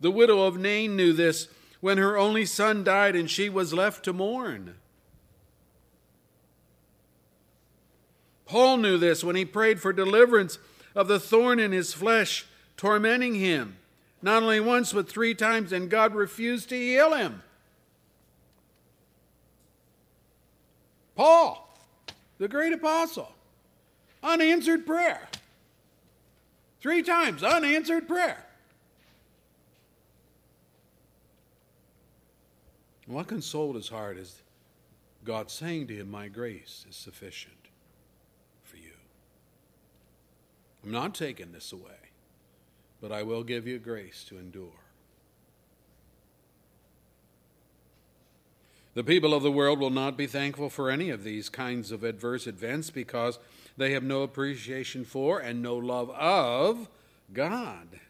The 0.00 0.10
widow 0.10 0.42
of 0.42 0.56
Nain 0.56 0.94
knew 0.96 1.12
this 1.12 1.48
when 1.80 1.98
her 1.98 2.16
only 2.16 2.44
son 2.44 2.84
died 2.84 3.16
and 3.16 3.30
she 3.30 3.48
was 3.48 3.72
left 3.72 4.04
to 4.04 4.12
mourn. 4.12 4.76
Paul 8.46 8.78
knew 8.78 8.96
this 8.96 9.22
when 9.22 9.36
he 9.36 9.44
prayed 9.44 9.80
for 9.80 9.92
deliverance 9.92 10.58
of 10.94 11.06
the 11.08 11.20
thorn 11.20 11.60
in 11.60 11.72
his 11.72 11.92
flesh, 11.92 12.46
tormenting 12.76 13.34
him, 13.34 13.76
not 14.22 14.42
only 14.42 14.60
once, 14.60 14.92
but 14.92 15.08
three 15.08 15.34
times, 15.34 15.72
and 15.72 15.90
God 15.90 16.14
refused 16.14 16.68
to 16.70 16.76
heal 16.76 17.14
him. 17.14 17.42
Paul, 21.18 21.76
the 22.38 22.46
great 22.46 22.72
apostle, 22.72 23.32
unanswered 24.22 24.86
prayer. 24.86 25.28
Three 26.80 27.02
times, 27.02 27.42
unanswered 27.42 28.06
prayer. 28.06 28.46
What 33.08 33.26
consoled 33.26 33.74
his 33.74 33.88
heart 33.88 34.16
is 34.16 34.42
God 35.24 35.50
saying 35.50 35.88
to 35.88 35.96
him, 35.96 36.08
My 36.08 36.28
grace 36.28 36.86
is 36.88 36.94
sufficient 36.94 37.66
for 38.62 38.76
you. 38.76 38.92
I'm 40.84 40.92
not 40.92 41.16
taking 41.16 41.50
this 41.50 41.72
away, 41.72 42.12
but 43.00 43.10
I 43.10 43.24
will 43.24 43.42
give 43.42 43.66
you 43.66 43.80
grace 43.80 44.22
to 44.28 44.38
endure. 44.38 44.87
The 48.98 49.04
people 49.04 49.32
of 49.32 49.44
the 49.44 49.52
world 49.52 49.78
will 49.78 49.90
not 49.90 50.16
be 50.16 50.26
thankful 50.26 50.70
for 50.70 50.90
any 50.90 51.08
of 51.10 51.22
these 51.22 51.48
kinds 51.48 51.92
of 51.92 52.02
adverse 52.02 52.48
events 52.48 52.90
because 52.90 53.38
they 53.76 53.92
have 53.92 54.02
no 54.02 54.22
appreciation 54.22 55.04
for 55.04 55.38
and 55.38 55.62
no 55.62 55.76
love 55.76 56.10
of 56.10 56.88
God. 57.32 58.00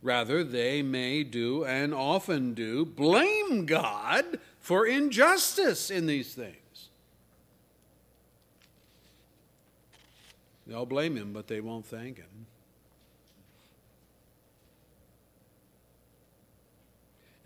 Rather, 0.00 0.42
they 0.42 0.80
may 0.80 1.24
do 1.24 1.62
and 1.62 1.92
often 1.92 2.54
do 2.54 2.86
blame 2.86 3.66
God 3.66 4.38
for 4.58 4.86
injustice 4.86 5.90
in 5.90 6.06
these 6.06 6.32
things. 6.32 6.88
They'll 10.66 10.86
blame 10.86 11.18
Him, 11.18 11.34
but 11.34 11.48
they 11.48 11.60
won't 11.60 11.84
thank 11.84 12.16
Him. 12.16 12.46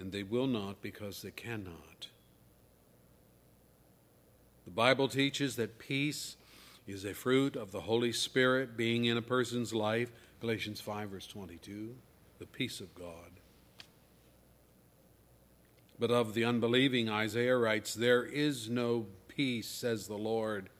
And 0.01 0.11
they 0.11 0.23
will 0.23 0.47
not 0.47 0.83
because 0.83 1.23
they 1.23 1.31
cannot. 1.31 2.09
The 4.65 4.71
Bible 4.71 5.09
teaches 5.09 5.57
that 5.57 5.79
peace 5.79 6.37
is 6.87 7.05
a 7.05 7.15
fruit 7.15 7.55
of 7.55 7.71
the 7.71 7.83
Holy 7.83 8.13
Spirit 8.13 8.77
being 8.77 9.05
in 9.05 9.17
a 9.17 9.23
person's 9.23 9.73
life. 9.73 10.11
Galatians 10.41 10.81
5, 10.81 11.11
verse 11.11 11.27
22 11.27 11.95
the 12.41 12.47
peace 12.47 12.81
of 12.81 12.93
God. 12.95 13.31
But 15.99 16.11
of 16.11 16.33
the 16.33 16.45
unbelieving, 16.45 17.11
Isaiah 17.11 17.57
writes, 17.57 17.95
There 17.95 18.25
is 18.25 18.71
no 18.71 19.07
peace, 19.29 19.69
says 19.69 20.09
the 20.09 20.17
Lord, 20.17 20.71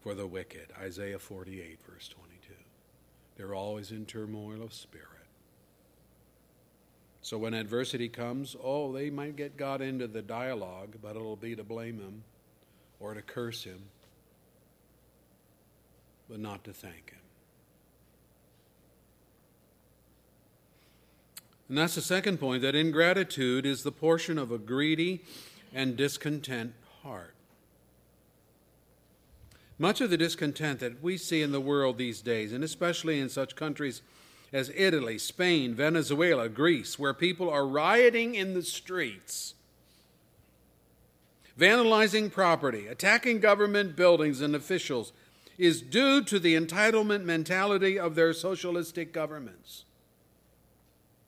for 0.00 0.14
the 0.14 0.28
wicked. 0.28 0.68
Isaiah 0.80 1.18
48, 1.18 1.80
verse 1.84 2.08
22. 2.08 2.54
They're 3.36 3.54
always 3.54 3.90
in 3.90 4.06
turmoil 4.06 4.62
of 4.62 4.72
spirit. 4.72 5.09
So 7.22 7.38
when 7.38 7.54
adversity 7.54 8.08
comes, 8.08 8.56
oh, 8.62 8.92
they 8.92 9.10
might 9.10 9.36
get 9.36 9.56
God 9.56 9.82
into 9.82 10.06
the 10.06 10.22
dialogue, 10.22 10.96
but 11.02 11.16
it'll 11.16 11.36
be 11.36 11.54
to 11.54 11.64
blame 11.64 11.98
him 11.98 12.24
or 12.98 13.14
to 13.14 13.22
curse 13.22 13.64
him, 13.64 13.82
but 16.28 16.40
not 16.40 16.64
to 16.64 16.72
thank 16.72 17.10
him. 17.10 17.18
And 21.68 21.78
that's 21.78 21.94
the 21.94 22.00
second 22.00 22.38
point 22.38 22.62
that 22.62 22.74
ingratitude 22.74 23.64
is 23.64 23.84
the 23.84 23.92
portion 23.92 24.38
of 24.38 24.50
a 24.50 24.58
greedy 24.58 25.22
and 25.72 25.96
discontent 25.96 26.72
heart. 27.02 27.34
Much 29.78 30.00
of 30.00 30.10
the 30.10 30.16
discontent 30.16 30.80
that 30.80 31.02
we 31.02 31.16
see 31.16 31.42
in 31.42 31.52
the 31.52 31.60
world 31.60 31.96
these 31.96 32.20
days, 32.20 32.52
and 32.52 32.64
especially 32.64 33.20
in 33.20 33.28
such 33.28 33.54
countries 33.54 34.02
as 34.52 34.72
Italy, 34.74 35.18
Spain, 35.18 35.74
Venezuela, 35.74 36.48
Greece, 36.48 36.98
where 36.98 37.14
people 37.14 37.48
are 37.48 37.66
rioting 37.66 38.34
in 38.34 38.54
the 38.54 38.62
streets, 38.62 39.54
vandalizing 41.58 42.32
property, 42.32 42.86
attacking 42.86 43.38
government 43.38 43.94
buildings 43.94 44.40
and 44.40 44.56
officials, 44.56 45.12
is 45.56 45.82
due 45.82 46.22
to 46.22 46.38
the 46.38 46.56
entitlement 46.56 47.24
mentality 47.24 47.98
of 47.98 48.14
their 48.14 48.32
socialistic 48.32 49.12
governments. 49.12 49.84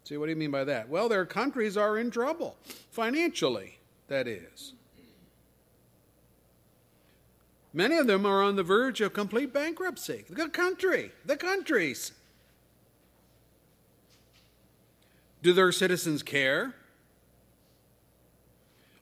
See, 0.05 0.17
what 0.17 0.27
do 0.27 0.31
you 0.31 0.37
mean 0.37 0.51
by 0.51 0.65
that? 0.65 0.89
Well, 0.89 1.09
their 1.09 1.27
countries 1.27 1.77
are 1.77 1.97
in 1.99 2.11
trouble, 2.11 2.57
financially, 2.91 3.79
that 4.09 4.27
is. 4.27 4.73
Many 7.75 7.97
of 7.97 8.07
them 8.07 8.27
are 8.27 8.43
on 8.43 8.57
the 8.57 8.63
verge 8.63 9.01
of 9.01 9.13
complete 9.13 9.53
bankruptcy. 9.53 10.25
The 10.29 10.49
country, 10.49 11.13
the 11.25 11.37
countries. 11.37 12.13
Do 15.43 15.53
their 15.53 15.73
citizens 15.73 16.23
care? 16.23 16.75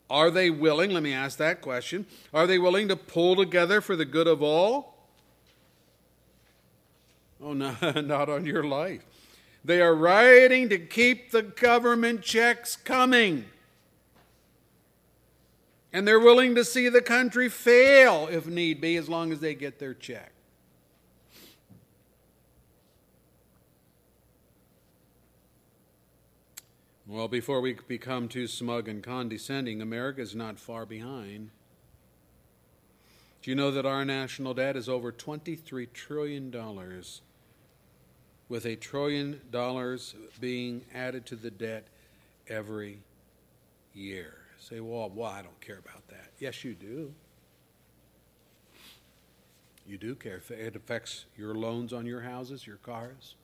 Are 0.08 0.30
they 0.30 0.50
willing, 0.50 0.90
let 0.90 1.02
me 1.02 1.12
ask 1.12 1.38
that 1.38 1.60
question, 1.60 2.06
are 2.34 2.46
they 2.46 2.58
willing 2.58 2.88
to 2.88 2.96
pull 2.96 3.36
together 3.36 3.80
for 3.80 3.94
the 3.94 4.04
good 4.04 4.26
of 4.26 4.42
all? 4.42 4.96
Oh, 7.40 7.52
no, 7.52 7.74
not 7.80 8.28
on 8.28 8.44
your 8.44 8.64
life. 8.64 9.02
They 9.64 9.80
are 9.80 9.94
rioting 9.94 10.68
to 10.70 10.78
keep 10.78 11.30
the 11.30 11.42
government 11.42 12.22
checks 12.22 12.76
coming. 12.76 13.44
And 15.92 16.06
they're 16.06 16.20
willing 16.20 16.54
to 16.54 16.64
see 16.64 16.88
the 16.88 17.02
country 17.02 17.48
fail 17.48 18.28
if 18.30 18.46
need 18.46 18.80
be, 18.80 18.96
as 18.96 19.08
long 19.08 19.32
as 19.32 19.40
they 19.40 19.54
get 19.54 19.78
their 19.78 19.94
check. 19.94 20.32
Well, 27.10 27.26
before 27.26 27.60
we 27.60 27.72
become 27.88 28.28
too 28.28 28.46
smug 28.46 28.88
and 28.88 29.02
condescending, 29.02 29.82
America 29.82 30.20
is 30.20 30.36
not 30.36 30.60
far 30.60 30.86
behind. 30.86 31.50
Do 33.42 33.50
you 33.50 33.56
know 33.56 33.72
that 33.72 33.84
our 33.84 34.04
national 34.04 34.54
debt 34.54 34.76
is 34.76 34.88
over 34.88 35.10
$23 35.10 35.92
trillion? 35.92 36.54
with 38.48 38.66
a 38.66 38.76
trillion 38.76 39.40
dollars 39.50 40.14
being 40.40 40.82
added 40.92 41.24
to 41.24 41.36
the 41.36 41.50
debt 41.50 41.86
every 42.48 42.98
year. 43.94 44.34
Say, 44.58 44.80
well, 44.80 45.10
well, 45.12 45.30
I 45.30 45.42
don't 45.42 45.60
care 45.60 45.78
about 45.78 46.06
that. 46.08 46.30
Yes, 46.38 46.64
you 46.64 46.74
do. 46.74 47.12
You 49.86 49.98
do 49.98 50.14
care. 50.14 50.42
It 50.50 50.76
affects 50.76 51.24
your 51.36 51.54
loans 51.54 51.92
on 51.92 52.06
your 52.06 52.20
houses, 52.20 52.66
your 52.66 52.76
cars. 52.76 53.34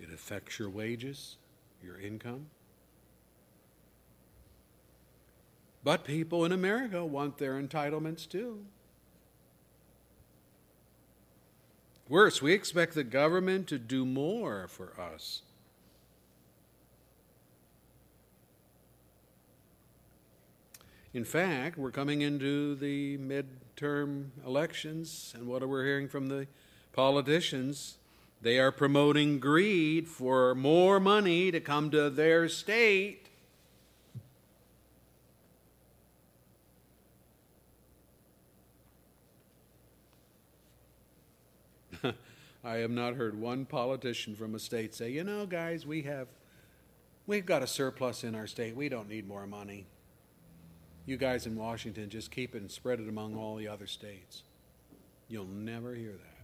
It 0.00 0.08
affects 0.12 0.58
your 0.58 0.70
wages, 0.70 1.36
your 1.82 1.98
income. 1.98 2.46
But 5.84 6.04
people 6.04 6.44
in 6.44 6.52
America 6.52 7.04
want 7.04 7.38
their 7.38 7.60
entitlements 7.60 8.28
too. 8.28 8.64
Worse, 12.08 12.42
we 12.42 12.52
expect 12.52 12.94
the 12.94 13.04
government 13.04 13.68
to 13.68 13.78
do 13.78 14.04
more 14.04 14.66
for 14.66 15.00
us. 15.00 15.42
In 21.12 21.24
fact, 21.24 21.76
we're 21.76 21.90
coming 21.90 22.22
into 22.22 22.74
the 22.74 23.18
midterm 23.18 24.30
elections, 24.44 25.32
and 25.36 25.46
what 25.46 25.62
are 25.62 25.68
we 25.68 25.84
hearing 25.84 26.08
from 26.08 26.28
the 26.28 26.46
politicians? 26.92 27.99
They 28.42 28.58
are 28.58 28.72
promoting 28.72 29.38
greed 29.38 30.08
for 30.08 30.54
more 30.54 30.98
money 30.98 31.50
to 31.50 31.60
come 31.60 31.90
to 31.90 32.08
their 32.08 32.48
state 32.48 33.30
I 42.64 42.76
have 42.76 42.90
not 42.90 43.14
heard 43.14 43.38
one 43.38 43.64
politician 43.64 44.34
from 44.34 44.54
a 44.54 44.58
state 44.58 44.94
say, 44.94 45.10
you 45.10 45.24
know, 45.24 45.46
guys, 45.46 45.86
we 45.86 46.02
have 46.02 46.28
we've 47.26 47.46
got 47.46 47.62
a 47.62 47.66
surplus 47.66 48.24
in 48.24 48.34
our 48.34 48.46
state. 48.46 48.76
We 48.76 48.88
don't 48.88 49.08
need 49.08 49.26
more 49.28 49.46
money. 49.46 49.86
You 51.06 51.16
guys 51.16 51.46
in 51.46 51.56
Washington 51.56 52.08
just 52.08 52.30
keep 52.30 52.54
it 52.54 52.60
and 52.60 52.70
spread 52.70 53.00
it 53.00 53.08
among 53.08 53.36
all 53.36 53.56
the 53.56 53.68
other 53.68 53.86
states. 53.86 54.42
You'll 55.28 55.46
never 55.46 55.94
hear 55.94 56.12
that. 56.12 56.39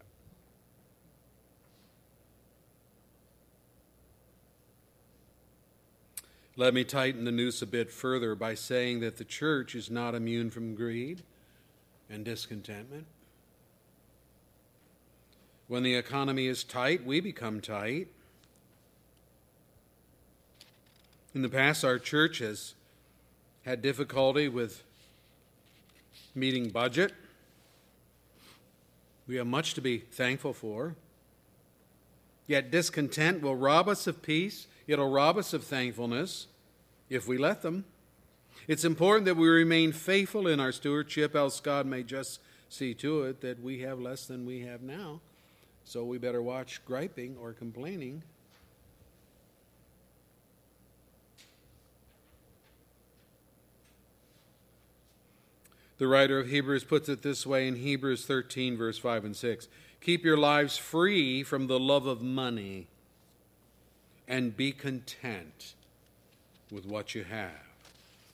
Let 6.59 6.73
me 6.73 6.85
tighten 6.85 7.25
the 7.25 7.33
noose 7.33 7.61
a 7.61 7.67
bit 7.67 7.91
further 7.91 8.35
by 8.35 8.55
saying 8.55 9.01
that 9.01 9.19
the 9.19 9.25
church 9.25 9.75
is 9.75 9.91
not 9.91 10.15
immune 10.15 10.51
from 10.51 10.75
greed 10.75 11.23
and 12.09 12.25
discontentment. 12.25 13.07
When 15.69 15.83
the 15.83 15.95
economy 15.95 16.47
is 16.47 16.65
tight, 16.65 17.05
we 17.05 17.21
become 17.21 17.61
tight. 17.61 18.09
In 21.35 21.43
the 21.43 21.51
past, 21.51 21.85
our 21.85 21.99
church 21.99 22.39
has, 22.39 22.75
had 23.67 23.83
difficulty 23.83 24.49
with 24.49 24.83
meeting 26.35 26.71
budget. 26.71 27.13
We 29.29 29.37
have 29.37 29.47
much 29.47 29.75
to 29.75 29.83
be 29.83 29.99
thankful 29.99 30.55
for. 30.55 30.95
Yet 32.47 32.71
discontent 32.71 33.43
will 33.43 33.57
rob 33.57 33.89
us 33.89 34.07
of 34.07 34.23
peace, 34.23 34.69
it'll 34.87 35.11
rob 35.11 35.37
us 35.37 35.53
of 35.53 35.65
thankfulness 35.65 36.47
if 37.09 37.27
we 37.27 37.39
let 37.39 37.63
them. 37.63 37.85
It's 38.69 38.85
important 38.85 39.27
that 39.27 39.37
we 39.37 39.49
remain 39.49 39.93
faithful 39.93 40.47
in 40.47 40.61
our 40.61 40.73
stewardship, 40.73 41.37
else 41.37 41.61
God 41.61 41.87
may 41.87 42.03
just 42.03 42.41
see 42.69 42.95
to 42.95 43.23
it 43.23 43.41
that 43.43 43.63
we 43.63 43.81
have 43.81 44.01
less 44.01 44.27
than 44.27 44.45
we 44.45 44.63
have 44.63 44.83
now. 44.83 45.21
So 45.85 46.05
we 46.05 46.19
better 46.19 46.43
watch 46.43 46.85
griping 46.85 47.37
or 47.41 47.53
complaining. 47.53 48.23
The 55.99 56.09
writer 56.09 56.39
of 56.39 56.49
Hebrews 56.49 56.85
puts 56.85 57.09
it 57.09 57.23
this 57.23 57.47
way 57.47 57.67
in 57.67 57.77
Hebrews 57.77 58.27
13, 58.27 58.77
verse 58.77 58.99
5 58.99 59.25
and 59.25 59.37
6 59.37 59.69
Keep 60.01 60.25
your 60.25 60.37
lives 60.37 60.77
free 60.77 61.43
from 61.43 61.69
the 61.69 61.81
love 61.81 62.07
of 62.07 62.21
money 62.21 62.89
and 64.29 64.57
be 64.57 64.73
content 64.73 65.75
with 66.71 66.87
what 66.87 67.15
you 67.15 67.25
have. 67.25 67.51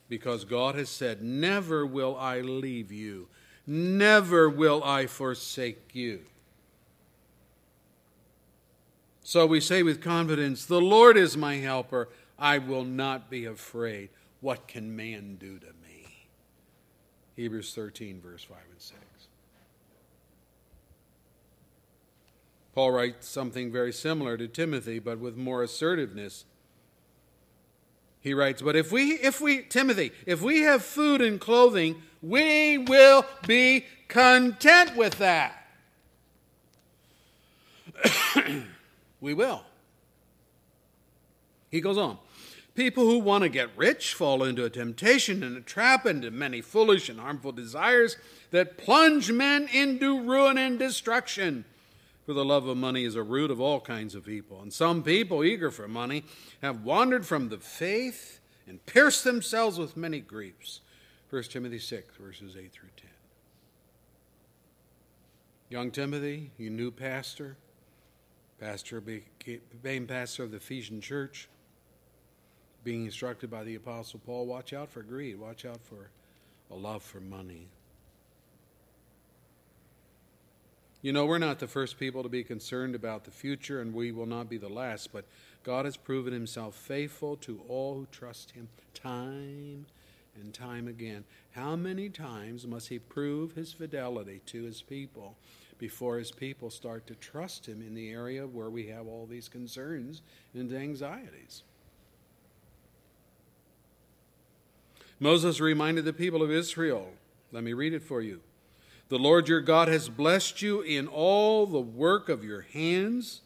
Because 0.09 0.45
God 0.45 0.75
has 0.75 0.89
said, 0.89 1.21
Never 1.21 1.85
will 1.85 2.15
I 2.17 2.41
leave 2.41 2.91
you, 2.91 3.27
never 3.65 4.49
will 4.49 4.83
I 4.83 5.07
forsake 5.07 5.93
you. 5.93 6.21
So 9.23 9.45
we 9.45 9.61
say 9.61 9.83
with 9.83 10.01
confidence, 10.01 10.65
The 10.65 10.81
Lord 10.81 11.17
is 11.17 11.37
my 11.37 11.55
helper. 11.55 12.09
I 12.37 12.57
will 12.57 12.83
not 12.83 13.29
be 13.29 13.45
afraid. 13.45 14.09
What 14.41 14.67
can 14.67 14.95
man 14.95 15.37
do 15.39 15.59
to 15.59 15.67
me? 15.67 16.27
Hebrews 17.35 17.73
13, 17.73 18.19
verse 18.21 18.43
5 18.43 18.57
and 18.71 18.81
6. 18.81 19.02
Paul 22.73 22.91
writes 22.91 23.27
something 23.27 23.71
very 23.71 23.93
similar 23.93 24.35
to 24.37 24.47
Timothy, 24.47 24.99
but 24.99 25.19
with 25.19 25.37
more 25.37 25.61
assertiveness. 25.61 26.45
He 28.19 28.33
writes, 28.33 28.61
But 28.61 28.75
if 28.75 28.91
we, 28.91 29.11
if 29.11 29.41
we, 29.41 29.63
Timothy, 29.63 30.11
if 30.25 30.41
we 30.41 30.61
have 30.61 30.83
food 30.83 31.21
and 31.21 31.39
clothing, 31.39 32.01
we 32.21 32.77
will 32.77 33.25
be 33.45 33.85
content 34.07 34.95
with 34.95 35.19
that. 35.19 35.67
we 39.21 39.33
will. 39.33 39.63
He 41.69 41.81
goes 41.81 41.97
on. 41.97 42.17
People 42.75 43.03
who 43.03 43.19
want 43.19 43.43
to 43.43 43.49
get 43.49 43.69
rich 43.77 44.15
fall 44.15 44.43
into 44.43 44.65
a 44.65 44.69
temptation 44.69 45.43
and 45.43 45.55
a 45.55 45.61
trap 45.61 46.07
into 46.07 46.31
many 46.31 46.59
foolish 46.59 47.07
and 47.07 47.19
harmful 47.19 47.51
desires 47.51 48.17
that 48.49 48.79
plunge 48.79 49.31
men 49.31 49.67
into 49.71 50.21
ruin 50.21 50.57
and 50.57 50.79
destruction. 50.79 51.65
For 52.25 52.33
the 52.33 52.45
love 52.45 52.67
of 52.67 52.77
money 52.77 53.03
is 53.03 53.15
a 53.15 53.23
root 53.23 53.51
of 53.51 53.59
all 53.59 53.81
kinds 53.81 54.15
of 54.15 54.29
evil. 54.29 54.61
And 54.61 54.71
some 54.71 55.03
people, 55.03 55.43
eager 55.43 55.71
for 55.71 55.87
money, 55.87 56.23
have 56.61 56.83
wandered 56.83 57.25
from 57.25 57.49
the 57.49 57.57
faith 57.57 58.39
and 58.65 58.85
pierced 58.85 59.23
themselves 59.23 59.77
with 59.77 59.97
many 59.97 60.21
griefs. 60.21 60.81
1 61.29 61.43
Timothy 61.43 61.79
6, 61.79 62.15
verses 62.15 62.55
8 62.55 62.71
through 62.71 62.89
10. 62.95 63.09
Young 65.69 65.91
Timothy, 65.91 66.51
you 66.57 66.69
new 66.69 66.91
pastor, 66.91 67.57
pastor 68.59 69.01
became 69.01 70.07
pastor 70.07 70.43
of 70.43 70.51
the 70.51 70.57
Ephesian 70.57 71.01
church, 71.01 71.49
being 72.83 73.05
instructed 73.05 73.49
by 73.49 73.63
the 73.63 73.75
Apostle 73.75 74.21
Paul, 74.25 74.45
watch 74.45 74.71
out 74.71 74.89
for 74.89 75.01
greed, 75.01 75.39
watch 75.39 75.65
out 75.65 75.81
for 75.81 76.11
a 76.69 76.75
love 76.75 77.01
for 77.01 77.19
money. 77.19 77.67
You 81.03 81.11
know, 81.11 81.25
we're 81.25 81.37
not 81.37 81.59
the 81.59 81.67
first 81.67 81.99
people 81.99 82.23
to 82.23 82.29
be 82.29 82.45
concerned 82.45 82.95
about 82.95 83.25
the 83.25 83.31
future, 83.31 83.81
and 83.81 83.93
we 83.93 84.13
will 84.13 84.25
not 84.25 84.49
be 84.49 84.57
the 84.57 84.69
last, 84.69 85.11
but 85.11 85.25
God 85.61 85.83
has 85.83 85.97
proven 85.97 86.31
himself 86.31 86.75
faithful 86.75 87.35
to 87.37 87.59
all 87.67 87.95
who 87.95 88.07
trust 88.09 88.51
him 88.51 88.69
time 88.93 89.85
and 90.39 90.53
time 90.53 90.87
again. 90.87 91.25
How 91.51 91.75
many 91.75 92.07
times 92.07 92.65
must 92.65 92.87
he 92.87 92.99
prove 92.99 93.51
his 93.51 93.73
fidelity 93.73 94.39
to 94.45 94.63
his 94.63 94.81
people 94.81 95.35
before 95.77 96.19
his 96.19 96.31
people 96.31 96.69
start 96.69 97.05
to 97.07 97.15
trust 97.15 97.65
him 97.65 97.81
in 97.81 97.95
the 97.95 98.09
area 98.09 98.47
where 98.47 98.69
we 98.69 98.87
have 98.87 99.05
all 99.05 99.27
these 99.29 99.49
concerns 99.49 100.21
and 100.53 100.71
anxieties? 100.71 101.63
Moses 105.19 105.59
reminded 105.59 106.05
the 106.05 106.13
people 106.13 106.41
of 106.41 106.49
Israel. 106.49 107.11
Let 107.51 107.65
me 107.65 107.73
read 107.73 107.93
it 107.93 108.03
for 108.03 108.21
you. 108.21 108.39
The 109.13 109.19
Lord 109.19 109.47
your 109.47 109.61
God 109.61 109.89
has 109.89 110.09
blessed 110.09 110.63
you 110.63 110.81
in 110.81 111.07
all 111.07 111.67
the 111.67 111.79
work 111.79 112.29
of 112.29 112.43
your 112.43 112.61
hands. 112.61 113.41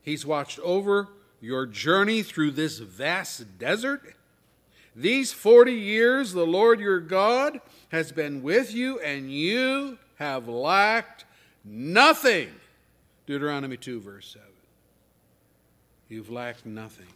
He's 0.00 0.24
watched 0.24 0.58
over 0.60 1.08
your 1.42 1.66
journey 1.66 2.22
through 2.22 2.52
this 2.52 2.78
vast 2.78 3.58
desert. 3.58 4.14
These 4.96 5.30
40 5.30 5.74
years, 5.74 6.32
the 6.32 6.46
Lord 6.46 6.80
your 6.80 7.00
God 7.00 7.60
has 7.90 8.12
been 8.12 8.42
with 8.42 8.72
you, 8.72 8.98
and 9.00 9.30
you 9.30 9.98
have 10.14 10.48
lacked 10.48 11.26
nothing. 11.66 12.48
Deuteronomy 13.26 13.76
2, 13.76 14.00
verse 14.00 14.30
7. 14.32 14.48
You've 16.08 16.30
lacked 16.30 16.64
nothing. 16.64 17.12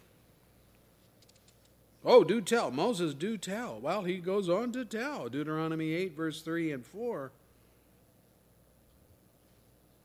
Oh, 2.04 2.22
do 2.22 2.42
tell. 2.42 2.70
Moses, 2.70 3.14
do 3.14 3.38
tell. 3.38 3.80
Well, 3.80 4.02
he 4.02 4.18
goes 4.18 4.50
on 4.50 4.72
to 4.72 4.84
tell. 4.84 5.30
Deuteronomy 5.30 5.94
8, 5.94 6.14
verse 6.14 6.42
3 6.42 6.72
and 6.72 6.84
4. 6.84 7.32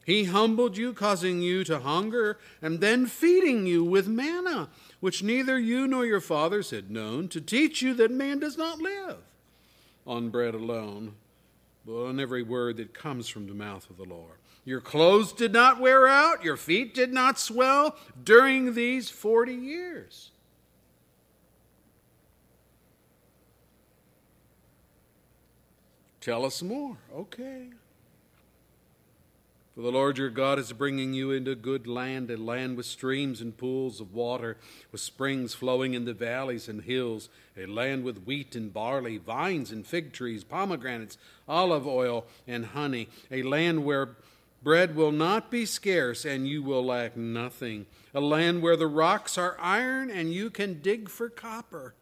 He 0.06 0.26
humbled 0.26 0.76
you, 0.76 0.94
causing 0.94 1.42
you 1.42 1.64
to 1.64 1.80
hunger, 1.80 2.38
and 2.62 2.82
then 2.82 3.06
feeding 3.06 3.66
you 3.66 3.84
with 3.84 4.08
manna, 4.08 4.70
which 5.00 5.24
neither 5.24 5.58
you 5.58 5.88
nor 5.88 6.06
your 6.06 6.22
fathers 6.22 6.72
had 6.72 6.92
known, 6.92 7.30
to 7.30 7.40
teach 7.40 7.82
you 7.82 7.94
that 7.96 8.12
man 8.12 8.40
does 8.40 8.58
not 8.58 8.80
live 8.80 9.18
on 10.06 10.30
bread 10.30 10.54
alone, 10.54 11.14
but 11.86 12.06
on 12.06 12.20
every 12.20 12.44
word 12.44 12.78
that 12.78 12.94
comes 12.94 13.30
from 13.30 13.48
the 13.48 13.54
mouth 13.54 13.90
of 13.90 13.98
the 13.98 14.04
Lord. 14.04 14.38
Your 14.66 14.82
clothes 14.82 15.34
did 15.34 15.54
not 15.54 15.80
wear 15.80 16.08
out, 16.08 16.44
your 16.44 16.58
feet 16.58 16.94
did 16.94 17.14
not 17.14 17.40
swell 17.40 17.96
during 18.24 18.74
these 18.74 19.10
40 19.10 19.54
years. 19.54 20.32
Tell 26.22 26.46
us 26.46 26.62
more. 26.62 26.98
Okay. 27.14 27.68
For 29.76 29.82
the 29.82 29.92
Lord 29.92 30.20
your 30.20 30.30
God 30.30 30.60
is 30.60 30.72
bringing 30.72 31.14
you 31.14 31.32
into 31.32 31.52
a 31.52 31.56
good 31.56 31.88
land, 31.88 32.30
a 32.30 32.38
land 32.38 32.78
with 32.78 32.86
streams 32.86 33.42
and 33.42 33.58
pools 33.58 34.00
of 34.00 34.14
water, 34.14 34.58
with 34.92 35.02
springs 35.02 35.56
flowing 35.56 35.96
in 35.96 36.06
the 36.06 36.14
valleys 36.14 36.68
and 36.68 36.84
hills, 36.84 37.28
a 37.58 37.66
land 37.66 38.04
with 38.04 38.24
wheat 38.26 38.56
and 38.56 38.72
barley, 38.72 39.18
vines 39.18 39.72
and 39.72 39.88
fig 39.88 40.14
trees, 40.14 40.44
pomegranates, 40.44 41.18
olive 41.48 41.88
oil, 41.88 42.26
and 42.48 42.68
honey, 42.68 43.10
a 43.32 43.42
land 43.42 43.84
where 43.84 44.16
bread 44.62 44.96
will 44.96 45.12
not 45.12 45.50
be 45.50 45.66
scarce 45.66 46.24
and 46.24 46.48
you 46.48 46.62
will 46.62 46.86
lack 46.86 47.18
nothing, 47.18 47.88
a 48.14 48.22
land 48.22 48.62
where 48.62 48.78
the 48.78 48.86
rocks 48.86 49.40
are 49.40 49.58
iron 49.60 50.12
and 50.12 50.32
you 50.32 50.52
can 50.52 50.82
dig 50.82 51.10
for 51.10 51.30
copper 51.30 51.96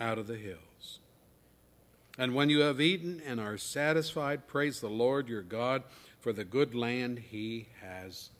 out 0.00 0.18
of 0.18 0.26
the 0.26 0.36
hills. 0.36 0.65
And 2.18 2.34
when 2.34 2.48
you 2.48 2.60
have 2.60 2.80
eaten 2.80 3.20
and 3.26 3.38
are 3.38 3.58
satisfied, 3.58 4.46
praise 4.46 4.80
the 4.80 4.88
Lord 4.88 5.28
your 5.28 5.42
God 5.42 5.82
for 6.18 6.32
the 6.32 6.44
good 6.44 6.74
land 6.74 7.18
he 7.30 7.68
has 7.82 8.30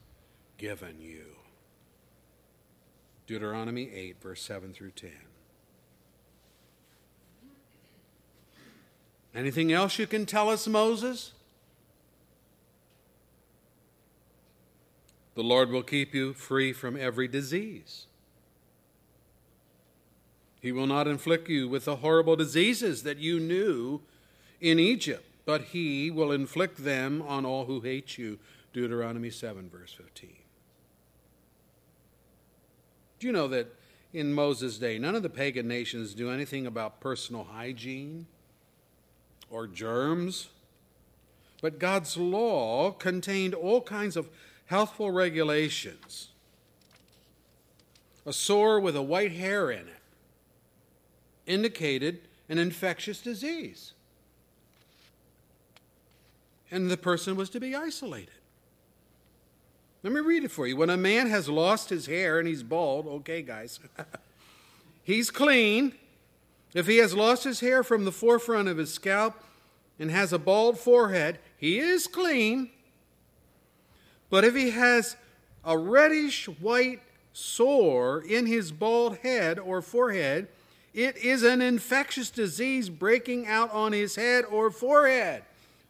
given 0.56 1.00
you. 1.00 1.24
Deuteronomy 3.26 3.90
8, 3.92 4.22
verse 4.22 4.42
7 4.42 4.72
through 4.72 4.92
10. 4.92 5.10
Anything 9.34 9.72
else 9.72 9.98
you 9.98 10.06
can 10.06 10.24
tell 10.24 10.48
us, 10.48 10.66
Moses? 10.66 11.32
The 15.34 15.42
Lord 15.42 15.70
will 15.70 15.82
keep 15.82 16.14
you 16.14 16.32
free 16.32 16.72
from 16.72 16.96
every 16.96 17.28
disease. 17.28 18.06
He 20.66 20.72
will 20.72 20.88
not 20.88 21.06
inflict 21.06 21.48
you 21.48 21.68
with 21.68 21.84
the 21.84 21.96
horrible 21.96 22.34
diseases 22.34 23.04
that 23.04 23.18
you 23.18 23.38
knew 23.38 24.00
in 24.60 24.80
Egypt, 24.80 25.24
but 25.44 25.60
he 25.66 26.10
will 26.10 26.32
inflict 26.32 26.82
them 26.82 27.22
on 27.22 27.46
all 27.46 27.66
who 27.66 27.82
hate 27.82 28.18
you. 28.18 28.40
Deuteronomy 28.72 29.30
7, 29.30 29.70
verse 29.70 29.92
15. 29.92 30.30
Do 33.20 33.26
you 33.28 33.32
know 33.32 33.46
that 33.46 33.76
in 34.12 34.32
Moses' 34.32 34.76
day, 34.78 34.98
none 34.98 35.14
of 35.14 35.22
the 35.22 35.30
pagan 35.30 35.68
nations 35.68 36.14
do 36.14 36.32
anything 36.32 36.66
about 36.66 36.98
personal 36.98 37.44
hygiene 37.44 38.26
or 39.48 39.68
germs? 39.68 40.48
But 41.62 41.78
God's 41.78 42.16
law 42.16 42.90
contained 42.90 43.54
all 43.54 43.82
kinds 43.82 44.16
of 44.16 44.28
healthful 44.64 45.12
regulations. 45.12 46.30
A 48.26 48.32
sore 48.32 48.80
with 48.80 48.96
a 48.96 49.02
white 49.02 49.30
hair 49.30 49.70
in 49.70 49.86
it 49.86 49.95
indicated 51.46 52.20
an 52.48 52.58
infectious 52.58 53.20
disease. 53.20 53.92
And 56.70 56.90
the 56.90 56.96
person 56.96 57.36
was 57.36 57.50
to 57.50 57.60
be 57.60 57.74
isolated. 57.74 58.30
Let 60.02 60.12
me 60.12 60.20
read 60.20 60.44
it 60.44 60.50
for 60.50 60.66
you. 60.66 60.76
When 60.76 60.90
a 60.90 60.96
man 60.96 61.28
has 61.30 61.48
lost 61.48 61.90
his 61.90 62.06
hair 62.06 62.38
and 62.38 62.46
he's 62.46 62.62
bald, 62.62 63.06
okay, 63.06 63.42
guys, 63.42 63.80
he's 65.02 65.30
clean. 65.30 65.94
If 66.74 66.86
he 66.86 66.98
has 66.98 67.14
lost 67.14 67.44
his 67.44 67.60
hair 67.60 67.82
from 67.82 68.04
the 68.04 68.12
forefront 68.12 68.68
of 68.68 68.76
his 68.76 68.92
scalp 68.92 69.34
and 69.98 70.10
has 70.10 70.32
a 70.32 70.38
bald 70.38 70.78
forehead, 70.78 71.38
he 71.56 71.78
is 71.78 72.06
clean. 72.06 72.70
But 74.30 74.44
if 74.44 74.54
he 74.54 74.70
has 74.70 75.16
a 75.64 75.76
reddish 75.78 76.46
white 76.46 77.00
sore 77.32 78.20
in 78.20 78.46
his 78.46 78.72
bald 78.72 79.18
head 79.18 79.58
or 79.58 79.82
forehead, 79.82 80.48
it 80.96 81.18
is 81.18 81.42
an 81.42 81.60
infectious 81.60 82.30
disease 82.30 82.88
breaking 82.88 83.46
out 83.46 83.70
on 83.70 83.92
his 83.92 84.16
head 84.16 84.46
or 84.46 84.70
forehead. 84.70 85.42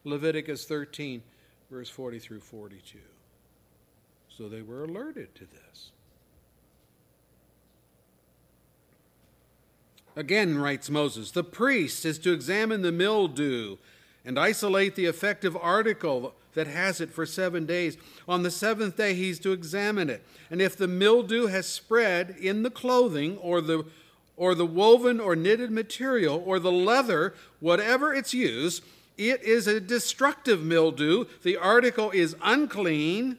Leviticus 0.02 0.64
13, 0.64 1.22
verse 1.70 1.88
40 1.88 2.18
through 2.18 2.40
42. 2.40 2.98
So 4.28 4.48
they 4.48 4.62
were 4.62 4.82
alerted 4.82 5.32
to 5.36 5.44
this. 5.44 5.92
Again, 10.16 10.58
writes 10.58 10.90
Moses, 10.90 11.30
the 11.30 11.44
priest 11.44 12.04
is 12.04 12.18
to 12.20 12.32
examine 12.32 12.82
the 12.82 12.90
mildew 12.90 13.76
and 14.24 14.40
isolate 14.40 14.96
the 14.96 15.04
effective 15.04 15.56
article 15.56 16.34
that 16.54 16.66
has 16.66 17.00
it 17.00 17.12
for 17.12 17.26
seven 17.26 17.64
days. 17.64 17.96
On 18.26 18.42
the 18.42 18.50
seventh 18.50 18.96
day, 18.96 19.14
he's 19.14 19.38
to 19.40 19.52
examine 19.52 20.10
it. 20.10 20.24
And 20.50 20.60
if 20.60 20.76
the 20.76 20.88
mildew 20.88 21.46
has 21.46 21.68
spread 21.68 22.34
in 22.40 22.64
the 22.64 22.70
clothing 22.70 23.36
or 23.36 23.60
the 23.60 23.84
or 24.36 24.54
the 24.54 24.66
woven 24.66 25.18
or 25.18 25.34
knitted 25.34 25.70
material 25.70 26.42
or 26.44 26.58
the 26.58 26.72
leather, 26.72 27.34
whatever 27.60 28.12
its 28.12 28.34
use, 28.34 28.82
it 29.16 29.42
is 29.42 29.66
a 29.66 29.80
destructive 29.80 30.62
mildew. 30.62 31.24
The 31.42 31.56
article 31.56 32.10
is 32.10 32.36
unclean. 32.42 33.38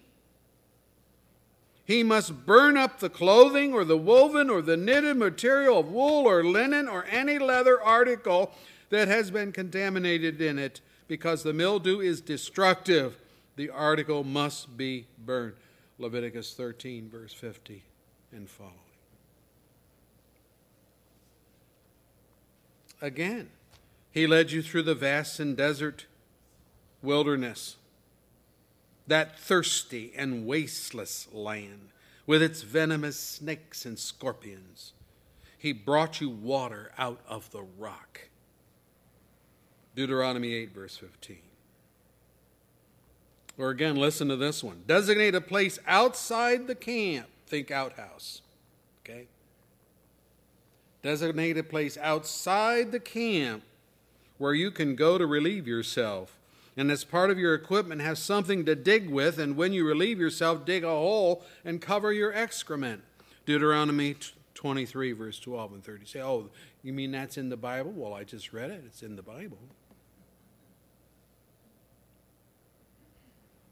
He 1.85 2.03
must 2.03 2.45
burn 2.45 2.75
up 2.75 2.99
the 2.99 3.09
clothing 3.09 3.73
or 3.73 3.85
the 3.85 3.97
woven 3.97 4.49
or 4.49 4.61
the 4.61 4.75
knitted 4.75 5.17
material 5.17 5.79
of 5.79 5.91
wool 5.91 6.25
or 6.25 6.43
linen 6.43 6.87
or 6.87 7.05
any 7.05 7.37
leather 7.37 7.81
article 7.81 8.51
that 8.89 9.07
has 9.07 9.31
been 9.31 9.51
contaminated 9.51 10.41
in 10.41 10.57
it, 10.57 10.81
because 11.07 11.43
the 11.43 11.53
mildew 11.53 11.99
is 11.99 12.21
destructive. 12.21 13.17
The 13.55 13.69
article 13.69 14.23
must 14.23 14.77
be 14.77 15.07
burned. 15.25 15.53
Leviticus 15.99 16.53
13, 16.53 17.09
verse 17.09 17.33
50 17.33 17.83
and 18.31 18.49
following. 18.49 18.86
Again, 23.01 23.49
he 24.11 24.25
led 24.25 24.51
you 24.51 24.61
through 24.61 24.83
the 24.83 24.95
vast 24.95 25.39
and 25.39 25.55
desert 25.55 26.05
wilderness 27.01 27.77
that 29.05 29.39
thirsty 29.39 30.11
and 30.15 30.45
wasteless 30.45 31.27
land 31.31 31.89
with 32.25 32.41
its 32.41 32.61
venomous 32.61 33.19
snakes 33.19 33.85
and 33.85 33.97
scorpions. 33.97 34.93
He 35.57 35.71
brought 35.71 36.19
you 36.19 36.29
water 36.29 36.91
out 36.97 37.21
of 37.27 37.49
the 37.51 37.63
rock. 37.77 38.27
Deuteronomy 39.95 40.53
8, 40.53 40.73
verse 40.73 40.97
15. 40.97 41.37
Or 43.57 43.69
again, 43.69 43.95
listen 43.95 44.27
to 44.27 44.35
this 44.35 44.63
one. 44.63 44.83
Designate 44.85 45.33
a 45.33 45.41
place 45.41 45.79
outside 45.87 46.67
the 46.67 46.75
camp. 46.75 47.27
Think 47.47 47.71
outhouse. 47.71 48.41
Designate 51.07 51.57
a 51.57 51.63
place 51.63 51.97
outside 52.01 52.91
the 52.91 52.99
camp 52.99 53.63
where 54.39 54.53
you 54.53 54.71
can 54.71 54.93
go 54.93 55.17
to 55.17 55.25
relieve 55.25 55.65
yourself 55.65 56.37
and 56.75 56.91
as 56.91 57.05
part 57.05 57.31
of 57.31 57.39
your 57.39 57.53
equipment 57.53 58.01
have 58.01 58.17
something 58.17 58.65
to 58.65 58.75
dig 58.75 59.09
with, 59.09 59.39
and 59.39 59.55
when 59.55 59.71
you 59.71 59.87
relieve 59.87 60.19
yourself, 60.19 60.65
dig 60.65 60.83
a 60.83 60.89
hole 60.89 61.45
and 61.63 61.81
cover 61.81 62.11
your 62.11 62.33
excrement. 62.33 63.03
Deuteronomy 63.45 64.17
23, 64.53 65.13
verse 65.13 65.39
12 65.39 65.71
and 65.71 65.83
30. 65.85 66.05
Say, 66.05 66.21
oh, 66.21 66.49
you 66.83 66.91
mean 66.91 67.13
that's 67.13 67.37
in 67.37 67.47
the 67.47 67.55
Bible? 67.55 67.93
Well, 67.95 68.13
I 68.13 68.25
just 68.25 68.51
read 68.51 68.69
it. 68.69 68.83
It's 68.85 69.01
in 69.01 69.15
the 69.15 69.21
Bible. 69.21 69.59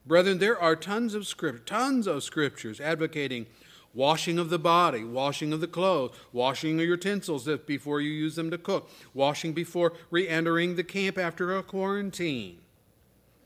Brethren, 0.05 0.37
there 0.37 0.57
are 0.57 0.77
tons 0.77 1.13
of 1.13 1.27
scripture, 1.27 1.63
tons 1.65 2.07
of 2.07 2.23
scriptures 2.23 2.79
advocating 2.79 3.47
washing 3.95 4.37
of 4.37 4.49
the 4.49 4.59
body, 4.59 5.03
washing 5.03 5.51
of 5.51 5.61
the 5.61 5.67
clothes, 5.67 6.15
washing 6.31 6.79
of 6.79 6.85
utensils 6.85 7.49
before 7.65 8.01
you 8.01 8.11
use 8.11 8.35
them 8.35 8.51
to 8.51 8.57
cook, 8.57 8.89
washing 9.13 9.53
before 9.53 9.93
re 10.11 10.27
entering 10.27 10.75
the 10.75 10.83
camp 10.83 11.17
after 11.17 11.57
a 11.57 11.63
quarantine. 11.63 12.59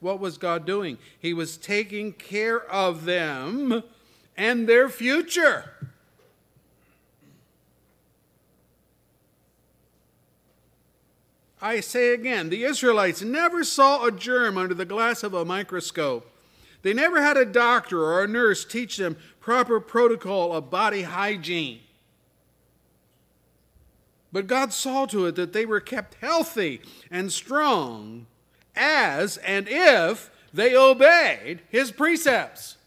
What 0.02 0.20
was 0.20 0.38
God 0.38 0.66
doing? 0.66 0.98
He 1.18 1.34
was 1.34 1.56
taking 1.56 2.14
care 2.14 2.60
of 2.72 3.06
them 3.06 3.84
and 4.36 4.68
their 4.68 4.90
future. 4.90 5.74
I 11.62 11.82
say 11.82 12.14
again, 12.14 12.50
the 12.50 12.64
Israelites 12.64 13.22
never 13.22 13.66
saw 13.66 14.06
a 14.06 14.12
germ 14.12 14.58
under 14.58 14.74
the 14.74 14.86
glass 14.86 15.24
of 15.24 15.34
a 15.34 15.44
microscope. 15.44 16.32
They 16.82 16.94
never 16.94 17.22
had 17.22 17.38
a 17.38 17.46
doctor 17.46 18.02
or 18.04 18.24
a 18.24 18.28
nurse 18.28 18.64
teach 18.64 18.98
them 18.98 19.18
proper 19.40 19.80
protocol 19.80 20.54
of 20.54 20.70
body 20.70 21.04
hygiene. 21.04 21.82
But 24.32 24.48
God 24.48 24.72
saw 24.72 25.06
to 25.08 25.26
it 25.26 25.36
that 25.36 25.54
they 25.54 25.66
were 25.66 25.80
kept 25.80 26.16
healthy 26.16 26.82
and 27.10 27.32
strong 27.32 28.28
as 28.76 29.38
and 29.38 29.68
if 29.68 30.30
they 30.54 30.76
obeyed 30.76 31.62
his 31.70 31.92
precepts. 31.92 32.78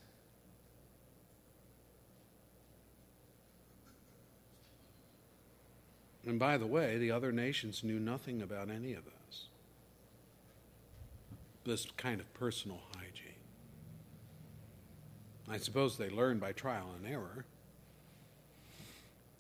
And 6.25 6.39
by 6.39 6.57
the 6.57 6.67
way, 6.67 6.99
the 6.99 7.11
other 7.11 7.33
nations 7.33 7.83
knew 7.83 7.99
nothing 7.99 8.43
about 8.43 8.71
any 8.71 8.95
of 8.95 9.05
this. 9.05 9.45
This 11.65 11.87
kind 11.97 12.21
of 12.21 12.33
personal 12.35 12.81
hygiene. 12.95 13.12
I 15.53 15.59
suppose 15.59 15.99
they 15.99 16.09
learn 16.09 16.39
by 16.39 16.53
trial 16.53 16.91
and 16.97 17.13
error, 17.13 17.45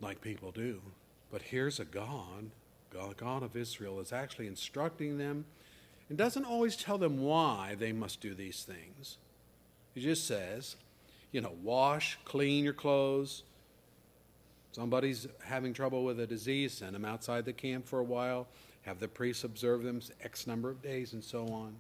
like 0.00 0.20
people 0.20 0.50
do. 0.50 0.82
But 1.30 1.40
here's 1.40 1.80
a 1.80 1.86
God, 1.86 2.50
God, 2.92 3.16
God 3.16 3.42
of 3.42 3.56
Israel, 3.56 3.98
is 3.98 4.12
actually 4.12 4.46
instructing 4.46 5.16
them 5.16 5.46
and 6.10 6.18
doesn't 6.18 6.44
always 6.44 6.76
tell 6.76 6.98
them 6.98 7.22
why 7.22 7.76
they 7.78 7.92
must 7.92 8.20
do 8.20 8.34
these 8.34 8.62
things. 8.62 9.16
He 9.94 10.02
just 10.02 10.26
says, 10.26 10.76
you 11.30 11.40
know, 11.40 11.54
wash, 11.62 12.18
clean 12.26 12.64
your 12.64 12.74
clothes. 12.74 13.44
Somebody's 14.72 15.26
having 15.42 15.72
trouble 15.72 16.04
with 16.04 16.20
a 16.20 16.26
disease, 16.26 16.74
send 16.74 16.94
them 16.94 17.06
outside 17.06 17.46
the 17.46 17.54
camp 17.54 17.86
for 17.86 18.00
a 18.00 18.04
while, 18.04 18.46
have 18.82 19.00
the 19.00 19.08
priests 19.08 19.44
observe 19.44 19.82
them 19.82 20.02
X 20.22 20.46
number 20.46 20.68
of 20.68 20.82
days, 20.82 21.14
and 21.14 21.24
so 21.24 21.46
on. 21.48 21.74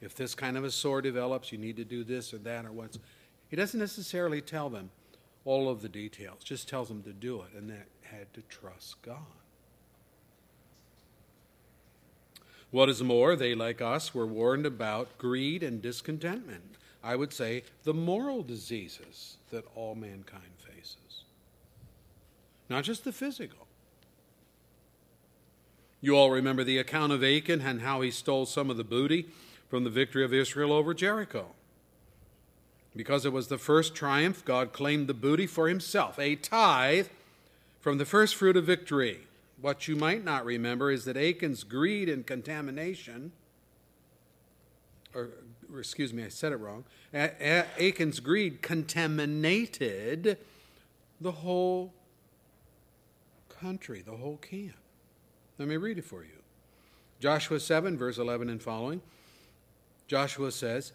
If 0.00 0.14
this 0.14 0.34
kind 0.34 0.56
of 0.56 0.64
a 0.64 0.70
sore 0.70 1.02
develops, 1.02 1.52
you 1.52 1.58
need 1.58 1.76
to 1.76 1.84
do 1.84 2.04
this 2.04 2.32
or 2.32 2.38
that 2.38 2.64
or 2.64 2.72
what's. 2.72 2.98
He 3.54 3.56
doesn't 3.56 3.78
necessarily 3.78 4.40
tell 4.40 4.68
them 4.68 4.90
all 5.44 5.68
of 5.68 5.80
the 5.80 5.88
details, 5.88 6.42
just 6.42 6.68
tells 6.68 6.88
them 6.88 7.04
to 7.04 7.12
do 7.12 7.42
it, 7.42 7.56
and 7.56 7.70
they 7.70 7.78
had 8.02 8.34
to 8.34 8.42
trust 8.48 9.00
God. 9.00 9.18
What 12.72 12.88
is 12.88 13.00
more, 13.00 13.36
they, 13.36 13.54
like 13.54 13.80
us, 13.80 14.12
were 14.12 14.26
warned 14.26 14.66
about 14.66 15.18
greed 15.18 15.62
and 15.62 15.80
discontentment. 15.80 16.64
I 17.00 17.14
would 17.14 17.32
say 17.32 17.62
the 17.84 17.94
moral 17.94 18.42
diseases 18.42 19.36
that 19.52 19.64
all 19.76 19.94
mankind 19.94 20.42
faces, 20.58 21.22
not 22.68 22.82
just 22.82 23.04
the 23.04 23.12
physical. 23.12 23.68
You 26.00 26.16
all 26.16 26.32
remember 26.32 26.64
the 26.64 26.78
account 26.78 27.12
of 27.12 27.22
Achan 27.22 27.60
and 27.60 27.82
how 27.82 28.00
he 28.00 28.10
stole 28.10 28.46
some 28.46 28.68
of 28.68 28.76
the 28.76 28.82
booty 28.82 29.28
from 29.68 29.84
the 29.84 29.90
victory 29.90 30.24
of 30.24 30.34
Israel 30.34 30.72
over 30.72 30.92
Jericho. 30.92 31.54
Because 32.96 33.26
it 33.26 33.32
was 33.32 33.48
the 33.48 33.58
first 33.58 33.94
triumph, 33.94 34.44
God 34.44 34.72
claimed 34.72 35.08
the 35.08 35.14
booty 35.14 35.46
for 35.46 35.68
himself, 35.68 36.18
a 36.18 36.36
tithe 36.36 37.08
from 37.80 37.98
the 37.98 38.04
first 38.04 38.36
fruit 38.36 38.56
of 38.56 38.64
victory. 38.64 39.26
What 39.60 39.88
you 39.88 39.96
might 39.96 40.24
not 40.24 40.44
remember 40.44 40.90
is 40.90 41.04
that 41.04 41.16
Achan's 41.16 41.64
greed 41.64 42.08
and 42.08 42.26
contamination, 42.26 43.32
or, 45.14 45.30
excuse 45.78 46.12
me, 46.12 46.24
I 46.24 46.28
said 46.28 46.52
it 46.52 46.56
wrong. 46.56 46.84
Achan's 47.12 48.20
greed 48.20 48.62
contaminated 48.62 50.38
the 51.20 51.32
whole 51.32 51.92
country, 53.48 54.02
the 54.02 54.16
whole 54.16 54.36
camp. 54.36 54.74
Let 55.58 55.68
me 55.68 55.76
read 55.76 55.98
it 55.98 56.04
for 56.04 56.22
you. 56.22 56.30
Joshua 57.20 57.58
7, 57.58 57.96
verse 57.96 58.18
11 58.18 58.50
and 58.50 58.62
following. 58.62 59.00
Joshua 60.06 60.52
says, 60.52 60.92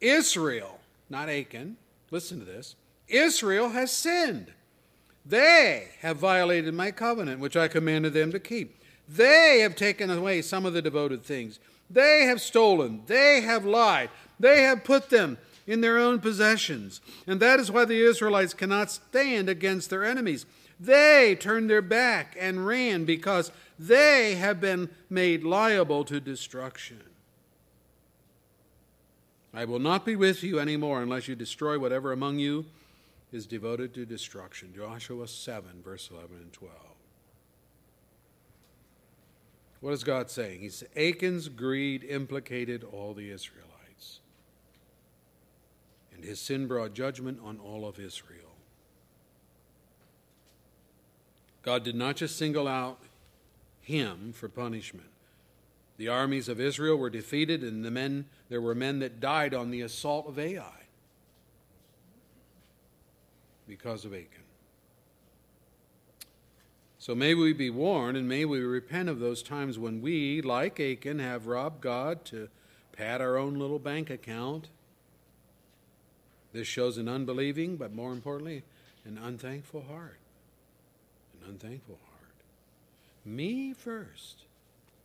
Israel, 0.00 0.80
not 1.08 1.28
Achan, 1.28 1.76
listen 2.10 2.38
to 2.38 2.44
this 2.44 2.76
Israel 3.08 3.70
has 3.70 3.92
sinned 3.92 4.52
They 5.24 5.88
have 6.00 6.16
violated 6.18 6.74
my 6.74 6.90
covenant, 6.90 7.40
which 7.40 7.56
I 7.56 7.68
commanded 7.68 8.12
them 8.12 8.32
to 8.32 8.40
keep. 8.40 8.80
They 9.08 9.60
have 9.60 9.76
taken 9.76 10.10
away 10.10 10.42
some 10.42 10.66
of 10.66 10.72
the 10.72 10.82
devoted 10.82 11.22
things. 11.22 11.58
They 11.88 12.24
have 12.24 12.40
stolen. 12.40 13.02
They 13.06 13.40
have 13.42 13.64
lied. 13.64 14.10
They 14.40 14.62
have 14.62 14.84
put 14.84 15.10
them 15.10 15.38
in 15.66 15.80
their 15.80 15.98
own 15.98 16.20
possessions. 16.20 17.00
And 17.26 17.40
that 17.40 17.60
is 17.60 17.70
why 17.70 17.84
the 17.84 18.00
Israelites 18.00 18.54
cannot 18.54 18.90
stand 18.90 19.48
against 19.48 19.90
their 19.90 20.04
enemies. 20.04 20.46
They 20.78 21.36
turned 21.38 21.70
their 21.70 21.82
back 21.82 22.36
and 22.38 22.66
ran 22.66 23.04
because 23.04 23.50
they 23.78 24.34
have 24.34 24.60
been 24.60 24.90
made 25.08 25.44
liable 25.44 26.04
to 26.04 26.20
destruction. 26.20 27.02
I 29.56 29.64
will 29.64 29.78
not 29.78 30.04
be 30.04 30.16
with 30.16 30.42
you 30.42 30.60
anymore 30.60 31.02
unless 31.02 31.28
you 31.28 31.34
destroy 31.34 31.78
whatever 31.78 32.12
among 32.12 32.38
you 32.38 32.66
is 33.32 33.46
devoted 33.46 33.94
to 33.94 34.04
destruction. 34.04 34.74
Joshua 34.76 35.26
7, 35.26 35.82
verse 35.82 36.10
11 36.12 36.36
and 36.36 36.52
12. 36.52 36.74
What 39.80 39.94
is 39.94 40.04
God 40.04 40.30
saying? 40.30 40.60
He's 40.60 40.84
Achan's 40.94 41.48
greed 41.48 42.04
implicated 42.04 42.84
all 42.84 43.14
the 43.14 43.30
Israelites. 43.30 44.20
And 46.14 46.22
his 46.22 46.38
sin 46.38 46.66
brought 46.66 46.92
judgment 46.92 47.40
on 47.42 47.58
all 47.58 47.88
of 47.88 47.98
Israel. 47.98 48.42
God 51.62 51.82
did 51.82 51.94
not 51.94 52.16
just 52.16 52.36
single 52.36 52.68
out 52.68 53.00
him 53.80 54.34
for 54.34 54.50
punishment. 54.50 55.08
The 55.96 56.08
armies 56.08 56.48
of 56.48 56.60
Israel 56.60 56.96
were 56.96 57.10
defeated, 57.10 57.62
and 57.62 57.84
the 57.84 57.90
men, 57.90 58.26
there 58.48 58.60
were 58.60 58.74
men 58.74 58.98
that 58.98 59.20
died 59.20 59.54
on 59.54 59.70
the 59.70 59.80
assault 59.80 60.28
of 60.28 60.38
Ai 60.38 60.86
because 63.66 64.04
of 64.04 64.12
Achan. 64.12 64.42
So 66.98 67.14
may 67.14 67.34
we 67.34 67.52
be 67.52 67.70
warned 67.70 68.16
and 68.16 68.28
may 68.28 68.44
we 68.44 68.60
repent 68.60 69.08
of 69.08 69.20
those 69.20 69.42
times 69.42 69.78
when 69.78 70.02
we, 70.02 70.42
like 70.42 70.80
Achan, 70.80 71.18
have 71.20 71.46
robbed 71.46 71.80
God 71.80 72.24
to 72.26 72.48
pad 72.92 73.20
our 73.20 73.36
own 73.36 73.54
little 73.54 73.78
bank 73.78 74.10
account. 74.10 74.68
This 76.52 76.66
shows 76.66 76.98
an 76.98 77.08
unbelieving, 77.08 77.76
but 77.76 77.92
more 77.92 78.12
importantly, 78.12 78.64
an 79.04 79.18
unthankful 79.18 79.82
heart. 79.82 80.18
An 81.40 81.50
unthankful 81.50 81.98
heart. 82.10 82.34
Me 83.24 83.72
first. 83.72 84.45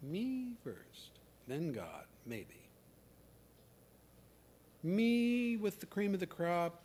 Me 0.02 0.54
first. 0.64 1.20
Then 1.48 1.72
God, 1.72 2.06
maybe. 2.26 2.62
Me 4.84 5.58
with 5.58 5.80
the 5.80 5.86
cream 5.86 6.14
of 6.14 6.20
the 6.20 6.26
crop, 6.26 6.82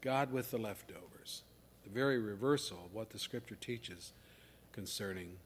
God 0.00 0.32
with 0.32 0.50
the 0.50 0.58
leftovers. 0.58 1.42
The 1.84 1.90
very 1.90 2.18
reversal 2.18 2.78
of 2.86 2.94
what 2.94 3.10
the 3.10 3.18
scripture 3.18 3.56
teaches 3.56 4.12
concerning 4.72 5.36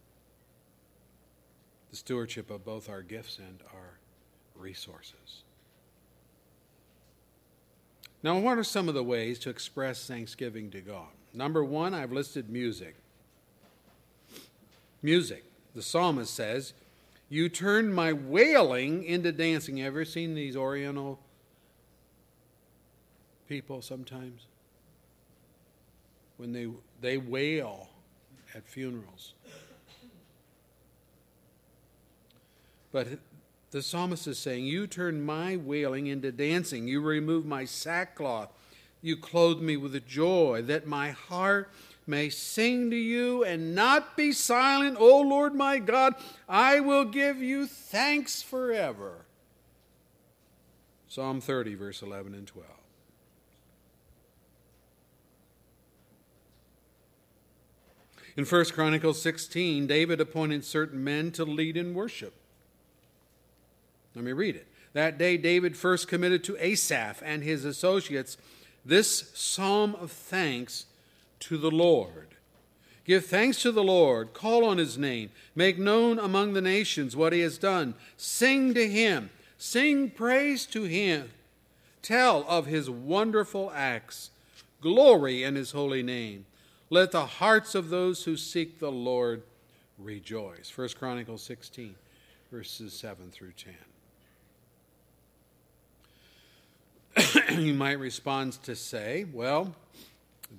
the 1.90 1.96
stewardship 1.96 2.50
of 2.50 2.64
both 2.64 2.88
our 2.88 3.02
gifts 3.02 3.38
and 3.38 3.61
our 3.72 3.98
resources. 4.55 5.44
Now, 8.22 8.38
what 8.38 8.59
are 8.59 8.64
some 8.64 8.88
of 8.88 8.94
the 8.94 9.05
ways 9.05 9.38
to 9.40 9.50
express 9.50 10.07
thanksgiving 10.07 10.70
to 10.70 10.80
God? 10.80 11.09
Number 11.32 11.62
one, 11.62 11.94
I've 11.94 12.12
listed 12.12 12.48
music. 12.48 12.96
Music. 15.02 15.44
The 15.75 15.83
psalmist 15.83 16.33
says, 16.33 16.72
You 17.29 17.49
turned 17.49 17.95
my 17.95 18.12
wailing 18.12 19.05
into 19.05 19.33
dancing. 19.33 19.79
You 19.79 19.87
ever 19.87 20.05
seen 20.05 20.35
these 20.35 20.57
Oriental 20.57 21.18
people 23.49 23.83
sometimes 23.83 24.47
when 26.37 26.53
they 26.53 26.68
they 27.01 27.16
wail 27.16 27.89
at 28.55 28.66
funerals. 28.66 29.35
But 32.93 33.09
the 33.72 33.83
psalmist 33.83 34.29
is 34.29 34.39
saying, 34.39 34.66
You 34.66 34.87
turn 34.87 35.27
my 35.27 35.57
wailing 35.57 36.07
into 36.07 36.31
dancing. 36.31 36.87
You 36.87 37.01
remove 37.01 37.45
my 37.45 37.64
sackcloth. 37.64 38.51
You 39.03 39.16
clothe 39.16 39.61
me 39.61 39.77
with 39.77 40.07
joy, 40.07 40.62
that 40.66 40.87
my 40.87 41.11
heart 41.11 41.70
may 42.07 42.28
sing 42.28 42.90
to 42.90 42.96
you 42.96 43.44
and 43.44 43.74
not 43.74 44.16
be 44.16 44.32
silent. 44.32 44.96
O 44.98 45.20
Lord 45.20 45.55
my 45.55 45.78
God, 45.78 46.14
I 46.48 46.80
will 46.80 47.05
give 47.05 47.42
you 47.42 47.66
thanks 47.66 48.42
forever. 48.42 49.24
Psalm 51.09 51.40
30, 51.40 51.74
verse 51.74 52.02
11 52.02 52.34
and 52.34 52.46
12. 52.46 52.66
In 58.36 58.44
1 58.44 58.64
Chronicles 58.66 59.22
16, 59.22 59.86
David 59.86 60.20
appointed 60.20 60.64
certain 60.64 61.05
men 61.05 61.30
to 61.32 61.44
lead 61.44 61.76
in 61.76 61.94
worship. 61.94 62.34
Let 64.14 64.24
me 64.24 64.32
read 64.32 64.57
it. 64.57 64.66
That 64.92 65.18
day, 65.18 65.36
David 65.36 65.76
first 65.76 66.09
committed 66.09 66.42
to 66.44 66.57
Asaph 66.59 67.22
and 67.24 67.42
his 67.42 67.64
associates 67.64 68.36
this 68.84 69.30
psalm 69.34 69.94
of 69.96 70.11
thanks 70.12 70.86
to 71.45 71.59
the 71.59 71.70
Lord. 71.70 72.28
Give 73.05 73.24
thanks 73.24 73.61
to 73.62 73.70
the 73.70 73.84
Lord, 73.84 74.32
call 74.32 74.64
on 74.64 74.78
his 74.78 74.97
name, 74.97 75.30
make 75.55 75.78
known 75.78 76.18
among 76.18 76.55
the 76.55 76.62
nations 76.62 77.14
what 77.14 77.34
he 77.34 77.40
has 77.40 77.59
done, 77.59 77.95
sing 78.16 78.72
to 78.72 78.88
him, 78.88 79.28
sing 79.59 80.09
praise 80.09 80.64
to 80.66 80.84
him, 80.84 81.30
tell 82.01 82.47
of 82.49 82.64
his 82.64 82.88
wonderful 82.88 83.70
acts, 83.74 84.30
glory 84.80 85.45
in 85.45 85.55
his 85.55 85.72
holy 85.72 86.03
name. 86.03 86.47
Let 86.88 87.12
the 87.12 87.26
hearts 87.26 87.74
of 87.74 87.90
those 87.90 88.24
who 88.24 88.38
seek 88.38 88.78
the 88.78 88.92
Lord 88.92 89.42
rejoice. 89.99 90.72
1 90.74 90.88
Chronicles 90.99 91.42
16, 91.42 91.95
verses 92.51 92.95
7 92.95 93.30
through 93.30 93.53
10. 97.16 97.59
you 97.66 97.74
might 97.74 97.99
respond 97.99 98.55
to 98.62 98.74
say, 98.74 99.26
well, 99.30 99.74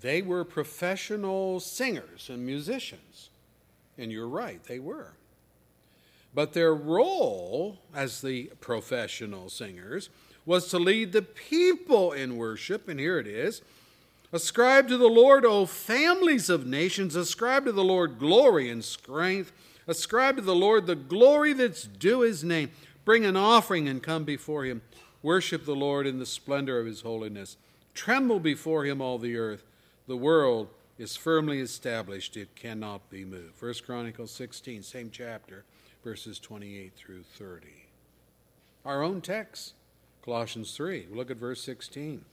they 0.02 0.22
were 0.22 0.44
professional 0.44 1.60
singers 1.60 2.30
and 2.30 2.46
musicians. 2.46 3.30
And 3.98 4.12
you're 4.12 4.28
right, 4.28 4.64
they 4.64 4.80
were. 4.80 5.14
But 6.34 6.54
their 6.54 6.76
role 6.76 7.80
as 7.94 8.22
the 8.22 8.52
professional 8.60 9.50
singers 9.50 10.10
was 10.46 10.68
to 10.70 10.80
lead 10.80 11.12
the 11.12 11.22
people 11.22 12.12
in 12.12 12.38
worship, 12.38 12.88
and 12.88 13.00
here 13.00 13.20
it 13.20 13.28
is 13.28 13.62
Ascribe 14.36 14.90
to 14.90 14.98
the 14.98 15.08
Lord, 15.08 15.46
O 15.46 15.66
families 15.66 16.50
of 16.50 16.68
nations, 16.68 17.16
ascribe 17.16 17.64
to 17.66 17.72
the 17.72 17.86
Lord 17.86 18.20
glory 18.20 18.70
and 18.70 18.84
strength. 18.84 19.54
Ascribe 19.88 20.36
to 20.36 20.42
the 20.42 20.56
Lord 20.56 20.88
the 20.88 20.96
glory 20.96 21.54
that's 21.54 21.84
due 21.84 22.20
his 22.22 22.44
name. 22.44 22.72
Bring 23.06 23.24
an 23.24 23.38
offering 23.38 23.88
and 23.88 24.04
come 24.04 24.26
before 24.26 24.66
him. 24.66 24.82
Worship 25.22 25.66
the 25.66 25.76
Lord 25.76 26.06
in 26.06 26.20
the 26.20 26.26
splendor 26.26 26.80
of 26.80 26.86
his 26.86 27.02
holiness. 27.02 27.56
Tremble 27.94 28.42
before 28.42 28.84
him, 28.84 29.00
all 29.00 29.18
the 29.18 29.38
earth. 29.38 29.64
The 30.08 30.18
world 30.18 30.68
is 31.00 31.16
firmly 31.16 31.60
established, 31.60 32.38
it 32.38 32.56
cannot 32.56 33.10
be 33.10 33.26
moved. 33.26 33.62
1 33.62 33.74
Chronicles 33.86 34.32
16, 34.32 34.84
same 34.84 35.10
chapter, 35.12 35.66
verses 36.04 36.40
28 36.40 36.94
through 36.96 37.24
30. 37.24 37.68
Our 38.86 39.02
own 39.02 39.22
text, 39.22 39.74
Colossians 40.24 40.76
3. 40.76 41.08
Look 41.12 41.32
at 41.32 41.38
verse 41.38 41.62
16. 41.64 42.24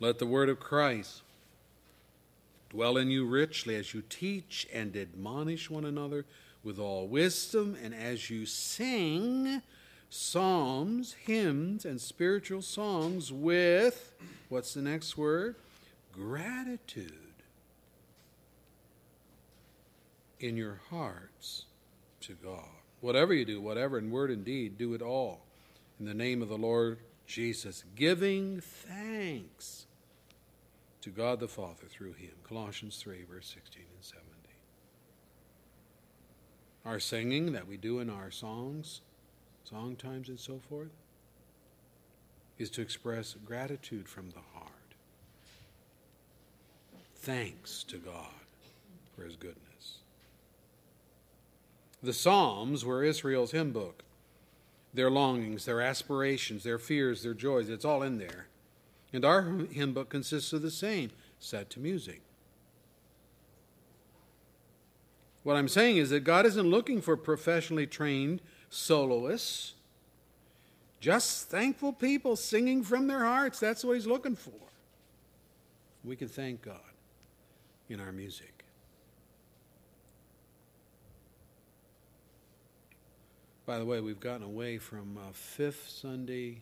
Let 0.00 0.18
the 0.18 0.26
word 0.26 0.48
of 0.48 0.58
Christ 0.58 1.20
dwell 2.70 2.96
in 2.96 3.10
you 3.10 3.26
richly 3.26 3.76
as 3.76 3.92
you 3.92 4.02
teach 4.08 4.66
and 4.72 4.96
admonish 4.96 5.68
one 5.68 5.84
another 5.84 6.24
with 6.64 6.78
all 6.78 7.06
wisdom, 7.06 7.76
and 7.82 7.94
as 7.94 8.30
you 8.30 8.46
sing 8.46 9.60
psalms, 10.08 11.12
hymns, 11.12 11.84
and 11.84 12.00
spiritual 12.00 12.62
songs 12.62 13.30
with, 13.30 14.14
what's 14.48 14.72
the 14.72 14.80
next 14.80 15.18
word? 15.18 15.56
Gratitude 16.14 17.12
in 20.40 20.56
your 20.56 20.80
hearts 20.90 21.64
to 22.20 22.34
God. 22.34 22.68
Whatever 23.00 23.34
you 23.34 23.44
do, 23.44 23.60
whatever 23.60 23.98
in 23.98 24.10
word 24.10 24.30
and 24.30 24.44
deed, 24.44 24.78
do 24.78 24.94
it 24.94 25.02
all 25.02 25.40
in 25.98 26.06
the 26.06 26.14
name 26.14 26.42
of 26.42 26.48
the 26.48 26.56
Lord 26.56 26.98
Jesus, 27.26 27.84
giving 27.96 28.60
thanks 28.60 29.86
to 31.00 31.10
God 31.10 31.40
the 31.40 31.48
Father 31.48 31.86
through 31.88 32.14
him. 32.14 32.32
Colossians 32.46 32.96
3, 32.96 33.24
verse 33.30 33.52
16 33.54 33.82
and 33.82 34.04
17. 34.04 34.24
Our 36.84 37.00
singing 37.00 37.52
that 37.52 37.66
we 37.66 37.76
do 37.76 38.00
in 38.00 38.10
our 38.10 38.30
songs, 38.30 39.00
song 39.64 39.96
times, 39.96 40.28
and 40.28 40.38
so 40.38 40.60
forth, 40.68 40.92
is 42.58 42.70
to 42.70 42.82
express 42.82 43.34
gratitude 43.44 44.08
from 44.08 44.30
the 44.30 44.40
heart. 44.52 44.53
Thanks 47.24 47.84
to 47.84 47.96
God 47.96 48.26
for 49.16 49.24
his 49.24 49.36
goodness. 49.36 50.00
The 52.02 52.12
Psalms 52.12 52.84
were 52.84 53.02
Israel's 53.02 53.52
hymn 53.52 53.72
book. 53.72 54.04
Their 54.92 55.10
longings, 55.10 55.64
their 55.64 55.80
aspirations, 55.80 56.64
their 56.64 56.78
fears, 56.78 57.22
their 57.22 57.32
joys, 57.32 57.70
it's 57.70 57.84
all 57.86 58.02
in 58.02 58.18
there. 58.18 58.48
And 59.10 59.24
our 59.24 59.40
hymn 59.70 59.94
book 59.94 60.10
consists 60.10 60.52
of 60.52 60.60
the 60.60 60.70
same 60.70 61.12
set 61.38 61.70
to 61.70 61.80
music. 61.80 62.20
What 65.44 65.56
I'm 65.56 65.68
saying 65.68 65.96
is 65.96 66.10
that 66.10 66.24
God 66.24 66.44
isn't 66.44 66.70
looking 66.70 67.00
for 67.00 67.16
professionally 67.16 67.86
trained 67.86 68.42
soloists, 68.68 69.72
just 71.00 71.48
thankful 71.48 71.94
people 71.94 72.36
singing 72.36 72.82
from 72.82 73.06
their 73.06 73.24
hearts. 73.24 73.58
That's 73.58 73.82
what 73.82 73.94
He's 73.94 74.06
looking 74.06 74.36
for. 74.36 74.52
We 76.04 76.16
can 76.16 76.28
thank 76.28 76.60
God 76.60 76.80
in 77.88 78.00
our 78.00 78.12
music. 78.12 78.64
By 83.66 83.78
the 83.78 83.84
way, 83.84 84.00
we've 84.00 84.20
gotten 84.20 84.42
away 84.42 84.78
from 84.78 85.16
uh, 85.16 85.32
fifth 85.32 85.88
Sunday 85.88 86.60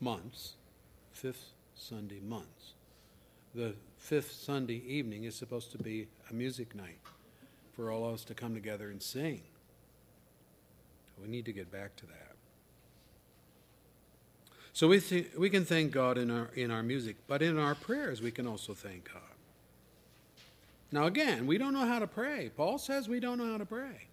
months, 0.00 0.52
fifth 1.12 1.52
Sunday 1.74 2.20
months. 2.20 2.74
The 3.54 3.74
fifth 3.96 4.32
Sunday 4.32 4.82
evening 4.86 5.24
is 5.24 5.34
supposed 5.34 5.72
to 5.72 5.78
be 5.78 6.08
a 6.30 6.34
music 6.34 6.74
night 6.74 6.98
for 7.72 7.90
all 7.90 8.06
of 8.06 8.14
us 8.14 8.24
to 8.24 8.34
come 8.34 8.54
together 8.54 8.90
and 8.90 9.02
sing. 9.02 9.40
We 11.22 11.28
need 11.28 11.46
to 11.46 11.52
get 11.52 11.70
back 11.72 11.96
to 11.96 12.06
that. 12.06 12.23
So 14.74 14.88
we, 14.88 14.98
th- 14.98 15.30
we 15.38 15.50
can 15.50 15.64
thank 15.64 15.92
God 15.92 16.18
in 16.18 16.32
our, 16.32 16.50
in 16.56 16.72
our 16.72 16.82
music, 16.82 17.14
but 17.28 17.42
in 17.42 17.56
our 17.56 17.76
prayers 17.76 18.20
we 18.20 18.32
can 18.32 18.44
also 18.44 18.74
thank 18.74 19.08
God. 19.10 19.22
Now, 20.90 21.06
again, 21.06 21.46
we 21.46 21.58
don't 21.58 21.72
know 21.72 21.86
how 21.86 22.00
to 22.00 22.08
pray. 22.08 22.50
Paul 22.56 22.78
says 22.78 23.08
we 23.08 23.20
don't 23.20 23.38
know 23.38 23.52
how 23.52 23.58
to 23.58 23.64
pray. 23.64 24.08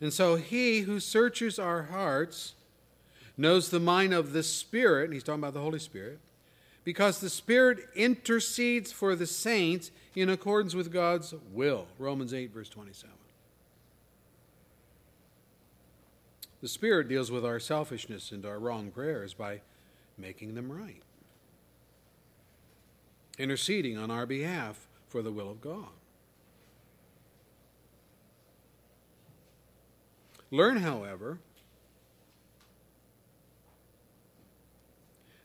And 0.00 0.12
so 0.12 0.36
he 0.36 0.80
who 0.80 1.00
searches 1.00 1.58
our 1.58 1.84
hearts 1.84 2.54
knows 3.36 3.70
the 3.70 3.80
mind 3.80 4.14
of 4.14 4.32
the 4.32 4.44
Spirit, 4.44 5.06
and 5.06 5.12
he's 5.12 5.24
talking 5.24 5.40
about 5.40 5.54
the 5.54 5.60
Holy 5.60 5.80
Spirit, 5.80 6.20
because 6.84 7.18
the 7.18 7.30
Spirit 7.30 7.80
intercedes 7.96 8.92
for 8.92 9.16
the 9.16 9.26
saints 9.26 9.90
in 10.14 10.28
accordance 10.28 10.74
with 10.74 10.92
God's 10.92 11.34
will. 11.52 11.86
Romans 11.98 12.32
8, 12.32 12.52
verse 12.52 12.68
27. 12.68 13.12
The 16.60 16.68
Spirit 16.68 17.08
deals 17.08 17.30
with 17.30 17.44
our 17.44 17.60
selfishness 17.60 18.32
and 18.32 18.44
our 18.46 18.58
wrong 18.58 18.90
prayers 18.90 19.34
by 19.34 19.60
making 20.16 20.54
them 20.54 20.72
right, 20.72 21.02
interceding 23.38 23.98
on 23.98 24.10
our 24.10 24.26
behalf 24.26 24.88
for 25.08 25.22
the 25.22 25.32
will 25.32 25.50
of 25.50 25.60
God. 25.60 25.88
Learn, 30.50 30.78
however, 30.78 31.38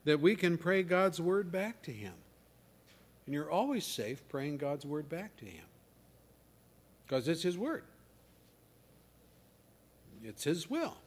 that 0.04 0.20
we 0.20 0.36
can 0.36 0.58
pray 0.58 0.84
God's 0.84 1.20
word 1.20 1.52
back 1.52 1.82
to 1.84 1.92
Him. 1.92 2.14
And 3.26 3.34
you're 3.34 3.52
always 3.52 3.86
safe 3.86 4.28
praying 4.30 4.58
God's 4.58 4.86
word 4.86 5.10
back 5.10 5.36
to 5.38 5.46
Him 5.46 5.66
because 7.06 7.28
it's 7.28 7.44
His 7.44 7.58
word, 7.58 7.84
it's 10.24 10.44
His 10.44 10.70
will. 10.70 10.98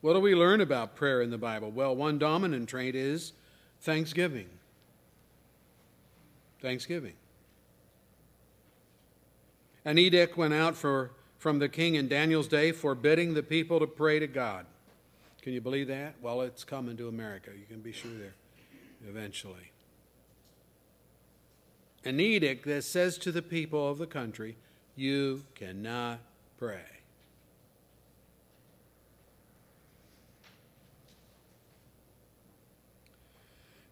What 0.00 0.14
do 0.14 0.20
we 0.20 0.34
learn 0.34 0.60
about 0.60 0.96
prayer 0.96 1.20
in 1.20 1.30
the 1.30 1.38
Bible? 1.38 1.70
Well, 1.70 1.94
one 1.94 2.18
dominant 2.18 2.68
trait 2.68 2.94
is 2.94 3.32
thanksgiving. 3.82 4.48
Thanksgiving. 6.62 7.14
An 9.84 9.98
edict 9.98 10.36
went 10.36 10.54
out 10.54 10.76
for, 10.76 11.12
from 11.38 11.58
the 11.58 11.68
king 11.68 11.94
in 11.94 12.08
Daniel's 12.08 12.48
day 12.48 12.72
forbidding 12.72 13.34
the 13.34 13.42
people 13.42 13.78
to 13.80 13.86
pray 13.86 14.18
to 14.18 14.26
God. 14.26 14.66
Can 15.42 15.52
you 15.52 15.60
believe 15.60 15.88
that? 15.88 16.14
Well, 16.20 16.42
it's 16.42 16.64
coming 16.64 16.96
to 16.98 17.08
America. 17.08 17.50
You 17.58 17.64
can 17.66 17.80
be 17.80 17.92
sure 17.92 18.10
there 18.12 18.34
eventually. 19.08 19.72
An 22.04 22.18
edict 22.18 22.64
that 22.66 22.84
says 22.84 23.18
to 23.18 23.32
the 23.32 23.42
people 23.42 23.90
of 23.90 23.98
the 23.98 24.06
country, 24.06 24.56
you 24.96 25.44
cannot 25.54 26.20
pray. 26.58 26.80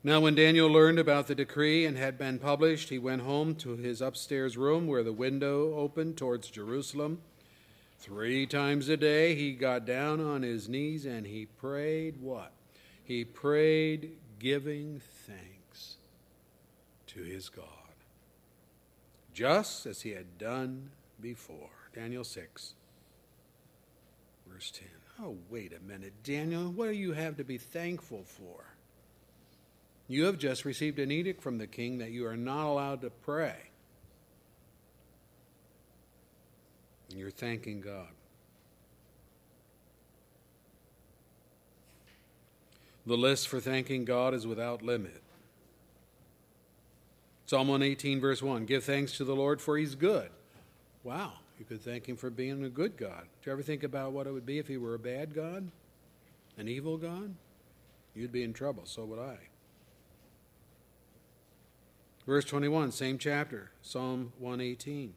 Now, 0.05 0.21
when 0.21 0.37
Daniel 0.37 0.69
learned 0.69 0.99
about 0.99 1.27
the 1.27 1.35
decree 1.35 1.85
and 1.85 1.99
had 1.99 2.17
been 2.17 2.39
published, 2.39 2.89
he 2.89 2.99
went 2.99 3.23
home 3.23 3.55
to 3.57 3.77
his 3.77 4.01
upstairs 4.01 4.57
room 4.57 4.87
where 4.87 5.03
the 5.03 5.13
window 5.13 5.75
opened 5.75 6.17
towards 6.17 6.49
Jerusalem. 6.49 7.21
Three 7.99 8.47
times 8.47 8.89
a 8.89 8.97
day 8.97 9.35
he 9.35 9.53
got 9.53 9.85
down 9.85 10.21
on 10.21 10.43
his 10.43 10.69
knees 10.69 11.05
and 11.05 11.27
he 11.27 11.47
prayed 11.47 12.23
what? 12.23 12.53
He 13.03 13.25
prayed 13.25 14.13
giving 14.39 15.01
thanks 15.27 15.97
to 17.09 17.23
his 17.23 17.49
God, 17.49 17.67
just 19.39 19.86
as 19.86 20.03
he 20.03 20.11
had 20.11 20.36
done 20.36 20.91
before. 21.20 21.70
Daniel 21.95 22.24
6, 22.24 22.74
verse 24.53 24.72
10. 24.72 24.89
Oh, 25.22 25.36
wait 25.49 25.72
a 25.72 25.80
minute, 25.80 26.12
Daniel, 26.24 26.72
what 26.72 26.86
do 26.86 26.95
you 26.95 27.12
have 27.12 27.36
to 27.36 27.45
be 27.45 27.57
thankful 27.57 28.24
for? 28.24 28.64
You 30.09 30.24
have 30.24 30.39
just 30.39 30.64
received 30.64 30.99
an 30.99 31.12
edict 31.12 31.41
from 31.41 31.59
the 31.59 31.68
king 31.68 31.99
that 31.99 32.11
you 32.11 32.26
are 32.26 32.36
not 32.36 32.66
allowed 32.66 33.01
to 33.03 33.11
pray. 33.11 33.55
And 37.11 37.20
you're 37.20 37.30
thanking 37.30 37.80
God. 37.80 38.09
The 43.07 43.16
list 43.16 43.47
for 43.47 43.61
thanking 43.61 44.05
God 44.05 44.34
is 44.34 44.49
without 44.49 44.82
limit. 44.82 45.22
Psalm 47.49 47.68
118, 47.68 48.20
verse 48.20 48.42
1 48.42 48.66
Give 48.66 48.84
thanks 48.84 49.12
to 49.12 49.24
the 49.24 49.34
Lord, 49.34 49.62
for 49.62 49.78
he's 49.78 49.94
good. 49.94 50.28
Wow, 51.03 51.32
you 51.59 51.64
could 51.64 51.80
thank 51.80 52.07
him 52.07 52.14
for 52.14 52.28
being 52.28 52.62
a 52.62 52.68
good 52.68 52.99
God. 52.99 53.22
Do 53.22 53.49
you 53.49 53.53
ever 53.53 53.62
think 53.62 53.82
about 53.82 54.12
what 54.12 54.26
it 54.26 54.32
would 54.32 54.44
be 54.44 54.59
if 54.59 54.68
he 54.68 54.76
were 54.76 54.94
a 54.94 54.99
bad 54.99 55.34
God? 55.34 55.70
An 56.59 56.68
evil 56.68 56.99
God? 56.99 57.34
You'd 58.14 58.32
be 58.32 58.42
in 58.42 58.53
trouble, 58.53 58.82
so 58.84 59.07
would 59.07 59.18
I. 59.18 59.38
Verse 62.26 62.44
21, 62.44 62.92
same 62.92 63.16
chapter, 63.16 63.70
Psalm 63.80 64.34
118. 64.38 65.14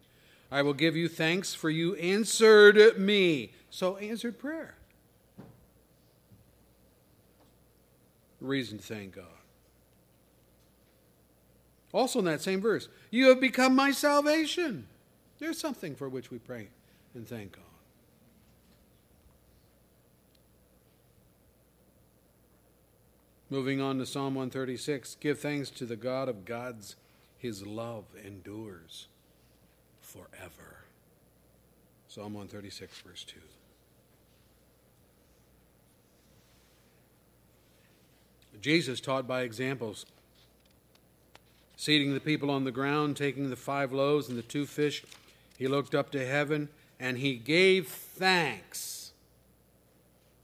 I 0.49 0.61
will 0.61 0.73
give 0.73 0.95
you 0.95 1.09
thanks 1.09 1.53
for 1.53 1.69
you 1.69 1.95
answered 1.95 2.97
me. 2.97 3.51
So, 3.69 3.97
answered 3.97 4.39
prayer. 4.39 4.75
Reason 8.39 8.77
to 8.77 8.83
thank 8.83 9.15
God. 9.17 9.40
Also, 11.93 12.19
in 12.19 12.25
that 12.25 12.41
same 12.41 12.61
verse, 12.61 12.87
you 13.09 13.27
have 13.29 13.39
become 13.41 13.75
my 13.75 13.91
salvation. 13.91 14.87
There's 15.39 15.59
something 15.59 15.95
for 15.95 16.07
which 16.07 16.31
we 16.31 16.39
pray 16.39 16.69
and 17.13 17.27
thank 17.27 17.53
God. 17.53 17.63
Moving 23.49 23.81
on 23.81 23.97
to 23.97 24.05
Psalm 24.05 24.35
136 24.35 25.17
Give 25.19 25.37
thanks 25.37 25.69
to 25.71 25.85
the 25.85 25.97
God 25.97 26.29
of 26.29 26.45
gods, 26.45 26.95
his 27.37 27.65
love 27.65 28.05
endures 28.23 29.07
forever. 29.99 30.85
Psalm 32.07 32.33
136, 32.33 32.99
verse 33.01 33.25
2. 33.25 33.35
Jesus 38.61 39.01
taught 39.01 39.27
by 39.27 39.41
examples, 39.41 40.05
seating 41.81 42.13
the 42.13 42.19
people 42.19 42.51
on 42.51 42.63
the 42.63 42.71
ground, 42.71 43.17
taking 43.17 43.49
the 43.49 43.55
five 43.55 43.91
loaves 43.91 44.29
and 44.29 44.37
the 44.37 44.43
two 44.43 44.67
fish. 44.67 45.03
He 45.57 45.67
looked 45.67 45.95
up 45.95 46.11
to 46.11 46.23
heaven 46.23 46.69
and 46.99 47.17
he 47.17 47.33
gave 47.37 47.87
thanks 47.87 49.13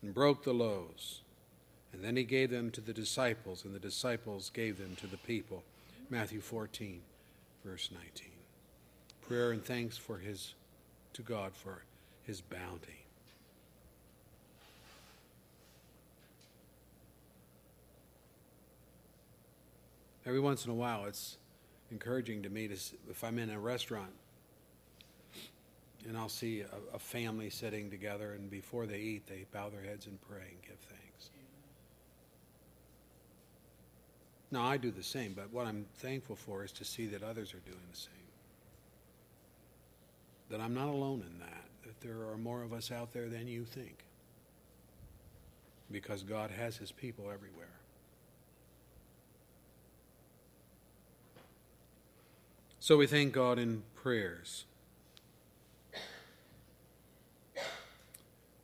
and 0.01 0.15
broke 0.15 0.43
the 0.43 0.53
loaves 0.53 1.21
and 1.93 2.03
then 2.03 2.15
he 2.15 2.23
gave 2.23 2.49
them 2.49 2.71
to 2.71 2.81
the 2.81 2.93
disciples, 2.93 3.65
and 3.65 3.73
the 3.73 3.79
disciples 3.79 4.51
gave 4.51 4.77
them 4.77 4.95
to 4.97 5.07
the 5.07 5.17
people. 5.17 5.63
Matthew 6.09 6.41
14, 6.41 7.01
verse 7.63 7.89
19. 7.91 8.29
Prayer 9.27 9.51
and 9.51 9.63
thanks 9.63 9.95
for 9.95 10.17
his 10.17 10.55
to 11.13 11.21
God 11.21 11.53
for 11.53 11.83
his 12.23 12.41
bounty. 12.41 13.06
Every 20.27 20.41
once 20.41 20.65
in 20.65 20.71
a 20.71 20.75
while, 20.75 21.05
it's 21.05 21.37
encouraging 21.89 22.43
to 22.43 22.49
me 22.49 22.67
to, 22.67 22.75
if 23.09 23.23
I'm 23.23 23.39
in 23.39 23.49
a 23.49 23.57
restaurant 23.57 24.11
and 26.05 26.17
I'll 26.17 26.27
see 26.27 26.61
a, 26.61 26.95
a 26.95 26.99
family 26.99 27.49
sitting 27.49 27.89
together, 27.89 28.33
and 28.33 28.49
before 28.49 28.85
they 28.85 28.99
eat, 28.99 29.25
they 29.25 29.45
bow 29.53 29.69
their 29.69 29.81
heads 29.81 30.05
and 30.05 30.19
pray 30.29 30.43
and 30.51 30.61
give 30.61 30.77
thanks. 30.79 31.29
Now, 34.51 34.65
I 34.65 34.75
do 34.75 34.91
the 34.91 35.03
same, 35.03 35.33
but 35.33 35.51
what 35.51 35.65
I'm 35.65 35.85
thankful 35.95 36.35
for 36.35 36.63
is 36.63 36.71
to 36.73 36.85
see 36.85 37.07
that 37.07 37.23
others 37.23 37.53
are 37.53 37.59
doing 37.59 37.79
the 37.89 37.97
same. 37.97 38.13
That 40.49 40.59
I'm 40.59 40.73
not 40.73 40.89
alone 40.89 41.23
in 41.25 41.39
that. 41.39 41.63
That 41.83 41.97
that 41.97 42.07
there 42.07 42.27
are 42.29 42.37
more 42.37 42.63
of 42.63 42.73
us 42.73 42.91
out 42.91 43.13
there 43.13 43.27
than 43.27 43.47
you 43.47 43.63
think. 43.63 44.03
Because 45.91 46.23
God 46.23 46.51
has 46.51 46.77
his 46.77 46.91
people 46.91 47.25
everywhere. 47.33 47.76
So 52.87 52.95
we 52.95 53.05
thank 53.05 53.33
God 53.33 53.59
in 53.59 53.83
prayers. 53.95 54.63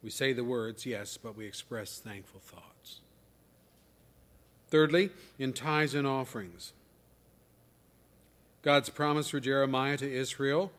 We 0.01 0.09
say 0.09 0.31
the 0.31 0.45
words, 0.45 0.85
yes, 0.85 1.17
but 1.17 1.35
we 1.35 1.45
express 1.45 1.99
thankful 1.99 2.39
thoughts. 2.39 3.01
Thirdly, 4.69 5.09
in 5.37 5.51
tithes 5.51 5.93
and 5.93 6.07
offerings. 6.07 6.71
God's 8.61 8.89
promise 8.89 9.27
for 9.27 9.41
Jeremiah 9.41 9.97
to 9.97 10.09
Israel 10.09 10.71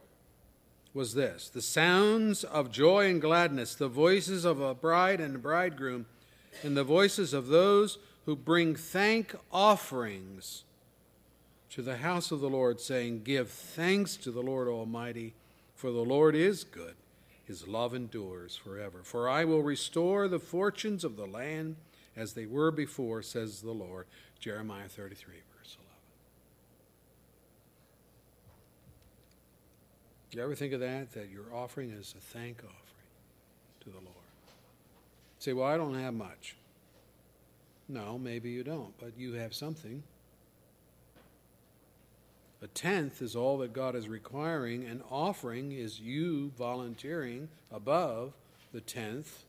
was 0.94 1.12
this 1.12 1.50
the 1.50 1.60
sounds 1.60 2.44
of 2.44 2.72
joy 2.72 3.10
and 3.10 3.20
gladness, 3.20 3.74
the 3.74 3.88
voices 3.88 4.46
of 4.46 4.58
a 4.62 4.72
bride 4.72 5.20
and 5.20 5.36
a 5.36 5.38
bridegroom, 5.38 6.06
and 6.62 6.74
the 6.74 6.82
voices 6.82 7.34
of 7.34 7.48
those 7.48 7.98
who 8.24 8.36
bring 8.36 8.74
thank 8.74 9.36
offerings 9.52 10.64
to 11.74 11.82
the 11.82 11.96
house 11.96 12.30
of 12.30 12.38
the 12.38 12.48
Lord, 12.48 12.80
saying, 12.80 13.24
Give 13.24 13.50
thanks 13.50 14.14
to 14.18 14.30
the 14.30 14.40
Lord 14.40 14.68
Almighty, 14.68 15.34
for 15.74 15.90
the 15.90 16.04
Lord 16.04 16.36
is 16.36 16.62
good. 16.62 16.94
His 17.44 17.66
love 17.66 17.94
endures 17.96 18.54
forever. 18.54 19.00
For 19.02 19.28
I 19.28 19.44
will 19.44 19.60
restore 19.60 20.28
the 20.28 20.38
fortunes 20.38 21.02
of 21.02 21.16
the 21.16 21.26
land 21.26 21.74
as 22.14 22.34
they 22.34 22.46
were 22.46 22.70
before, 22.70 23.22
says 23.22 23.60
the 23.60 23.72
Lord. 23.72 24.06
Jeremiah 24.38 24.86
33, 24.86 25.34
verse 25.58 25.76
11. 30.30 30.30
You 30.30 30.42
ever 30.44 30.54
think 30.54 30.74
of 30.74 30.80
that? 30.80 31.10
That 31.14 31.28
your 31.28 31.52
offering 31.52 31.90
is 31.90 32.14
a 32.16 32.20
thank 32.20 32.58
offering 32.58 33.10
to 33.80 33.90
the 33.90 33.96
Lord. 33.96 34.14
say, 35.40 35.52
well, 35.52 35.66
I 35.66 35.76
don't 35.76 35.98
have 35.98 36.14
much. 36.14 36.54
No, 37.88 38.16
maybe 38.16 38.50
you 38.50 38.62
don't, 38.62 38.96
but 39.00 39.18
you 39.18 39.32
have 39.32 39.52
something. 39.52 40.04
A 42.64 42.66
tenth 42.68 43.20
is 43.20 43.36
all 43.36 43.58
that 43.58 43.74
God 43.74 43.94
is 43.94 44.08
requiring. 44.08 44.84
An 44.84 45.02
offering 45.10 45.70
is 45.70 46.00
you 46.00 46.50
volunteering 46.56 47.50
above 47.70 48.32
the 48.72 48.80
tenth. 48.80 49.44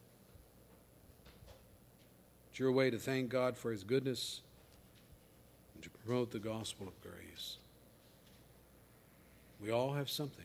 It's 2.49 2.59
your 2.59 2.73
way 2.73 2.89
to 2.89 2.99
thank 2.99 3.29
God 3.29 3.55
for 3.55 3.71
His 3.71 3.85
goodness 3.85 4.41
and 5.73 5.83
to 5.83 5.89
promote 5.89 6.31
the 6.31 6.39
gospel 6.39 6.89
of 6.89 7.01
grace. 7.01 7.55
We 9.61 9.71
all 9.71 9.93
have 9.93 10.09
something 10.09 10.43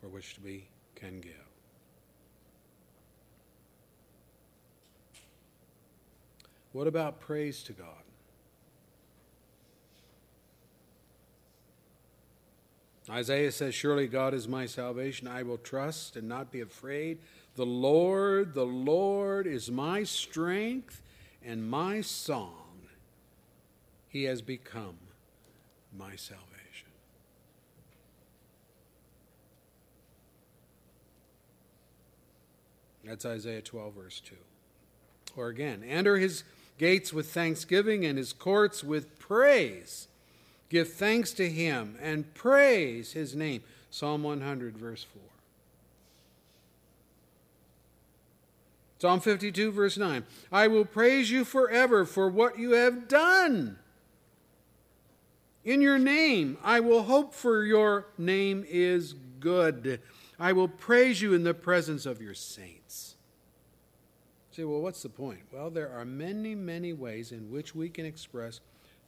for 0.00 0.08
which 0.08 0.36
we 0.42 0.64
can 0.94 1.20
give. 1.20 1.34
What 6.72 6.86
about 6.86 7.20
praise 7.20 7.62
to 7.64 7.74
God? 7.74 8.05
Isaiah 13.08 13.52
says, 13.52 13.74
Surely 13.74 14.08
God 14.08 14.34
is 14.34 14.48
my 14.48 14.66
salvation. 14.66 15.28
I 15.28 15.42
will 15.42 15.58
trust 15.58 16.16
and 16.16 16.28
not 16.28 16.50
be 16.50 16.60
afraid. 16.60 17.18
The 17.54 17.66
Lord, 17.66 18.54
the 18.54 18.66
Lord 18.66 19.46
is 19.46 19.70
my 19.70 20.02
strength 20.02 21.02
and 21.44 21.68
my 21.68 22.00
song. 22.00 22.80
He 24.08 24.24
has 24.24 24.42
become 24.42 24.96
my 25.96 26.16
salvation. 26.16 26.46
That's 33.04 33.24
Isaiah 33.24 33.62
12, 33.62 33.94
verse 33.94 34.20
2. 34.20 34.34
Or 35.36 35.48
again, 35.48 35.84
enter 35.86 36.16
his 36.16 36.42
gates 36.76 37.12
with 37.12 37.30
thanksgiving 37.30 38.04
and 38.04 38.18
his 38.18 38.32
courts 38.32 38.82
with 38.82 39.18
praise. 39.18 40.08
Give 40.68 40.92
thanks 40.92 41.32
to 41.32 41.48
him 41.48 41.96
and 42.00 42.32
praise 42.34 43.12
his 43.12 43.36
name. 43.36 43.62
Psalm 43.90 44.22
100, 44.22 44.76
verse 44.76 45.04
4. 45.04 45.22
Psalm 48.98 49.20
52, 49.20 49.70
verse 49.72 49.98
9. 49.98 50.24
I 50.50 50.68
will 50.68 50.84
praise 50.84 51.30
you 51.30 51.44
forever 51.44 52.04
for 52.04 52.28
what 52.28 52.58
you 52.58 52.72
have 52.72 53.08
done. 53.08 53.78
In 55.64 55.80
your 55.80 55.98
name, 55.98 56.56
I 56.62 56.80
will 56.80 57.02
hope 57.02 57.34
for 57.34 57.64
your 57.64 58.06
name 58.16 58.64
is 58.68 59.14
good. 59.40 60.00
I 60.38 60.52
will 60.52 60.68
praise 60.68 61.20
you 61.20 61.34
in 61.34 61.44
the 61.44 61.54
presence 61.54 62.06
of 62.06 62.22
your 62.22 62.34
saints. 62.34 63.16
Say, 64.50 64.64
well, 64.64 64.80
what's 64.80 65.02
the 65.02 65.08
point? 65.10 65.40
Well, 65.52 65.68
there 65.68 65.90
are 65.90 66.04
many, 66.04 66.54
many 66.54 66.92
ways 66.94 67.32
in 67.32 67.50
which 67.50 67.74
we 67.74 67.90
can 67.90 68.06
express 68.06 68.60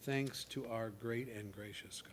thanks 0.03 0.45
to 0.45 0.67
our 0.69 0.91
great 1.01 1.29
and 1.35 1.53
gracious 1.53 2.03
God. 2.03 2.13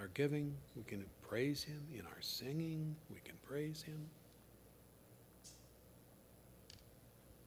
Our 0.00 0.08
giving, 0.14 0.54
we 0.76 0.82
can 0.84 1.04
praise 1.28 1.62
Him. 1.62 1.80
In 1.92 2.06
our 2.06 2.20
singing, 2.20 2.96
we 3.10 3.20
can 3.24 3.34
praise 3.46 3.82
Him. 3.82 3.98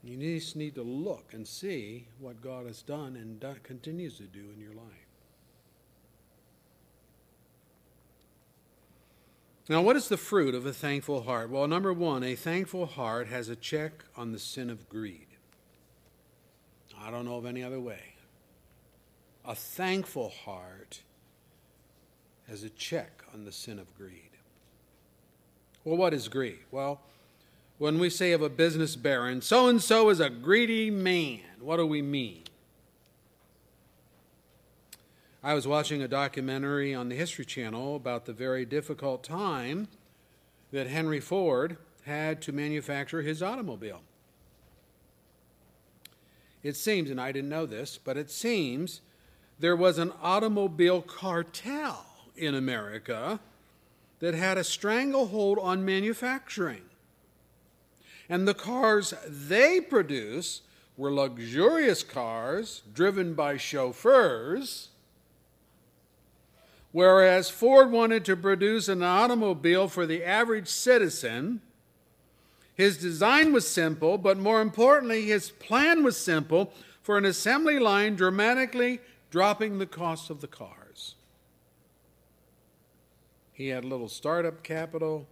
You 0.04 0.18
just 0.18 0.56
need 0.56 0.76
to 0.76 0.84
look 0.84 1.34
and 1.34 1.48
see 1.48 2.06
what 2.20 2.40
God 2.42 2.68
has 2.68 2.84
done 2.84 3.16
and 3.16 3.40
do, 3.40 3.56
continues 3.64 4.18
to 4.18 4.24
do 4.24 4.52
in 4.56 4.62
your 4.62 4.74
life. 4.74 5.06
Now, 9.68 9.82
what 9.82 9.96
is 9.96 10.08
the 10.08 10.18
fruit 10.18 10.54
of 10.54 10.68
a 10.68 10.74
thankful 10.74 11.24
heart? 11.24 11.50
Well, 11.50 11.68
number 11.68 11.92
one, 11.92 12.24
a 12.24 12.36
thankful 12.36 12.86
heart 12.86 13.28
has 13.30 13.50
a 13.50 13.56
check 13.56 14.04
on 14.16 14.32
the 14.32 14.38
sin 14.38 14.70
of 14.70 14.88
greed. 14.90 15.26
I 17.00 17.10
don't 17.10 17.26
know 17.26 17.38
of 17.38 17.48
any 17.48 17.64
other 17.64 17.80
way. 17.80 18.15
A 19.48 19.54
thankful 19.54 20.30
heart 20.30 21.02
has 22.48 22.64
a 22.64 22.70
check 22.70 23.24
on 23.34 23.46
the 23.46 23.52
sin 23.52 23.78
of 23.78 23.96
greed. 23.96 24.32
Well, 25.84 25.98
what 25.98 26.14
is 26.14 26.28
greed? 26.28 26.60
Well, 26.72 27.02
when 27.78 28.00
we 28.00 28.10
say 28.10 28.32
of 28.32 28.42
a 28.42 28.50
business 28.50 28.96
baron, 28.96 29.42
so 29.42 29.68
and 29.68 29.82
so 29.82 30.10
is 30.10 30.20
a 30.20 30.30
greedy 30.30 30.90
man, 30.90 31.42
what 31.60 31.78
do 31.78 31.86
we 31.86 32.02
mean? 32.02 32.44
I 35.44 35.54
was 35.54 35.68
watching 35.68 36.02
a 36.02 36.08
documentary 36.08 36.96
on 36.96 37.10
the 37.10 37.16
History 37.16 37.46
Channel 37.46 37.96
about 37.96 38.26
the 38.26 38.34
very 38.34 38.66
difficult 38.66 39.24
time 39.24 39.88
that 40.72 40.88
Henry 40.88 41.20
Ford 41.20 41.78
had 42.06 42.42
to 42.44 42.52
manufacture 42.52 43.22
his 43.22 43.44
automobile. 43.44 44.02
It 46.64 46.76
seems, 46.76 47.12
and 47.12 47.22
I 47.22 47.32
didn't 47.32 47.50
know 47.52 47.68
this, 47.68 48.00
but 48.04 48.18
it 48.18 48.32
seems 48.32 49.02
there 49.60 49.76
was 49.76 49.98
an 49.98 50.12
automobile 50.22 51.02
cartel 51.02 52.06
in 52.36 52.56
America 52.56 53.40
that 54.20 54.34
had 54.34 54.58
a 54.58 54.64
stranglehold 54.64 55.60
on 55.60 55.86
manufacturing. 55.86 56.82
And 58.28 58.48
the 58.48 58.54
cars 58.54 59.14
they 59.28 59.80
produce 59.80 60.62
were 60.98 61.12
luxurious 61.12 62.04
cars 62.04 62.82
driven 62.94 63.34
by 63.34 63.58
chauffeurs, 63.58 64.90
whereas 66.92 67.50
Ford 67.50 67.92
wanted 67.92 68.24
to 68.26 68.36
produce 68.36 68.88
an 68.88 69.04
automobile 69.04 69.88
for 69.88 70.06
the 70.06 70.24
average 70.24 70.70
citizen. 70.70 71.62
His 72.74 72.98
design 72.98 73.54
was 73.54 73.68
simple, 73.68 74.18
but 74.18 74.38
more 74.38 74.62
importantly, 74.62 75.26
his 75.26 75.50
plan 75.52 76.04
was 76.04 76.18
simple 76.18 76.74
for 77.04 77.18
an 77.18 77.26
assembly 77.26 77.80
line 77.80 78.16
dramatically 78.16 79.02
dropping 79.36 79.80
the 79.80 79.86
cost 79.86 80.30
of 80.30 80.40
the 80.40 80.48
cars. 80.48 81.16
He 83.52 83.68
had 83.68 83.84
little 83.84 84.08
startup 84.08 84.64
capital, 84.64 85.28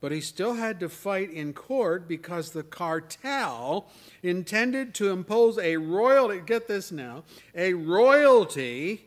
but 0.00 0.10
he 0.10 0.22
still 0.22 0.54
had 0.54 0.80
to 0.80 0.88
fight 0.88 1.30
in 1.30 1.52
court 1.52 2.08
because 2.08 2.52
the 2.52 2.62
cartel 2.62 3.86
intended 4.22 4.94
to 4.94 5.10
impose 5.10 5.58
a 5.58 5.76
royalty, 5.76 6.40
get 6.40 6.68
this 6.68 6.90
now, 6.90 7.22
a 7.54 7.74
royalty 7.74 9.04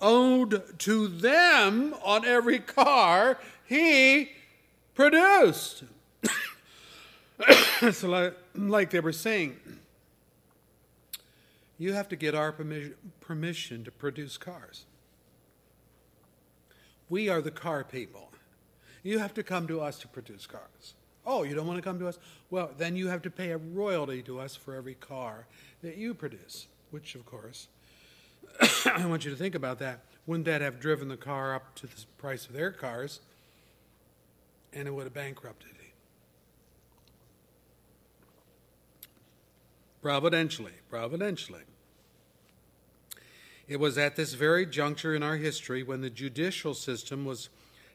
owed 0.00 0.78
to 0.78 1.08
them 1.08 1.92
on 2.04 2.24
every 2.24 2.60
car 2.60 3.36
he 3.64 4.30
produced. 4.94 5.82
so, 7.90 8.08
like, 8.08 8.36
like 8.54 8.90
they 8.90 9.00
were 9.00 9.10
saying, 9.10 9.56
you 11.82 11.94
have 11.94 12.08
to 12.08 12.14
get 12.14 12.32
our 12.32 12.54
permission 13.20 13.82
to 13.82 13.90
produce 13.90 14.38
cars. 14.38 14.84
We 17.08 17.28
are 17.28 17.42
the 17.42 17.50
car 17.50 17.82
people. 17.82 18.30
You 19.02 19.18
have 19.18 19.34
to 19.34 19.42
come 19.42 19.66
to 19.66 19.80
us 19.80 19.98
to 19.98 20.08
produce 20.08 20.46
cars. 20.46 20.94
Oh, 21.26 21.42
you 21.42 21.56
don't 21.56 21.66
want 21.66 21.78
to 21.78 21.82
come 21.82 21.98
to 21.98 22.06
us? 22.06 22.20
Well, 22.50 22.70
then 22.78 22.94
you 22.94 23.08
have 23.08 23.22
to 23.22 23.30
pay 23.30 23.50
a 23.50 23.58
royalty 23.58 24.22
to 24.22 24.38
us 24.38 24.54
for 24.54 24.76
every 24.76 24.94
car 24.94 25.46
that 25.82 25.96
you 25.96 26.14
produce, 26.14 26.68
which, 26.92 27.16
of 27.16 27.26
course, 27.26 27.66
I 28.86 29.04
want 29.06 29.24
you 29.24 29.32
to 29.32 29.36
think 29.36 29.56
about 29.56 29.80
that. 29.80 30.04
wouldn't 30.24 30.46
that 30.46 30.60
have 30.60 30.78
driven 30.78 31.08
the 31.08 31.16
car 31.16 31.52
up 31.52 31.74
to 31.76 31.88
the 31.88 32.04
price 32.16 32.46
of 32.46 32.52
their 32.52 32.70
cars? 32.70 33.20
And 34.72 34.86
it 34.86 34.92
would 34.92 35.04
have 35.04 35.14
bankrupted. 35.14 35.70
Providentially, 40.00 40.72
providentially. 40.90 41.62
It 43.72 43.80
was 43.80 43.96
at 43.96 44.16
this 44.16 44.34
very 44.34 44.66
juncture 44.66 45.14
in 45.14 45.22
our 45.22 45.36
history 45.36 45.82
when 45.82 46.02
the 46.02 46.10
judicial 46.10 46.74
system 46.74 47.24
was 47.24 47.48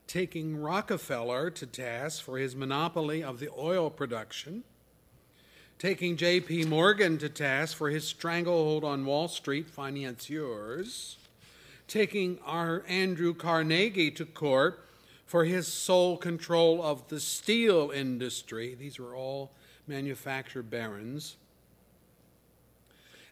taking 0.07 0.59
Rockefeller 0.59 1.51
to 1.51 1.67
task 1.67 2.23
for 2.23 2.39
his 2.39 2.55
monopoly 2.55 3.23
of 3.23 3.39
the 3.39 3.49
oil 3.55 3.91
production, 3.91 4.63
taking 5.77 6.17
J.P. 6.17 6.65
Morgan 6.65 7.19
to 7.19 7.29
task 7.29 7.77
for 7.77 7.91
his 7.91 8.07
stranglehold 8.07 8.83
on 8.83 9.05
Wall 9.05 9.27
Street 9.27 9.69
financiers, 9.69 11.17
taking 11.87 12.39
our 12.43 12.83
Andrew 12.87 13.35
Carnegie 13.35 14.09
to 14.09 14.25
court 14.25 14.83
for 15.27 15.45
his 15.45 15.67
sole 15.67 16.17
control 16.17 16.81
of 16.81 17.07
the 17.09 17.19
steel 17.19 17.91
industry. 17.91 18.73
These 18.73 18.97
were 18.97 19.15
all 19.15 19.51
manufacture 19.85 20.63
barons. 20.63 21.35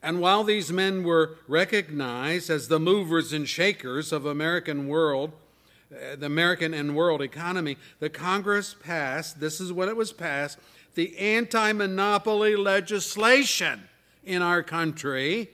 And 0.05 0.21
while 0.21 0.43
these 0.43 0.71
men 0.71 1.03
were 1.03 1.39
recognized 1.47 2.51
as 2.51 2.67
the 2.67 2.79
movers 2.79 3.33
and 3.33 3.49
shakers 3.49 4.11
of 4.11 4.27
American 4.27 4.87
world, 4.87 5.31
uh, 5.91 6.15
the 6.15 6.27
American 6.27 6.75
and 6.75 6.95
world 6.95 7.23
economy, 7.23 7.77
the 7.99 8.11
Congress 8.11 8.75
passed, 8.79 9.39
this 9.39 9.59
is 9.59 9.73
what 9.73 9.87
it 9.87 9.97
was 9.97 10.13
passed, 10.13 10.59
the 10.93 11.17
anti 11.17 11.73
monopoly 11.73 12.55
legislation 12.55 13.89
in 14.23 14.43
our 14.43 14.61
country. 14.61 15.49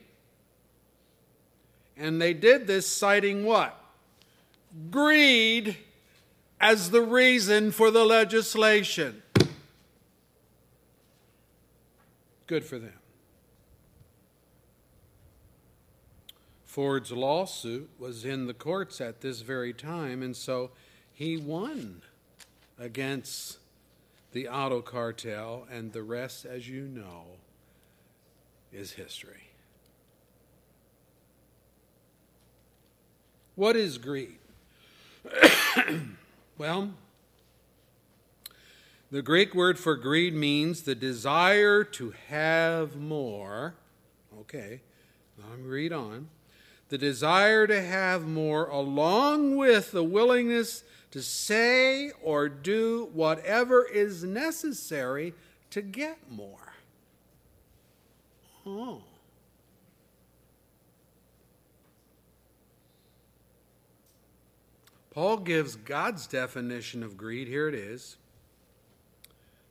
And 1.96 2.20
they 2.20 2.34
did 2.34 2.66
this 2.66 2.86
citing 2.86 3.46
what? 3.46 3.82
Greed 4.90 5.78
as 6.60 6.90
the 6.90 7.00
reason 7.00 7.72
for 7.72 7.90
the 7.90 8.04
legislation. 8.04 9.22
Good 12.46 12.66
for 12.66 12.78
them. 12.78 13.01
Ford's 16.72 17.12
lawsuit 17.12 17.90
was 17.98 18.24
in 18.24 18.46
the 18.46 18.54
courts 18.54 18.98
at 19.02 19.20
this 19.20 19.42
very 19.42 19.74
time, 19.74 20.22
and 20.22 20.34
so 20.34 20.70
he 21.12 21.36
won 21.36 22.00
against 22.78 23.58
the 24.32 24.48
auto 24.48 24.80
cartel, 24.80 25.66
and 25.70 25.92
the 25.92 26.02
rest, 26.02 26.46
as 26.46 26.66
you 26.66 26.84
know, 26.84 27.24
is 28.72 28.92
history. 28.92 29.50
What 33.54 33.76
is 33.76 33.98
greed? 33.98 34.38
well, 36.56 36.94
the 39.10 39.20
Greek 39.20 39.54
word 39.54 39.78
for 39.78 39.94
greed 39.94 40.32
means 40.32 40.84
the 40.84 40.94
desire 40.94 41.84
to 41.84 42.14
have 42.30 42.96
more. 42.96 43.74
Okay, 44.40 44.80
I'm 45.52 45.66
read 45.66 45.92
on 45.92 46.28
the 46.92 46.98
desire 46.98 47.66
to 47.66 47.80
have 47.82 48.28
more, 48.28 48.66
along 48.66 49.56
with 49.56 49.92
the 49.92 50.04
willingness 50.04 50.84
to 51.10 51.22
say 51.22 52.10
or 52.22 52.50
do 52.50 53.08
whatever 53.14 53.82
is 53.86 54.24
necessary 54.24 55.32
to 55.70 55.80
get 55.80 56.18
more. 56.30 56.74
Oh. 58.66 59.00
Paul 65.12 65.38
gives 65.38 65.76
God's 65.76 66.26
definition 66.26 67.02
of 67.02 67.16
greed. 67.16 67.48
Here 67.48 67.68
it 67.68 67.74
is. 67.74 68.18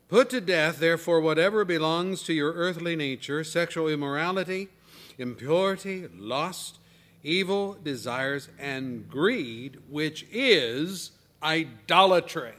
Put 0.09 0.31
to 0.31 0.41
death, 0.41 0.79
therefore, 0.79 1.21
whatever 1.21 1.65
belongs 1.65 2.23
to 2.23 2.33
your 2.33 2.53
earthly 2.53 2.95
nature 2.95 3.43
sexual 3.43 3.87
immorality, 3.87 4.69
impurity, 5.19 6.07
lust 6.17 6.79
evil 7.23 7.77
desires, 7.83 8.49
and 8.59 9.09
greed, 9.09 9.77
which 9.89 10.25
is 10.31 11.11
idolatry. 11.41 12.53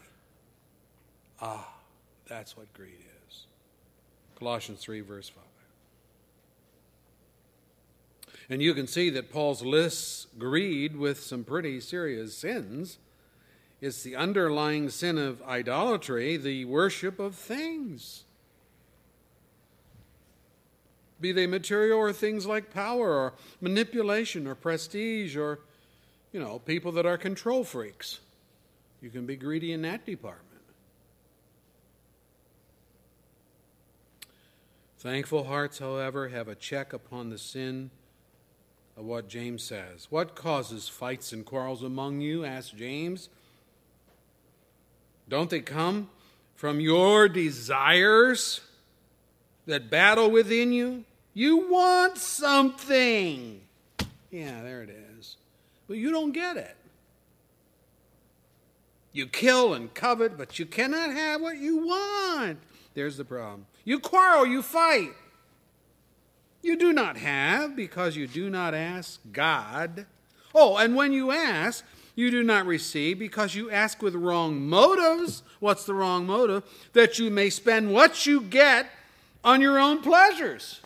Ah, 1.40 1.74
that's 2.28 2.56
what 2.56 2.72
greed 2.72 3.04
is. 3.28 3.46
Colossians 4.38 4.80
3, 4.80 5.00
verse 5.00 5.28
5. 5.28 5.42
And 8.48 8.60
you 8.60 8.74
can 8.74 8.86
see 8.86 9.10
that 9.10 9.30
Paul's 9.30 9.62
lists 9.62 10.26
greed 10.38 10.96
with 10.96 11.20
some 11.20 11.44
pretty 11.44 11.80
serious 11.80 12.36
sins. 12.36 12.98
It's 13.80 14.02
the 14.02 14.14
underlying 14.14 14.90
sin 14.90 15.18
of 15.18 15.42
idolatry, 15.42 16.36
the 16.36 16.64
worship 16.66 17.18
of 17.18 17.34
things 17.34 18.24
be 21.22 21.32
they 21.32 21.46
material 21.46 21.98
or 21.98 22.12
things 22.12 22.44
like 22.44 22.74
power 22.74 23.14
or 23.14 23.34
manipulation 23.60 24.46
or 24.46 24.54
prestige 24.54 25.36
or, 25.36 25.60
you 26.32 26.40
know, 26.40 26.58
people 26.58 26.92
that 26.92 27.06
are 27.06 27.16
control 27.16 27.64
freaks. 27.64 28.20
You 29.00 29.10
can 29.10 29.24
be 29.24 29.36
greedy 29.36 29.72
in 29.72 29.82
that 29.82 30.04
department. 30.04 30.48
Thankful 34.98 35.44
hearts, 35.44 35.78
however, 35.78 36.28
have 36.28 36.46
a 36.46 36.54
check 36.54 36.92
upon 36.92 37.30
the 37.30 37.38
sin 37.38 37.90
of 38.96 39.04
what 39.04 39.28
James 39.28 39.62
says. 39.64 40.06
What 40.10 40.36
causes 40.36 40.88
fights 40.88 41.32
and 41.32 41.44
quarrels 41.44 41.82
among 41.82 42.20
you? 42.20 42.44
asked 42.44 42.76
James. 42.76 43.28
Don't 45.28 45.50
they 45.50 45.60
come 45.60 46.10
from 46.54 46.78
your 46.78 47.28
desires 47.28 48.60
that 49.66 49.90
battle 49.90 50.30
within 50.30 50.72
you? 50.72 51.04
You 51.34 51.68
want 51.70 52.18
something. 52.18 53.60
Yeah, 54.30 54.62
there 54.62 54.82
it 54.82 54.90
is. 55.18 55.36
But 55.88 55.96
you 55.96 56.10
don't 56.10 56.32
get 56.32 56.56
it. 56.56 56.76
You 59.12 59.26
kill 59.26 59.74
and 59.74 59.92
covet, 59.92 60.38
but 60.38 60.58
you 60.58 60.66
cannot 60.66 61.10
have 61.10 61.40
what 61.40 61.58
you 61.58 61.86
want. 61.86 62.58
There's 62.94 63.16
the 63.16 63.24
problem. 63.24 63.66
You 63.84 63.98
quarrel, 63.98 64.46
you 64.46 64.62
fight. 64.62 65.10
You 66.62 66.76
do 66.76 66.92
not 66.92 67.16
have 67.16 67.74
because 67.76 68.16
you 68.16 68.26
do 68.26 68.48
not 68.48 68.72
ask 68.72 69.20
God. 69.32 70.06
Oh, 70.54 70.76
and 70.76 70.94
when 70.94 71.12
you 71.12 71.30
ask, 71.30 71.84
you 72.14 72.30
do 72.30 72.42
not 72.42 72.66
receive 72.66 73.18
because 73.18 73.54
you 73.54 73.70
ask 73.70 74.00
with 74.00 74.14
wrong 74.14 74.60
motives. 74.68 75.42
What's 75.60 75.84
the 75.84 75.94
wrong 75.94 76.26
motive? 76.26 76.62
That 76.92 77.18
you 77.18 77.30
may 77.30 77.50
spend 77.50 77.92
what 77.92 78.26
you 78.26 78.40
get 78.40 78.86
on 79.42 79.60
your 79.60 79.78
own 79.78 80.02
pleasures. 80.02 80.80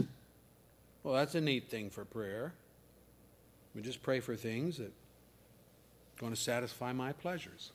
Well, 1.06 1.14
that's 1.14 1.36
a 1.36 1.40
neat 1.40 1.68
thing 1.68 1.88
for 1.88 2.04
prayer. 2.04 2.52
We 3.76 3.80
just 3.80 4.02
pray 4.02 4.18
for 4.18 4.34
things 4.34 4.78
that 4.78 4.88
are 4.88 6.18
going 6.18 6.32
to 6.32 6.40
satisfy 6.40 6.92
my 6.92 7.12
pleasures. 7.12 7.70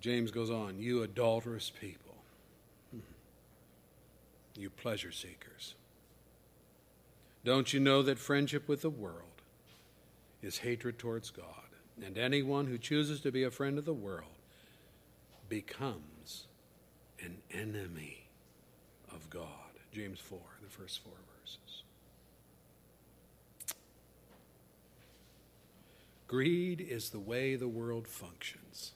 James 0.00 0.30
goes 0.30 0.50
on, 0.50 0.78
you 0.78 1.02
adulterous 1.02 1.70
people, 1.70 2.14
hmm. 2.92 3.00
you 4.58 4.70
pleasure 4.70 5.12
seekers. 5.12 5.74
Don't 7.44 7.74
you 7.74 7.80
know 7.80 8.00
that 8.00 8.18
friendship 8.18 8.68
with 8.68 8.80
the 8.80 8.88
world 8.88 9.42
is 10.40 10.56
hatred 10.56 10.98
towards 10.98 11.28
God? 11.28 11.44
And 12.02 12.16
anyone 12.16 12.68
who 12.68 12.78
chooses 12.78 13.20
to 13.20 13.30
be 13.30 13.42
a 13.42 13.50
friend 13.50 13.76
of 13.76 13.84
the 13.84 13.92
world 13.92 14.35
becomes 15.48 16.46
an 17.20 17.38
enemy 17.52 18.28
of 19.12 19.28
God. 19.30 19.48
James 19.92 20.20
4, 20.20 20.38
the 20.62 20.68
first 20.68 21.02
four 21.02 21.14
verses. 21.40 21.82
Greed 26.28 26.80
is 26.80 27.10
the 27.10 27.20
way 27.20 27.54
the 27.56 27.68
world 27.68 28.08
functions. 28.08 28.92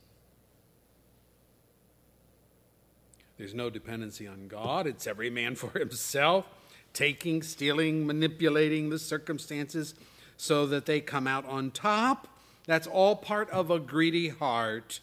There's 3.38 3.54
no 3.54 3.70
dependency 3.70 4.26
on 4.26 4.48
God. 4.48 4.86
It's 4.86 5.06
every 5.06 5.30
man 5.30 5.54
for 5.54 5.78
himself, 5.78 6.46
taking, 6.92 7.42
stealing, 7.42 8.06
manipulating 8.06 8.90
the 8.90 8.98
circumstances 8.98 9.94
so 10.36 10.66
that 10.66 10.84
they 10.86 11.00
come 11.00 11.26
out 11.26 11.46
on 11.46 11.70
top. 11.70 12.28
That's 12.66 12.86
all 12.86 13.16
part 13.16 13.48
of 13.50 13.70
a 13.70 13.78
greedy 13.78 14.28
heart 14.28 15.00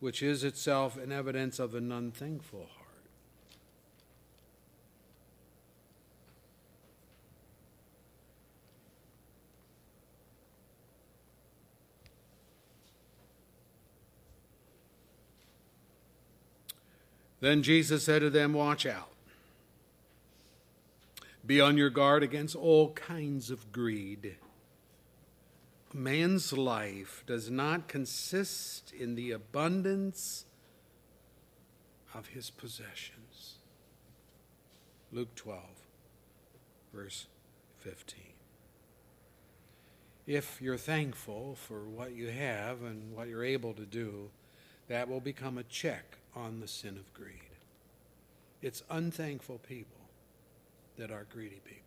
which 0.00 0.22
is 0.22 0.42
itself 0.42 0.96
an 0.96 1.12
evidence 1.12 1.58
of 1.58 1.74
an 1.74 1.92
unthankful 1.92 2.66
heart. 2.74 2.80
Then 17.40 17.62
Jesus 17.62 18.04
said 18.04 18.20
to 18.20 18.30
them, 18.30 18.52
Watch 18.52 18.84
out. 18.84 19.08
Be 21.46 21.60
on 21.60 21.76
your 21.76 21.90
guard 21.90 22.22
against 22.22 22.54
all 22.54 22.92
kinds 22.92 23.50
of 23.50 23.72
greed. 23.72 24.36
Man's 25.92 26.52
life 26.52 27.24
does 27.26 27.50
not 27.50 27.88
consist 27.88 28.92
in 28.92 29.16
the 29.16 29.32
abundance 29.32 30.44
of 32.14 32.28
his 32.28 32.50
possessions. 32.50 33.56
Luke 35.12 35.34
12, 35.34 35.60
verse 36.94 37.26
15. 37.80 38.20
If 40.26 40.62
you're 40.62 40.76
thankful 40.76 41.56
for 41.56 41.80
what 41.80 42.12
you 42.12 42.28
have 42.28 42.82
and 42.82 43.12
what 43.12 43.26
you're 43.26 43.44
able 43.44 43.72
to 43.74 43.84
do, 43.84 44.30
that 44.86 45.08
will 45.08 45.20
become 45.20 45.58
a 45.58 45.64
check 45.64 46.18
on 46.36 46.60
the 46.60 46.68
sin 46.68 46.96
of 46.96 47.12
greed. 47.12 47.34
It's 48.62 48.84
unthankful 48.90 49.58
people 49.58 50.00
that 50.98 51.10
are 51.10 51.26
greedy 51.32 51.60
people. 51.64 51.79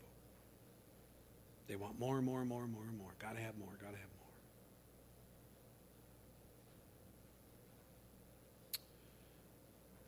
They 1.68 1.76
want 1.76 2.00
more 2.00 2.18
and 2.18 2.26
more 2.26 2.42
and 2.42 2.50
more 2.50 2.64
and 2.64 2.72
more 2.72 2.84
and 2.84 2.98
more. 2.98 3.12
Gotta 3.20 3.40
have 3.40 3.58
more, 3.58 3.70
gotta 3.80 3.98
have 3.98 3.98
more. 3.98 4.24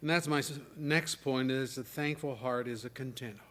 And 0.01 0.09
that's 0.09 0.27
my 0.27 0.43
next 0.77 1.15
point 1.15 1.49
is 1.49 1.77
a 1.77 1.83
thankful 1.83 2.35
heart 2.35 2.67
is 2.67 2.85
a 2.85 2.89
content 2.89 3.37
heart. 3.37 3.49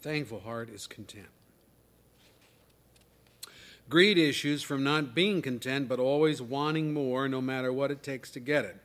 Thankful 0.00 0.40
heart 0.40 0.70
is 0.70 0.86
content. 0.86 1.28
Greed 3.90 4.16
issues 4.16 4.62
from 4.62 4.84
not 4.84 5.14
being 5.14 5.42
content, 5.42 5.88
but 5.88 5.98
always 5.98 6.40
wanting 6.40 6.94
more, 6.94 7.28
no 7.28 7.40
matter 7.40 7.72
what 7.72 7.90
it 7.90 8.02
takes 8.02 8.30
to 8.30 8.40
get 8.40 8.64
it. 8.64 8.76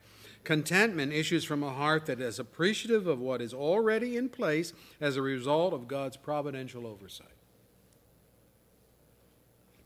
Contentment 0.45 1.11
issues 1.11 1.43
from 1.43 1.63
a 1.63 1.73
heart 1.73 2.05
that 2.05 2.22
is 2.22 2.39
appreciative 2.39 3.07
of 3.07 3.19
what 3.19 3.41
is 3.41 3.53
already 3.53 4.15
in 4.15 4.30
place 4.30 4.73
as 5.01 5.17
a 5.17 5.22
result 5.22 5.73
of 5.73 5.88
God's 5.88 6.15
providential 6.15 6.88
oversight. 6.88 7.27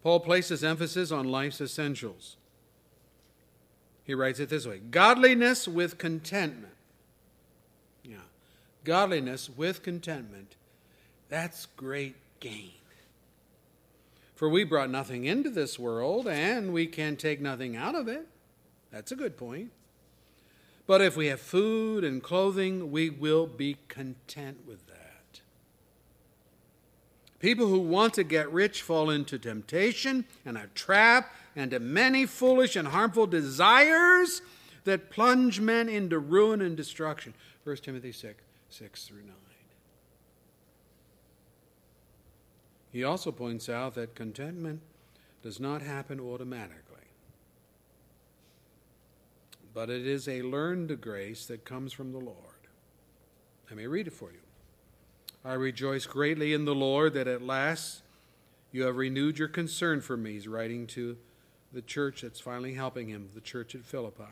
Paul 0.04 0.20
places 0.20 0.64
emphasis 0.64 1.12
on 1.12 1.26
life's 1.26 1.62
essentials. 1.62 2.38
He 4.04 4.14
writes 4.14 4.40
it 4.40 4.50
this 4.50 4.68
way 4.68 4.80
Godliness 4.80 5.68
with 5.68 5.98
contentment. 5.98 6.74
Yeah. 8.04 8.18
Godliness 8.84 9.50
with 9.50 9.84
contentment. 9.84 10.56
That's 11.30 11.68
great 11.68 12.16
gain. 12.40 12.72
For 14.36 14.50
we 14.50 14.64
brought 14.64 14.90
nothing 14.90 15.26
into 15.26 15.50
this 15.50 15.78
world, 15.78 16.28
and 16.28 16.72
we 16.72 16.88
can 16.88 17.18
take 17.18 17.42
nothing 17.42 17.76
out 17.76 17.94
of 17.94 18.08
it. 18.08 18.26
That's 18.90 19.12
a 19.12 19.16
good 19.16 19.38
point. 19.38 19.72
But 20.90 21.02
if 21.02 21.16
we 21.16 21.28
have 21.28 21.40
food 21.40 22.04
and 22.04 22.24
clothing, 22.24 22.92
we 22.92 23.12
will 23.12 23.46
be 23.46 23.78
content 23.90 24.66
with 24.66 24.88
that. 24.88 25.42
People 27.38 27.68
who 27.68 27.78
want 27.78 28.16
to 28.16 28.24
get 28.24 28.52
rich 28.52 28.82
fall 28.82 29.12
into 29.12 29.38
temptation 29.38 30.26
and 30.44 30.58
a 30.58 30.66
trap 30.74 31.32
and 31.56 31.70
to 31.70 31.80
many 31.80 32.26
foolish 32.26 32.76
and 32.76 32.88
harmful 32.88 33.28
desires 33.28 34.42
that 34.86 35.12
plunge 35.12 35.60
men 35.60 35.90
into 35.90 36.18
ruin 36.18 36.60
and 36.60 36.76
destruction. 36.76 37.36
1 37.66 37.76
Timothy 37.78 38.12
6, 38.12 38.42
6 38.72 39.04
through 39.04 39.22
9. 39.22 39.28
He 42.92 43.04
also 43.04 43.32
points 43.32 43.70
out 43.70 43.94
that 43.94 44.16
contentment 44.16 44.82
does 45.44 45.60
not 45.60 45.84
happen 45.84 46.20
automatically, 46.20 47.09
but 49.74 49.90
it 49.90 50.06
is 50.06 50.28
a 50.28 50.42
learned 50.42 51.00
grace 51.02 51.46
that 51.46 51.66
comes 51.66 51.94
from 51.94 52.12
the 52.12 52.20
Lord. 52.20 52.38
Let 53.70 53.78
me 53.78 53.86
read 53.86 54.08
it 54.08 54.14
for 54.14 54.32
you. 54.32 54.40
I 55.46 55.54
rejoice 55.54 56.06
greatly 56.06 56.54
in 56.54 56.66
the 56.66 56.76
Lord 56.76 57.14
that 57.14 57.28
at 57.28 57.42
last 57.42 58.02
you 58.72 58.84
have 58.84 58.98
renewed 58.98 59.40
your 59.40 59.48
concern 59.48 60.02
for 60.02 60.18
me. 60.18 60.34
He's 60.34 60.48
writing 60.48 60.88
to 60.88 61.18
the 61.72 61.82
church 61.82 62.22
that's 62.22 62.40
finally 62.40 62.74
helping 62.74 63.08
him, 63.08 63.30
the 63.34 63.42
church 63.42 63.76
at 63.76 63.86
Philippi. 63.86 64.24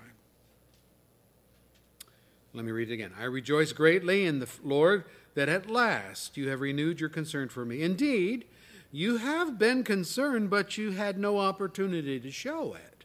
Let 2.54 2.66
me 2.66 2.72
read 2.72 2.90
it 2.90 2.94
again. 2.94 3.14
I 3.18 3.26
rejoice 3.26 3.72
greatly 3.72 4.26
in 4.26 4.40
the 4.40 4.50
Lord 4.64 5.06
that 5.36 5.50
at 5.50 5.70
last 5.70 6.38
you 6.38 6.50
have 6.50 6.62
renewed 6.62 7.00
your 7.00 7.10
concern 7.10 7.50
for 7.50 7.64
me. 7.64 7.84
Indeed, 7.84 8.46
you 8.92 9.18
have 9.18 9.60
been 9.60 9.84
concerned, 9.84 10.50
but 10.50 10.78
you 10.78 10.92
had 10.92 11.20
no 11.20 11.38
opportunity 11.38 12.20
to 12.20 12.32
show 12.32 12.74
it. 12.74 12.97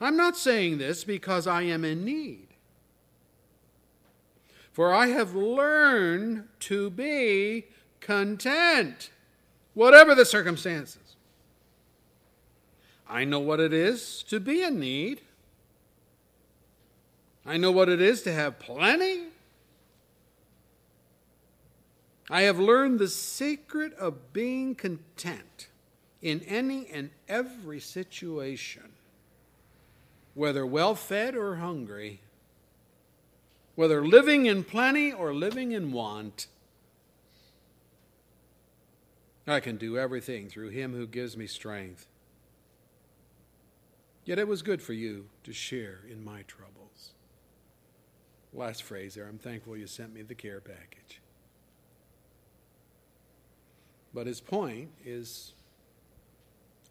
I'm 0.00 0.16
not 0.16 0.36
saying 0.36 0.78
this 0.78 1.04
because 1.04 1.46
I 1.46 1.62
am 1.62 1.84
in 1.84 2.04
need. 2.04 2.48
For 4.72 4.94
I 4.94 5.08
have 5.08 5.34
learned 5.34 6.44
to 6.60 6.90
be 6.90 7.66
content, 8.00 9.10
whatever 9.74 10.14
the 10.14 10.24
circumstances. 10.24 11.16
I 13.08 13.24
know 13.24 13.40
what 13.40 13.58
it 13.58 13.72
is 13.72 14.22
to 14.28 14.38
be 14.38 14.62
in 14.62 14.78
need. 14.78 15.22
I 17.44 17.56
know 17.56 17.72
what 17.72 17.88
it 17.88 18.00
is 18.00 18.22
to 18.22 18.32
have 18.32 18.58
plenty. 18.58 19.24
I 22.30 22.42
have 22.42 22.58
learned 22.58 22.98
the 22.98 23.08
secret 23.08 23.94
of 23.94 24.34
being 24.34 24.74
content 24.74 25.68
in 26.20 26.42
any 26.42 26.86
and 26.88 27.10
every 27.26 27.80
situation, 27.80 28.92
whether 30.38 30.64
well 30.64 30.94
fed 30.94 31.34
or 31.34 31.56
hungry, 31.56 32.20
whether 33.74 34.06
living 34.06 34.46
in 34.46 34.62
plenty 34.62 35.12
or 35.12 35.34
living 35.34 35.72
in 35.72 35.90
want. 35.90 36.46
I 39.48 39.58
can 39.58 39.76
do 39.76 39.98
everything 39.98 40.48
through 40.48 40.68
him 40.68 40.94
who 40.94 41.08
gives 41.08 41.36
me 41.36 41.48
strength. 41.48 42.06
Yet 44.24 44.38
it 44.38 44.46
was 44.46 44.62
good 44.62 44.80
for 44.80 44.92
you 44.92 45.26
to 45.42 45.52
share 45.52 46.02
in 46.08 46.24
my 46.24 46.42
troubles. 46.42 47.14
Last 48.52 48.84
phrase 48.84 49.16
there 49.16 49.26
I'm 49.26 49.38
thankful 49.38 49.76
you 49.76 49.88
sent 49.88 50.14
me 50.14 50.22
the 50.22 50.36
care 50.36 50.60
package. 50.60 51.20
But 54.14 54.28
his 54.28 54.40
point 54.40 54.90
is 55.04 55.54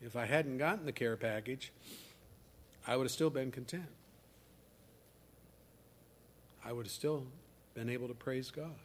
if 0.02 0.18
I 0.18 0.26
hadn't 0.26 0.57
gotten 0.57 0.86
the 0.86 0.91
care 0.91 1.15
package, 1.15 1.72
I 2.88 2.95
would 2.95 3.03
have 3.03 3.11
still 3.11 3.30
been 3.30 3.51
content. 3.51 3.89
I 6.64 6.72
would 6.72 6.85
have 6.85 6.91
still 6.91 7.26
been 7.73 7.89
able 7.89 8.07
to 8.07 8.14
praise 8.14 8.49
God. 8.49 8.76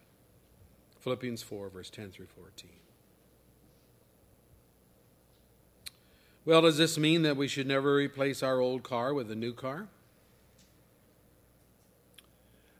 Philippians 1.01 1.43
4, 1.43 1.69
verse 1.69 1.89
10 1.89 2.11
through 2.11 2.27
14. 2.27 2.71
Well, 6.45 6.63
does 6.63 6.77
this 6.77 6.99
mean 6.99 7.23
that 7.23 7.37
we 7.37 7.47
should 7.47 7.69
never 7.69 7.95
replace 7.95 8.43
our 8.43 8.59
old 8.59 8.83
car 8.83 9.15
with 9.15 9.31
a 9.31 9.37
new 9.37 9.53
car? 9.53 9.87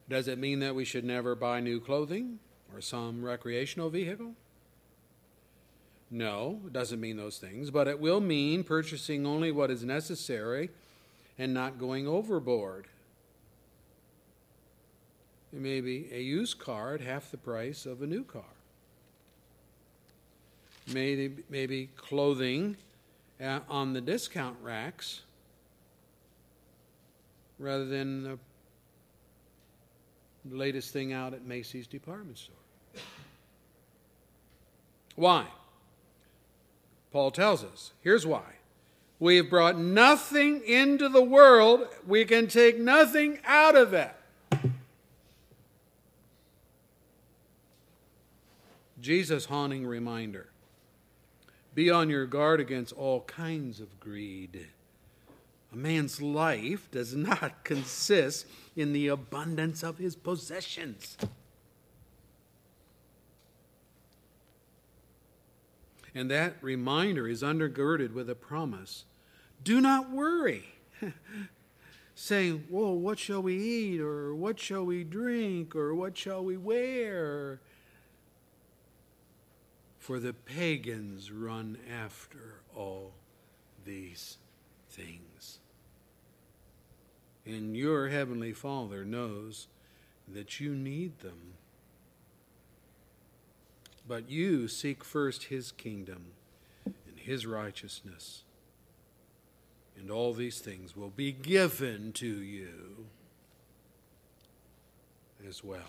Does 0.09 0.27
it 0.27 0.39
mean 0.39 0.59
that 0.59 0.75
we 0.75 0.85
should 0.85 1.05
never 1.05 1.37
buy 1.37 1.61
new 1.61 1.81
clothing 1.81 2.41
or 2.75 2.81
some 2.81 3.25
recreational 3.25 3.89
vehicle? 3.89 4.35
No, 6.11 6.61
it 6.67 6.73
doesn't 6.73 7.01
mean 7.01 7.17
those 7.17 7.39
things, 7.39 7.71
but 7.71 7.89
it 7.89 7.99
will 7.99 8.21
mean 8.21 8.65
purchasing 8.65 9.27
only 9.27 9.51
what 9.51 9.71
is 9.71 9.85
necessary 9.85 10.71
and 11.39 11.53
not 11.55 11.79
going 11.79 12.07
overboard. 12.07 12.87
It 15.53 15.61
may 15.61 15.81
be 15.81 16.09
a 16.13 16.21
used 16.21 16.59
car 16.59 16.95
at 16.95 17.01
half 17.01 17.31
the 17.31 17.37
price 17.37 17.85
of 17.85 18.03
a 18.03 18.07
new 18.07 18.25
car. 18.25 18.43
Maybe, 20.93 21.37
maybe 21.49 21.91
clothing 21.97 22.77
uh, 23.41 23.61
on 23.69 23.93
the 23.93 24.01
discount 24.01 24.57
racks 24.63 25.23
rather 27.59 27.85
than 27.85 28.25
the 28.25 28.39
latest 30.51 30.93
thing 30.93 31.13
out 31.13 31.35
at 31.35 31.45
Macy's 31.45 31.87
department 31.87 32.39
store. 32.39 32.57
Why? 35.15 35.47
Paul 37.13 37.31
tells 37.31 37.63
us. 37.63 37.93
Here's 38.01 38.27
why. 38.27 38.43
We 39.23 39.37
have 39.37 39.49
brought 39.49 39.79
nothing 39.79 40.65
into 40.67 41.09
the 41.09 41.23
world, 41.23 41.87
we 42.05 42.25
can 42.25 42.49
take 42.49 42.77
nothing 42.77 43.39
out 43.45 43.77
of 43.77 43.95
it. 43.95 44.11
Jesus' 49.01 49.45
haunting 49.45 49.87
reminder 49.87 50.49
be 51.73 51.89
on 51.89 52.11
your 52.11 52.27
guard 52.27 52.59
against 52.59 52.95
all 52.95 53.21
kinds 53.21 53.79
of 53.79 54.01
greed. 54.01 54.67
A 55.73 55.77
man's 55.77 56.21
life 56.21 56.91
does 56.91 57.15
not 57.15 57.63
consist 57.63 58.45
in 58.75 58.93
the 58.93 59.07
abundance 59.07 59.85
of 59.85 59.99
his 59.99 60.17
possessions. 60.17 61.17
And 66.13 66.29
that 66.33 66.57
reminder 66.61 67.29
is 67.29 67.45
undergirded 67.45 68.15
with 68.15 68.29
a 68.29 68.35
promise 68.35 69.05
do 69.63 69.81
not 69.81 70.11
worry. 70.11 70.65
say, 72.15 72.51
Whoa, 72.51 72.93
what 72.93 73.19
shall 73.19 73.43
we 73.43 73.57
eat? 73.57 74.01
Or 74.01 74.35
what 74.35 74.59
shall 74.59 74.85
we 74.85 75.05
drink? 75.05 75.75
Or 75.75 75.95
what 75.95 76.17
shall 76.17 76.45
we 76.45 76.57
wear? 76.57 77.61
For 79.99 80.19
the 80.19 80.33
pagans 80.33 81.31
run 81.31 81.79
after 81.91 82.61
all 82.75 83.13
these 83.85 84.39
things. 84.91 85.59
And 87.45 87.77
your 87.77 88.09
heavenly 88.09 88.53
Father 88.53 89.05
knows 89.05 89.67
that 90.29 90.61
you 90.61 90.75
need 90.75 91.21
them. 91.21 91.55
But 94.07 94.31
you 94.31 94.69
seek 94.69 95.05
first 95.05 95.45
his 95.45 95.73
kingdom 95.73 96.33
and 96.85 97.19
his 97.19 97.47
righteousness, 97.47 98.43
and 99.99 100.11
all 100.11 100.33
these 100.33 100.59
things 100.59 100.97
will 100.97 101.11
be 101.11 101.33
given 101.33 102.13
to 102.13 102.27
you 102.27 103.07
as 105.49 105.63
well. 105.63 105.81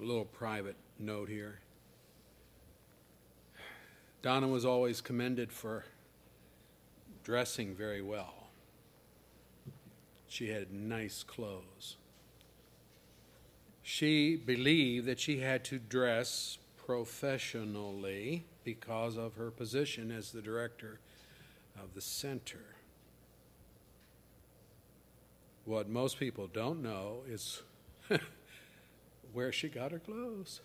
A 0.00 0.02
little 0.02 0.24
private 0.24 0.76
note 0.98 1.28
here. 1.28 1.60
Donna 4.22 4.48
was 4.48 4.64
always 4.64 5.00
commended 5.00 5.52
for 5.52 5.84
dressing 7.22 7.74
very 7.74 8.02
well. 8.02 8.34
She 10.28 10.48
had 10.48 10.72
nice 10.72 11.22
clothes. 11.22 11.96
She 13.82 14.34
believed 14.36 15.06
that 15.06 15.20
she 15.20 15.40
had 15.40 15.64
to 15.66 15.78
dress 15.78 16.58
professionally 16.86 18.44
because 18.62 19.16
of 19.16 19.34
her 19.34 19.50
position 19.50 20.10
as 20.10 20.32
the 20.32 20.42
director 20.42 20.98
of 21.80 21.94
the 21.94 22.00
center. 22.00 22.64
What 25.64 25.88
most 25.88 26.18
people 26.18 26.46
don't 26.46 26.82
know 26.82 27.22
is 27.26 27.62
where 29.32 29.50
she 29.50 29.68
got 29.68 29.92
her 29.92 29.98
clothes. 29.98 30.60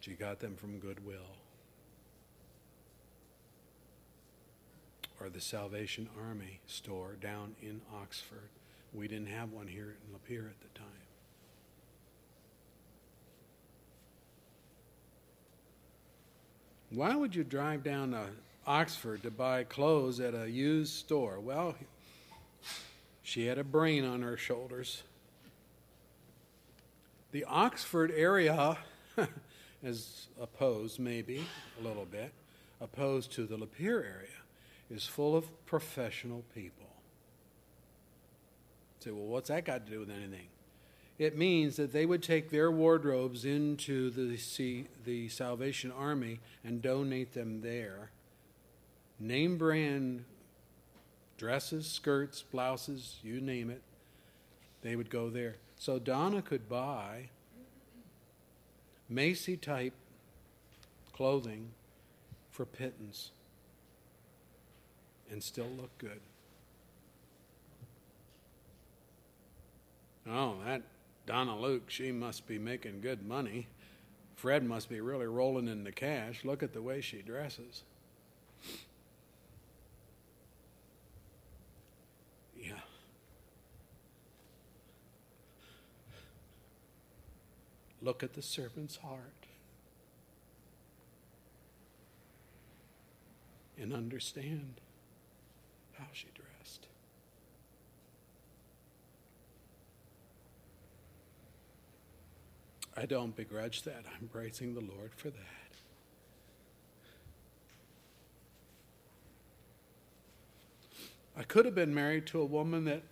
She 0.00 0.12
got 0.12 0.40
them 0.40 0.56
from 0.56 0.78
Goodwill 0.78 1.36
or 5.20 5.28
the 5.28 5.40
Salvation 5.40 6.08
Army 6.28 6.60
store 6.66 7.16
down 7.20 7.54
in 7.60 7.80
Oxford. 7.94 8.50
We 8.92 9.08
didn't 9.08 9.28
have 9.28 9.52
one 9.52 9.68
here 9.68 9.94
in 10.04 10.14
Lapeer 10.14 10.46
at 10.48 10.60
the 10.60 10.78
time. 10.78 11.01
Why 16.94 17.16
would 17.16 17.34
you 17.34 17.42
drive 17.42 17.82
down 17.82 18.10
to 18.10 18.26
Oxford 18.66 19.22
to 19.22 19.30
buy 19.30 19.64
clothes 19.64 20.20
at 20.20 20.34
a 20.34 20.50
used 20.50 20.92
store? 20.92 21.40
Well, 21.40 21.74
she 23.22 23.46
had 23.46 23.56
a 23.56 23.64
brain 23.64 24.04
on 24.04 24.20
her 24.20 24.36
shoulders. 24.36 25.02
The 27.30 27.44
Oxford 27.44 28.12
area, 28.14 28.76
as 29.82 30.26
opposed 30.38 31.00
maybe 31.00 31.46
a 31.80 31.82
little 31.82 32.04
bit, 32.04 32.30
opposed 32.78 33.32
to 33.32 33.46
the 33.46 33.56
Lapeer 33.56 34.04
area, 34.04 34.42
is 34.90 35.06
full 35.06 35.34
of 35.34 35.46
professional 35.64 36.44
people. 36.54 36.88
say, 39.00 39.12
well, 39.12 39.24
what's 39.24 39.48
that 39.48 39.64
got 39.64 39.86
to 39.86 39.92
do 39.92 40.00
with 40.00 40.10
anything? 40.10 40.51
It 41.22 41.38
means 41.38 41.76
that 41.76 41.92
they 41.92 42.04
would 42.04 42.20
take 42.20 42.50
their 42.50 42.68
wardrobes 42.68 43.44
into 43.44 44.10
the, 44.10 44.84
the 45.04 45.28
Salvation 45.28 45.92
Army 45.92 46.40
and 46.64 46.82
donate 46.82 47.32
them 47.32 47.60
there. 47.60 48.10
Name 49.20 49.56
brand 49.56 50.24
dresses, 51.38 51.86
skirts, 51.86 52.42
blouses, 52.42 53.20
you 53.22 53.40
name 53.40 53.70
it, 53.70 53.82
they 54.82 54.96
would 54.96 55.10
go 55.10 55.30
there. 55.30 55.58
So 55.78 56.00
Donna 56.00 56.42
could 56.42 56.68
buy 56.68 57.28
Macy 59.08 59.56
type 59.56 59.94
clothing 61.12 61.68
for 62.50 62.66
pittance 62.66 63.30
and 65.30 65.40
still 65.40 65.70
look 65.78 65.96
good. 65.98 66.20
Oh, 70.28 70.56
that 70.64 70.82
Donna 71.26 71.58
Luke, 71.58 71.88
she 71.88 72.10
must 72.10 72.46
be 72.46 72.58
making 72.58 73.00
good 73.00 73.26
money. 73.26 73.68
Fred 74.34 74.64
must 74.64 74.88
be 74.88 75.00
really 75.00 75.26
rolling 75.26 75.68
in 75.68 75.84
the 75.84 75.92
cash. 75.92 76.44
Look 76.44 76.62
at 76.62 76.72
the 76.72 76.82
way 76.82 77.00
she 77.00 77.22
dresses. 77.22 77.84
Yeah. 82.58 82.72
Look 88.00 88.24
at 88.24 88.34
the 88.34 88.42
serpent's 88.42 88.96
heart. 88.96 89.20
And 93.78 93.92
understand 93.92 94.80
how 95.98 96.06
she 96.12 96.26
dressed. 96.34 96.41
I 102.96 103.06
don't 103.06 103.34
begrudge 103.34 103.82
that. 103.82 104.04
I'm 104.20 104.28
praising 104.28 104.74
the 104.74 104.80
Lord 104.80 105.12
for 105.16 105.30
that. 105.30 105.38
I 111.36 111.42
could 111.44 111.64
have 111.64 111.74
been 111.74 111.94
married 111.94 112.26
to 112.26 112.40
a 112.40 112.44
woman 112.44 112.84
that 112.84 113.02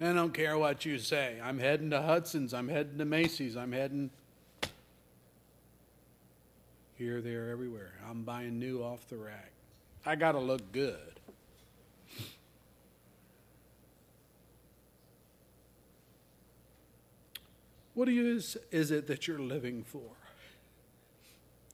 I 0.00 0.12
don't 0.12 0.34
care 0.34 0.58
what 0.58 0.84
you 0.84 0.98
say. 0.98 1.40
I'm 1.42 1.58
heading 1.58 1.88
to 1.90 2.02
Hudson's. 2.02 2.52
I'm 2.52 2.68
heading 2.68 2.98
to 2.98 3.06
Macy's. 3.06 3.56
I'm 3.56 3.72
heading 3.72 4.10
here, 6.96 7.22
there, 7.22 7.50
everywhere. 7.50 7.92
I'm 8.08 8.22
buying 8.22 8.58
new 8.58 8.82
off 8.82 9.08
the 9.08 9.16
rack. 9.16 9.52
I 10.04 10.16
got 10.16 10.32
to 10.32 10.38
look 10.38 10.72
good. 10.72 11.15
What 17.96 18.10
is, 18.10 18.58
is 18.70 18.90
it 18.90 19.06
that 19.06 19.26
you're 19.26 19.38
living 19.38 19.82
for? 19.82 20.02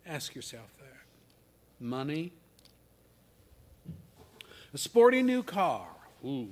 Ask 0.06 0.36
yourself 0.36 0.68
that. 0.78 1.84
Money? 1.84 2.30
A 4.72 4.78
sporty 4.78 5.20
new 5.20 5.42
car? 5.42 5.88
Ooh. 6.24 6.46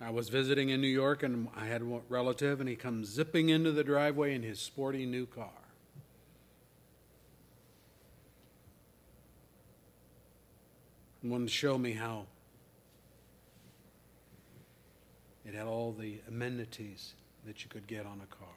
I 0.00 0.10
was 0.10 0.28
visiting 0.28 0.68
in 0.68 0.80
New 0.80 0.86
York 0.86 1.24
and 1.24 1.48
I 1.56 1.66
had 1.66 1.82
a 1.82 2.00
relative, 2.08 2.60
and 2.60 2.68
he 2.68 2.76
comes 2.76 3.08
zipping 3.08 3.48
into 3.48 3.72
the 3.72 3.82
driveway 3.82 4.32
in 4.32 4.44
his 4.44 4.60
sporty 4.60 5.06
new 5.06 5.26
car. 5.26 5.50
And 11.20 11.32
wanted 11.32 11.48
to 11.48 11.52
show 11.52 11.76
me 11.78 11.94
how 11.94 12.26
It 15.46 15.54
had 15.54 15.66
all 15.66 15.92
the 15.92 16.18
amenities 16.26 17.14
that 17.46 17.62
you 17.62 17.70
could 17.70 17.86
get 17.86 18.04
on 18.04 18.20
a 18.20 18.26
car. 18.34 18.48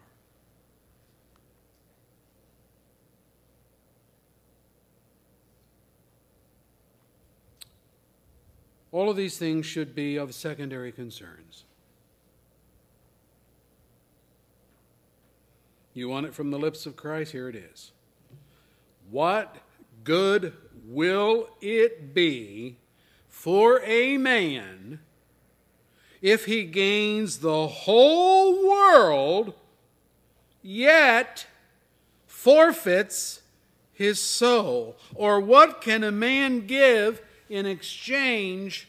All 8.91 9.07
of 9.07 9.15
these 9.15 9.37
things 9.37 9.67
should 9.67 9.93
be 9.93 10.17
of 10.17 10.33
secondary 10.33 10.91
concerns. 10.91 11.63
You 15.93 16.09
want 16.09 16.25
it 16.25 16.33
from 16.33 16.49
the 16.49 16.57
lips 16.57 16.87
of 16.87 16.95
Christ? 16.95 17.33
Here 17.33 17.47
it 17.49 17.55
is. 17.55 17.91
What 19.11 19.57
good 20.03 20.53
will 20.87 21.49
it 21.61 22.15
be 22.15 22.77
for 23.27 23.79
a 23.83 24.17
man 24.17 25.01
if 26.21 26.45
he 26.45 26.63
gains 26.63 27.39
the 27.39 27.67
whole 27.67 28.67
world, 28.67 29.53
yet 30.61 31.45
forfeits 32.27 33.41
his 33.93 34.19
soul? 34.19 34.97
Or 35.15 35.39
what 35.39 35.81
can 35.81 36.03
a 36.03 36.11
man 36.11 36.65
give 36.67 37.21
in 37.49 37.65
exchange 37.65 38.87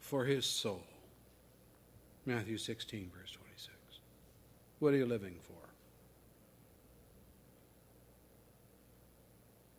for 0.00 0.24
his 0.24 0.46
soul? 0.46 0.82
Matthew 2.24 2.58
16, 2.58 3.10
verse 3.12 3.32
26. 3.32 3.74
What 4.78 4.94
are 4.94 4.96
you 4.96 5.06
living 5.06 5.34
for? 5.42 5.52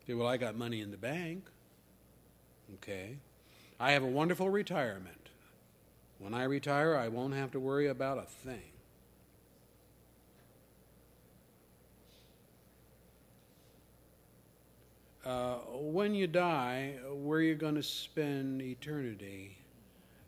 Okay, 0.03 0.13
well, 0.13 0.27
I 0.27 0.35
got 0.35 0.55
money 0.55 0.81
in 0.81 0.91
the 0.91 0.97
bank. 0.97 1.45
Okay. 2.75 3.15
I 3.79 3.91
have 3.91 4.03
a 4.03 4.07
wonderful 4.07 4.49
retirement. 4.49 5.22
When 6.23 6.33
I 6.33 6.43
retire, 6.45 6.95
I 6.95 7.09
won't 7.09 7.33
have 7.33 7.51
to 7.51 7.59
worry 7.59 7.87
about 7.87 8.17
a 8.17 8.21
thing. 8.21 8.71
Uh, 15.25 15.55
when 15.73 16.15
you 16.15 16.27
die, 16.27 16.93
where 17.11 17.39
are 17.39 17.41
you 17.41 17.55
going 17.55 17.75
to 17.75 17.83
spend 17.83 18.61
eternity? 18.61 19.57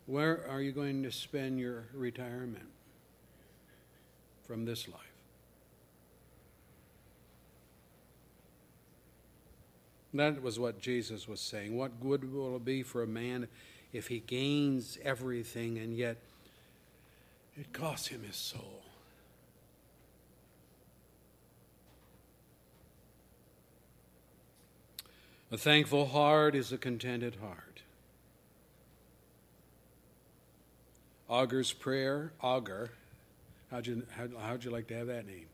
Where 0.04 0.46
are 0.50 0.60
you 0.60 0.70
going 0.70 1.02
to 1.02 1.10
spend 1.10 1.58
your 1.58 1.84
retirement 1.94 2.68
from 4.46 4.66
this 4.66 4.88
life? 4.88 5.00
That 10.12 10.42
was 10.42 10.58
what 10.58 10.78
Jesus 10.78 11.26
was 11.26 11.40
saying. 11.40 11.74
What 11.74 12.02
good 12.02 12.30
will 12.30 12.56
it 12.56 12.66
be 12.66 12.82
for 12.82 13.02
a 13.02 13.06
man 13.06 13.48
if 13.96 14.08
he 14.08 14.20
gains 14.20 14.98
everything 15.02 15.78
and 15.78 15.96
yet 15.96 16.16
it 17.58 17.72
costs 17.72 18.08
him 18.08 18.22
his 18.22 18.36
soul? 18.36 18.82
A 25.50 25.56
thankful 25.56 26.06
heart 26.06 26.54
is 26.54 26.72
a 26.72 26.78
contented 26.78 27.36
heart. 27.36 27.82
Agur's 31.30 31.72
prayer, 31.72 32.32
Agur, 32.42 32.90
how'd 33.70 33.86
you, 33.86 34.02
how, 34.10 34.26
how'd 34.40 34.64
you 34.64 34.70
like 34.70 34.86
to 34.88 34.94
have 34.94 35.06
that 35.06 35.26
name? 35.26 35.46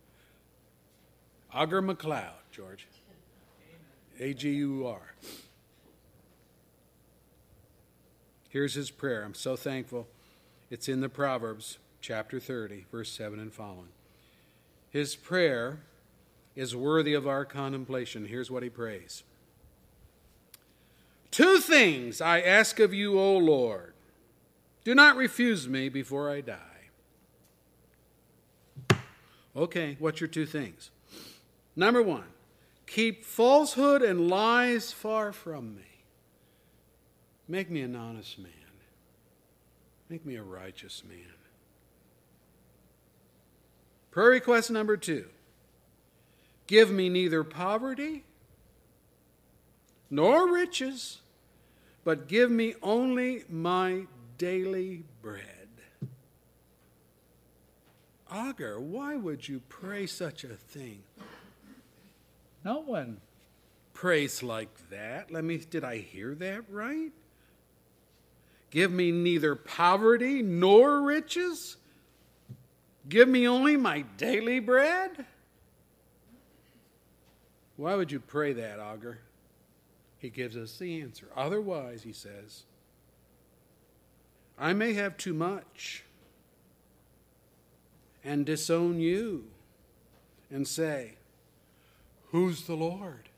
Agur 1.54 1.82
McLeod, 1.82 2.32
George. 2.50 2.86
A 4.20 4.34
G 4.34 4.50
U 4.50 4.86
R. 4.86 5.00
Here's 8.52 8.74
his 8.74 8.90
prayer. 8.90 9.24
I'm 9.24 9.32
so 9.32 9.56
thankful. 9.56 10.06
It's 10.70 10.86
in 10.86 11.00
the 11.00 11.08
Proverbs, 11.08 11.78
chapter 12.02 12.38
30, 12.38 12.84
verse 12.92 13.10
7 13.10 13.40
and 13.40 13.50
following. 13.50 13.88
His 14.90 15.16
prayer 15.16 15.80
is 16.54 16.76
worthy 16.76 17.14
of 17.14 17.26
our 17.26 17.46
contemplation. 17.46 18.26
Here's 18.26 18.50
what 18.50 18.62
he 18.62 18.68
prays 18.68 19.22
Two 21.30 21.60
things 21.60 22.20
I 22.20 22.42
ask 22.42 22.78
of 22.78 22.92
you, 22.92 23.18
O 23.18 23.38
Lord. 23.38 23.94
Do 24.84 24.94
not 24.94 25.16
refuse 25.16 25.66
me 25.66 25.88
before 25.88 26.30
I 26.30 26.42
die. 26.42 26.58
Okay, 29.56 29.96
what's 29.98 30.20
your 30.20 30.28
two 30.28 30.44
things? 30.44 30.90
Number 31.74 32.02
one, 32.02 32.24
keep 32.86 33.24
falsehood 33.24 34.02
and 34.02 34.28
lies 34.28 34.92
far 34.92 35.32
from 35.32 35.74
me. 35.74 35.91
Make 37.52 37.70
me 37.70 37.82
an 37.82 37.94
honest 37.94 38.38
man. 38.38 38.50
Make 40.08 40.24
me 40.24 40.36
a 40.36 40.42
righteous 40.42 41.02
man. 41.06 41.34
Prayer 44.10 44.30
request 44.30 44.70
number 44.70 44.96
two 44.96 45.26
give 46.66 46.90
me 46.90 47.10
neither 47.10 47.44
poverty 47.44 48.24
nor 50.08 50.50
riches, 50.50 51.18
but 52.04 52.26
give 52.26 52.50
me 52.50 52.74
only 52.82 53.44
my 53.50 54.06
daily 54.38 55.04
bread. 55.20 55.68
Agur, 58.30 58.80
why 58.80 59.16
would 59.16 59.46
you 59.46 59.60
pray 59.68 60.06
such 60.06 60.42
a 60.42 60.56
thing? 60.56 61.02
No 62.64 62.80
one 62.80 63.20
prays 63.92 64.42
like 64.42 64.88
that. 64.88 65.30
Let 65.30 65.44
me, 65.44 65.58
did 65.58 65.84
I 65.84 65.98
hear 65.98 66.34
that 66.36 66.62
right? 66.70 67.12
Give 68.72 68.90
me 68.90 69.12
neither 69.12 69.54
poverty 69.54 70.40
nor 70.42 71.02
riches. 71.02 71.76
Give 73.06 73.28
me 73.28 73.46
only 73.46 73.76
my 73.76 74.00
daily 74.16 74.60
bread. 74.60 75.26
Why 77.76 77.94
would 77.96 78.10
you 78.10 78.18
pray 78.18 78.54
that, 78.54 78.80
Agur? 78.80 79.18
He 80.16 80.30
gives 80.30 80.56
us 80.56 80.78
the 80.78 81.02
answer. 81.02 81.26
Otherwise, 81.36 82.02
he 82.02 82.14
says, 82.14 82.62
I 84.58 84.72
may 84.72 84.94
have 84.94 85.18
too 85.18 85.34
much 85.34 86.04
and 88.24 88.46
disown 88.46 89.00
you 89.00 89.48
and 90.50 90.66
say, 90.66 91.16
Who's 92.30 92.62
the 92.62 92.74
Lord? 92.76 93.28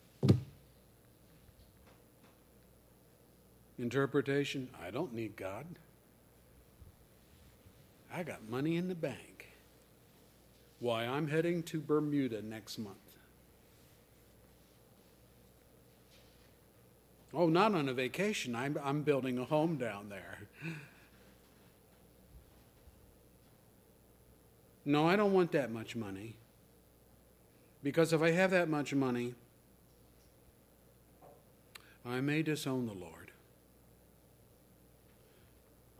Interpretation 3.79 4.69
I 4.85 4.91
don't 4.91 5.13
need 5.15 5.37
God. 5.37 5.67
I 8.13 8.23
got 8.23 8.49
money 8.49 8.77
in 8.77 8.89
the 8.89 8.95
bank. 8.95 9.49
Why, 10.79 11.05
I'm 11.05 11.29
heading 11.29 11.63
to 11.65 11.81
Bermuda 11.81 12.43
next 12.43 12.79
month. 12.79 12.97
Oh, 17.33 17.49
not 17.49 17.75
on 17.75 17.89
a 17.89 17.93
vacation. 17.93 18.55
I'm, 18.55 18.79
I'm 18.83 19.03
building 19.03 19.39
a 19.39 19.45
home 19.45 19.77
down 19.77 20.09
there. 20.09 20.39
No, 24.85 25.09
I 25.09 25.17
don't 25.17 25.33
want 25.33 25.51
that 25.53 25.73
much 25.73 25.97
money. 25.97 26.37
Because 27.83 28.13
if 28.13 28.23
I 28.23 28.31
have 28.31 28.51
that 28.51 28.69
much 28.69 28.95
money, 28.95 29.35
I 32.05 32.21
may 32.21 32.43
disown 32.43 32.87
the 32.87 32.93
Lord. 32.93 33.24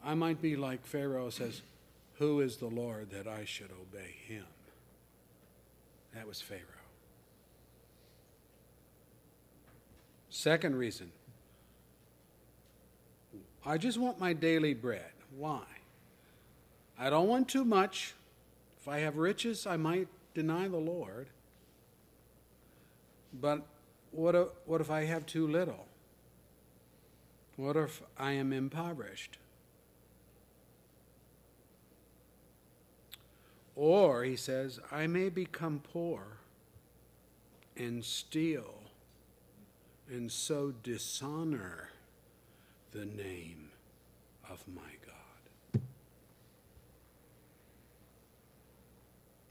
I 0.05 0.15
might 0.15 0.43
be 0.43 0.55
like 0.55 0.85
Pharaoh 0.85 1.31
says, 1.31 1.63
Who 2.19 2.41
is 2.41 2.59
the 2.59 2.67
Lord 2.67 3.11
that 3.11 3.27
I 3.27 3.45
should 3.45 3.71
obey 3.71 4.15
him? 4.27 4.45
That 6.15 6.27
was 6.27 6.41
Pharaoh. 6.41 6.61
Second 10.29 10.77
reason 10.77 11.11
I 13.65 13.79
just 13.79 13.99
want 13.99 14.21
my 14.21 14.35
daily 14.35 14.75
bread. 14.75 15.13
Why? 15.37 15.63
I 16.99 17.09
don't 17.09 17.29
want 17.29 17.49
too 17.49 17.65
much. 17.65 18.15
If 18.79 18.89
I 18.89 18.99
have 18.99 19.17
riches, 19.17 19.67
I 19.67 19.79
might 19.79 20.09
deny 20.35 20.69
the 20.69 20.77
Lord. 20.77 21.29
But 23.33 23.67
what 24.11 24.35
if, 24.35 24.49
what 24.67 24.81
if 24.83 24.91
I 24.91 25.05
have 25.05 25.25
too 25.25 25.49
little? 25.49 25.87
What 27.57 27.77
if 27.77 28.03
I 28.19 28.33
am 28.33 28.53
impoverished? 28.53 29.39
Or, 33.77 34.25
he 34.25 34.37
says, 34.37 34.79
I 34.91 35.07
may 35.07 35.29
become 35.29 35.81
poor 35.93 36.39
and 37.77 38.05
steal 38.05 38.85
and 40.09 40.31
so 40.31 40.73
dishonor 40.83 41.91
the 42.93 43.05
name 43.05 43.71
of 44.49 44.63
my 44.73 44.83
God. 44.83 45.83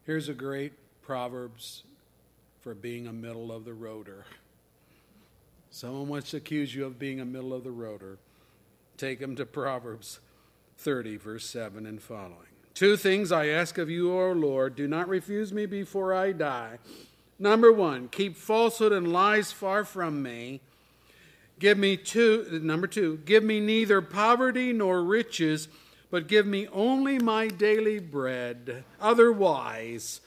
Here's 0.05 0.29
a 0.29 0.33
great 0.33 0.73
Proverbs 1.01 1.83
for 2.61 2.73
being 2.73 3.07
a 3.07 3.13
middle 3.13 3.51
of 3.51 3.65
the 3.65 3.71
roader. 3.71 4.23
Someone 5.69 6.07
wants 6.07 6.31
to 6.31 6.37
accuse 6.37 6.73
you 6.73 6.85
of 6.85 6.99
being 6.99 7.19
a 7.19 7.25
middle 7.25 7.53
of 7.53 7.63
the 7.63 7.71
roader. 7.71 8.17
Take 8.95 9.19
them 9.19 9.35
to 9.35 9.45
Proverbs 9.45 10.19
30, 10.77 11.17
verse 11.17 11.45
7 11.45 11.85
and 11.85 12.01
following. 12.01 12.52
Two 12.73 12.97
things 12.97 13.31
I 13.31 13.47
ask 13.47 13.77
of 13.77 13.89
you, 13.89 14.11
O 14.11 14.31
Lord. 14.31 14.75
Do 14.75 14.87
not 14.87 15.07
refuse 15.07 15.53
me 15.53 15.65
before 15.65 16.13
I 16.13 16.31
die. 16.31 16.79
Number 17.37 17.71
one, 17.71 18.07
keep 18.07 18.35
falsehood 18.35 18.91
and 18.91 19.11
lies 19.11 19.51
far 19.51 19.83
from 19.83 20.23
me. 20.23 20.61
Give 21.59 21.77
me 21.77 21.97
two, 21.97 22.59
number 22.63 22.87
two, 22.87 23.17
give 23.25 23.43
me 23.43 23.59
neither 23.59 24.01
poverty 24.01 24.73
nor 24.73 25.03
riches, 25.03 25.67
but 26.09 26.27
give 26.27 26.47
me 26.47 26.67
only 26.69 27.19
my 27.19 27.47
daily 27.47 27.99
bread. 27.99 28.83
Otherwise, 28.99 30.21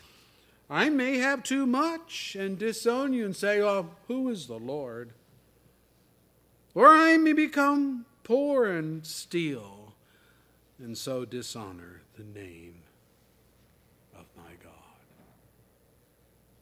I 0.70 0.88
may 0.88 1.18
have 1.18 1.42
too 1.42 1.66
much 1.66 2.36
and 2.38 2.58
disown 2.58 3.12
you 3.12 3.24
and 3.24 3.36
say, 3.36 3.60
Oh, 3.60 3.90
who 4.08 4.28
is 4.28 4.46
the 4.46 4.58
Lord? 4.58 5.12
Or 6.74 6.88
I 6.88 7.16
may 7.16 7.32
become 7.32 8.06
poor 8.22 8.66
and 8.66 9.04
steal 9.06 9.85
and 10.78 10.96
so 10.96 11.24
dishonor 11.24 12.02
the 12.16 12.24
name 12.38 12.82
of 14.14 14.26
my 14.36 14.52
God. 14.62 14.72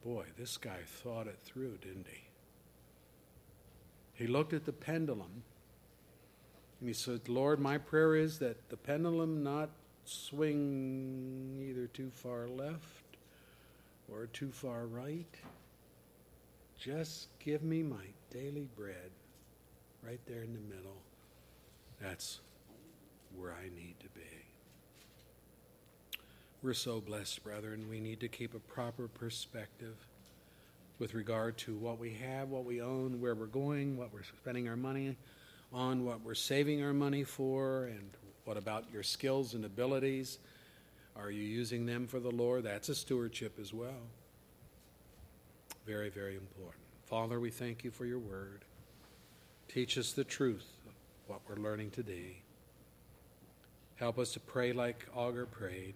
Boy, 0.05 0.27
this 0.39 0.57
guy 0.57 0.81
thought 0.87 1.27
it 1.27 1.39
through, 1.45 1.79
didn't 1.79 2.07
he? 2.09 2.23
He 4.15 4.27
looked 4.27 4.53
at 4.53 4.65
the 4.65 4.73
pendulum 4.73 5.43
and 6.81 6.89
he 6.89 6.95
said, 6.95 7.29
Lord, 7.29 7.59
my 7.59 7.79
prayer 7.79 8.15
is 8.15 8.39
that 8.39 8.69
the 8.69 8.77
pendulum 8.77 9.43
not 9.43 9.71
swing 10.05 11.59
either 11.69 11.87
too 11.87 12.11
far 12.13 12.47
left 12.47 13.17
or 14.13 14.27
too 14.27 14.51
far 14.53 14.87
right. 14.87 15.35
Just 16.79 17.29
give 17.39 17.63
me 17.63 17.83
my 17.83 18.05
daily 18.31 18.69
bread 18.77 19.11
right 20.07 20.21
there 20.27 20.43
in 20.43 20.53
the 20.53 20.75
middle. 20.75 21.01
That's 22.01 22.41
where 23.39 23.53
I 23.53 23.65
need 23.65 23.95
to 24.01 24.09
be. 24.09 24.21
We're 26.63 26.75
so 26.75 27.01
blessed, 27.01 27.45
brethren. 27.45 27.87
We 27.91 28.01
need 28.01 28.21
to 28.21 28.29
keep 28.29 28.55
a 28.55 28.59
proper 28.59 29.07
perspective 29.07 29.97
with 30.99 31.15
regard 31.15 31.59
to 31.59 31.75
what 31.77 31.99
we 31.99 32.15
have, 32.15 32.49
what 32.49 32.65
we 32.65 32.81
own, 32.81 33.21
where 33.21 33.35
we're 33.35 33.47
going, 33.47 33.97
what 33.97 34.13
we're 34.13 34.23
spending 34.41 34.69
our 34.69 34.77
money 34.77 35.17
on, 35.73 36.05
what 36.05 36.23
we're 36.23 36.35
saving 36.35 36.83
our 36.83 36.93
money 36.93 37.25
for, 37.25 37.85
and 37.87 38.11
what 38.45 38.57
about 38.57 38.85
your 38.93 39.03
skills 39.03 39.55
and 39.55 39.65
abilities? 39.65 40.39
Are 41.17 41.31
you 41.31 41.43
using 41.43 41.87
them 41.87 42.07
for 42.07 42.21
the 42.21 42.31
Lord? 42.31 42.65
That's 42.65 42.89
a 42.89 42.95
stewardship 42.95 43.59
as 43.61 43.75
well. 43.75 44.09
Very, 45.87 46.11
very 46.11 46.37
important. 46.37 46.83
Father, 47.07 47.39
we 47.39 47.51
thank 47.51 47.85
you 47.85 47.91
for 47.91 48.07
your 48.07 48.19
word. 48.19 48.65
Teach 49.69 49.99
us 49.99 50.13
the 50.13 50.25
truth 50.25 50.67
of 50.87 50.93
what 51.27 51.41
we're 51.49 51.63
learning 51.63 51.91
today. 51.91 52.44
Help 53.97 54.19
us 54.19 54.33
to 54.33 54.41
pray 54.41 54.73
like 54.73 55.07
Agur 55.17 55.47
prayed, 55.47 55.95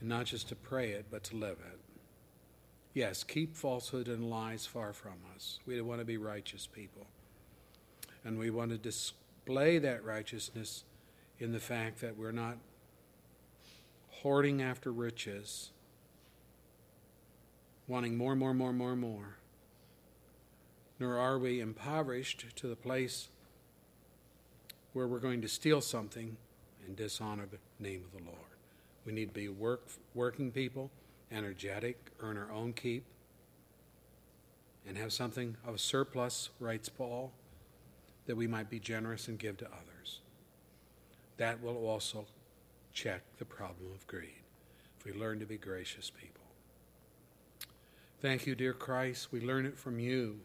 and 0.00 0.08
not 0.08 0.26
just 0.26 0.48
to 0.48 0.56
pray 0.56 0.90
it, 0.90 1.06
but 1.10 1.22
to 1.24 1.36
live 1.36 1.58
it. 1.72 1.78
Yes, 2.92 3.22
keep 3.22 3.54
falsehood 3.54 4.08
and 4.08 4.28
lies 4.28 4.66
far 4.66 4.92
from 4.92 5.14
us. 5.34 5.60
We 5.64 5.80
want 5.80 6.00
to 6.00 6.04
be 6.04 6.16
righteous 6.16 6.66
people. 6.66 7.06
And 8.24 8.38
we 8.38 8.50
want 8.50 8.72
to 8.72 8.78
display 8.78 9.78
that 9.78 10.04
righteousness 10.04 10.84
in 11.38 11.52
the 11.52 11.60
fact 11.60 12.00
that 12.00 12.18
we're 12.18 12.32
not 12.32 12.58
hoarding 14.08 14.60
after 14.60 14.92
riches, 14.92 15.70
wanting 17.86 18.16
more, 18.16 18.34
more, 18.34 18.52
more, 18.52 18.72
more, 18.72 18.96
more. 18.96 19.36
Nor 20.98 21.16
are 21.16 21.38
we 21.38 21.60
impoverished 21.60 22.44
to 22.56 22.66
the 22.66 22.76
place 22.76 23.28
where 24.92 25.06
we're 25.06 25.20
going 25.20 25.40
to 25.40 25.48
steal 25.48 25.80
something 25.80 26.36
and 26.86 26.96
dishonor 26.96 27.46
the 27.46 27.58
name 27.82 28.02
of 28.04 28.18
the 28.18 28.24
Lord. 28.24 28.38
We 29.04 29.12
need 29.12 29.28
to 29.28 29.34
be 29.34 29.48
work, 29.48 29.88
working 30.14 30.50
people, 30.50 30.90
energetic, 31.32 32.10
earn 32.20 32.36
our 32.36 32.50
own 32.50 32.72
keep, 32.72 33.04
and 34.86 34.96
have 34.96 35.12
something 35.12 35.56
of 35.66 35.74
a 35.74 35.78
surplus, 35.78 36.50
writes 36.58 36.88
Paul, 36.88 37.32
that 38.26 38.36
we 38.36 38.46
might 38.46 38.70
be 38.70 38.78
generous 38.78 39.28
and 39.28 39.38
give 39.38 39.56
to 39.58 39.66
others. 39.66 40.20
That 41.36 41.62
will 41.62 41.86
also 41.86 42.26
check 42.92 43.22
the 43.38 43.44
problem 43.44 43.92
of 43.94 44.06
greed 44.06 44.42
if 44.98 45.04
we 45.04 45.12
learn 45.12 45.40
to 45.40 45.46
be 45.46 45.56
gracious 45.56 46.10
people. 46.10 46.44
Thank 48.20 48.46
you, 48.46 48.54
dear 48.54 48.74
Christ. 48.74 49.32
We 49.32 49.40
learn 49.40 49.64
it 49.64 49.78
from 49.78 49.98
you. 49.98 50.40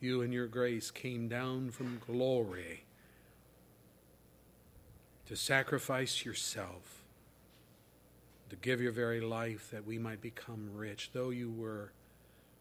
You 0.00 0.22
and 0.22 0.32
your 0.32 0.46
grace 0.46 0.90
came 0.90 1.28
down 1.28 1.70
from 1.70 2.00
glory 2.06 2.84
to 5.26 5.36
sacrifice 5.36 6.24
yourself, 6.24 7.02
to 8.50 8.56
give 8.56 8.80
your 8.80 8.92
very 8.92 9.20
life 9.20 9.70
that 9.70 9.86
we 9.86 9.98
might 9.98 10.20
become 10.20 10.70
rich. 10.74 11.10
Though 11.12 11.30
you 11.30 11.50
were 11.50 11.92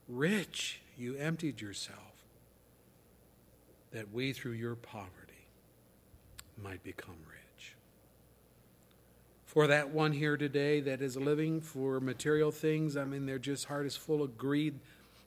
rich, 0.07 0.81
you 0.97 1.15
emptied 1.15 1.61
yourself 1.61 1.97
that 3.91 4.11
we, 4.13 4.31
through 4.33 4.53
your 4.53 4.75
poverty, 4.75 5.47
might 6.61 6.83
become 6.83 7.17
rich. 7.27 7.75
For 9.45 9.67
that 9.67 9.89
one 9.89 10.13
here 10.13 10.37
today 10.37 10.79
that 10.79 11.01
is 11.01 11.17
living 11.17 11.59
for 11.59 11.99
material 11.99 12.51
things, 12.51 12.95
I 12.95 13.03
mean, 13.03 13.25
their 13.25 13.39
just 13.39 13.65
heart 13.65 13.85
is 13.85 13.97
full 13.97 14.23
of 14.23 14.37
greed. 14.37 14.79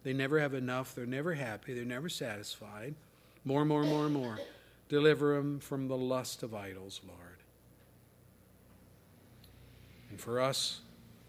They 0.02 0.14
never 0.14 0.40
have 0.40 0.54
enough. 0.54 0.94
They're 0.94 1.04
never 1.04 1.34
happy. 1.34 1.74
They're 1.74 1.84
never 1.84 2.08
satisfied. 2.08 2.94
More, 3.44 3.66
more, 3.66 3.84
more, 3.84 4.08
more. 4.08 4.38
Deliver 4.88 5.36
them 5.36 5.60
from 5.60 5.88
the 5.88 5.96
lust 5.96 6.42
of 6.42 6.54
idols, 6.54 7.00
Lord. 7.06 7.18
And 10.10 10.20
for 10.20 10.40
us 10.40 10.80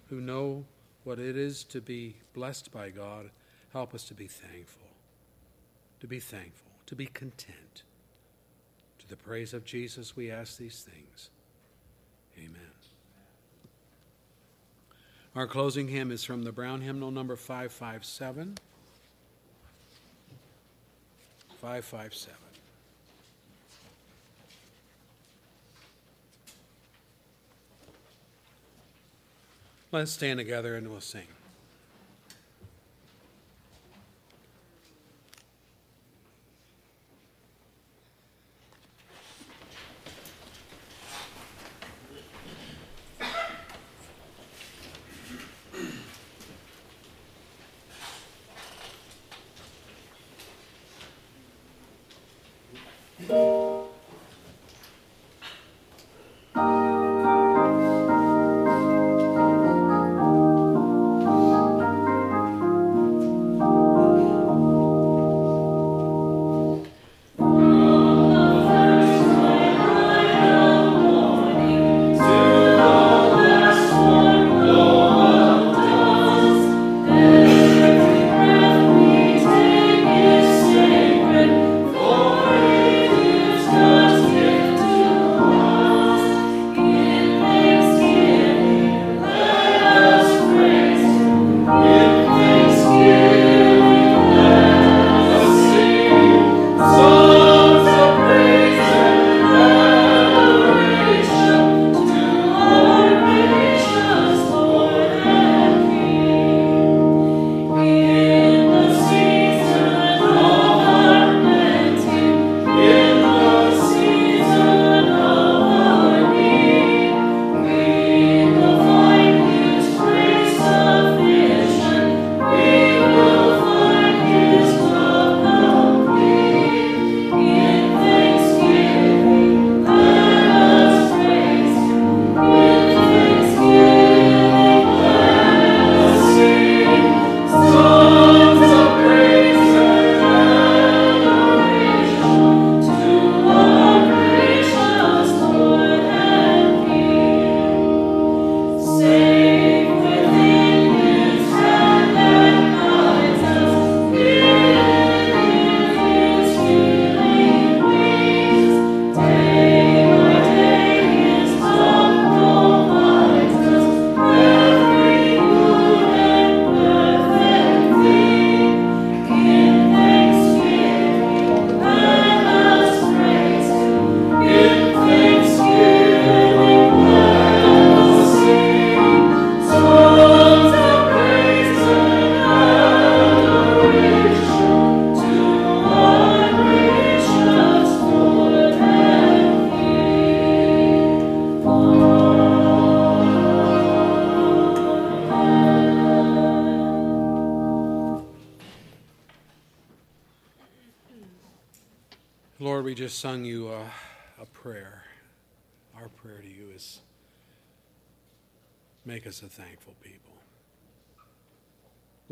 who 0.10 0.22
know 0.22 0.66
what 1.04 1.20
it 1.20 1.38
is 1.38 1.64
to 1.66 1.82
be 1.82 2.18
blessed 2.34 2.72
by 2.72 2.90
God, 2.90 3.30
help 3.72 3.94
us 3.94 4.04
to 4.06 4.14
be 4.14 4.28
thankful, 4.28 4.88
to 6.00 6.08
be 6.08 6.20
thankful, 6.20 6.72
to 6.86 6.96
be 6.96 7.08
content. 7.08 7.84
To 9.00 9.08
the 9.08 9.16
praise 9.16 9.54
of 9.54 9.66
Jesus, 9.66 10.16
we 10.16 10.32
ask 10.32 10.58
these 10.58 10.82
things. 10.82 11.30
Amen. 12.38 12.62
Our 15.36 15.48
closing 15.48 15.90
hymn 15.90 16.12
is 16.12 16.24
from 16.24 16.44
the 16.44 16.52
Brown 16.52 16.80
Hymnal 16.80 17.12
number 17.12 17.36
557. 17.36 18.58
557. 21.60 22.45
Let's 29.96 30.12
stand 30.12 30.40
together 30.40 30.76
and 30.76 30.90
we'll 30.90 31.00
sing. 31.00 31.24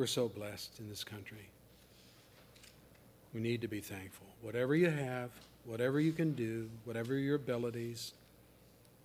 We're 0.04 0.08
so 0.08 0.28
blessed 0.28 0.82
in 0.82 0.90
this 0.90 1.06
country. 1.06 1.48
We 3.34 3.40
need 3.40 3.62
to 3.62 3.70
be 3.70 3.80
thankful. 3.80 4.28
Whatever 4.42 4.76
you 4.76 4.90
have, 4.90 5.30
whatever 5.64 6.02
you 6.02 6.12
can 6.12 6.34
do, 6.34 6.70
whatever 6.84 7.16
your 7.16 7.38
abilities, 7.38 8.12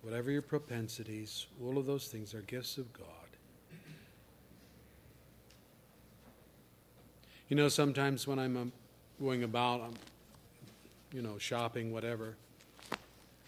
whatever 0.01 0.29
your 0.29 0.41
propensities, 0.41 1.47
all 1.63 1.77
of 1.77 1.85
those 1.85 2.09
things 2.09 2.33
are 2.33 2.41
gifts 2.41 2.77
of 2.77 2.91
God. 2.91 3.05
You 7.47 7.55
know, 7.55 7.69
sometimes 7.69 8.27
when 8.27 8.37
I'm 8.37 8.57
um, 8.57 8.71
going 9.21 9.43
about, 9.43 9.79
um, 9.79 9.93
you 11.13 11.21
know, 11.21 11.37
shopping, 11.37 11.93
whatever, 11.93 12.35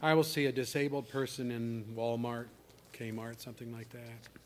I 0.01 0.13
will 0.13 0.23
see 0.23 0.45
a 0.45 0.53
disabled 0.53 1.09
person 1.09 1.51
in 1.51 1.83
Walmart, 1.97 2.45
Kmart, 2.93 3.41
something 3.41 3.73
like 3.73 3.89
that. 3.89 4.40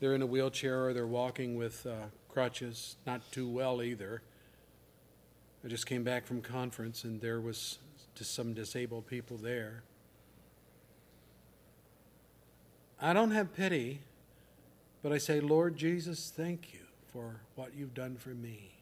They're 0.00 0.14
in 0.14 0.22
a 0.22 0.26
wheelchair 0.26 0.86
or 0.86 0.92
they're 0.92 1.06
walking 1.06 1.56
with 1.56 1.86
uh, 1.86 2.06
crutches, 2.28 2.96
not 3.06 3.30
too 3.32 3.48
well 3.48 3.82
either. 3.82 4.22
I 5.64 5.68
just 5.68 5.86
came 5.86 6.04
back 6.04 6.26
from 6.26 6.42
conference 6.42 7.04
and 7.04 7.20
there 7.20 7.40
was 7.40 7.78
just 8.14 8.34
some 8.34 8.52
disabled 8.52 9.06
people 9.06 9.36
there. 9.36 9.82
I 13.00 13.12
don't 13.12 13.30
have 13.32 13.54
pity, 13.54 14.00
but 15.02 15.12
I 15.12 15.18
say, 15.18 15.40
Lord 15.40 15.76
Jesus, 15.76 16.32
thank 16.34 16.72
you 16.72 16.80
for 17.12 17.40
what 17.54 17.74
you've 17.76 17.94
done 17.94 18.16
for 18.16 18.30
me. 18.30 18.72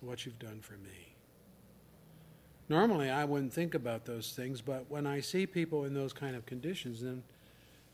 What 0.00 0.24
you've 0.24 0.38
done 0.38 0.60
for 0.60 0.74
me. 0.74 1.14
Normally, 2.68 3.10
I 3.10 3.24
wouldn't 3.24 3.52
think 3.52 3.74
about 3.74 4.04
those 4.04 4.32
things, 4.32 4.60
but 4.60 4.86
when 4.88 5.06
I 5.06 5.20
see 5.20 5.46
people 5.46 5.84
in 5.84 5.92
those 5.92 6.12
kind 6.12 6.36
of 6.36 6.46
conditions, 6.46 7.02
then 7.02 7.22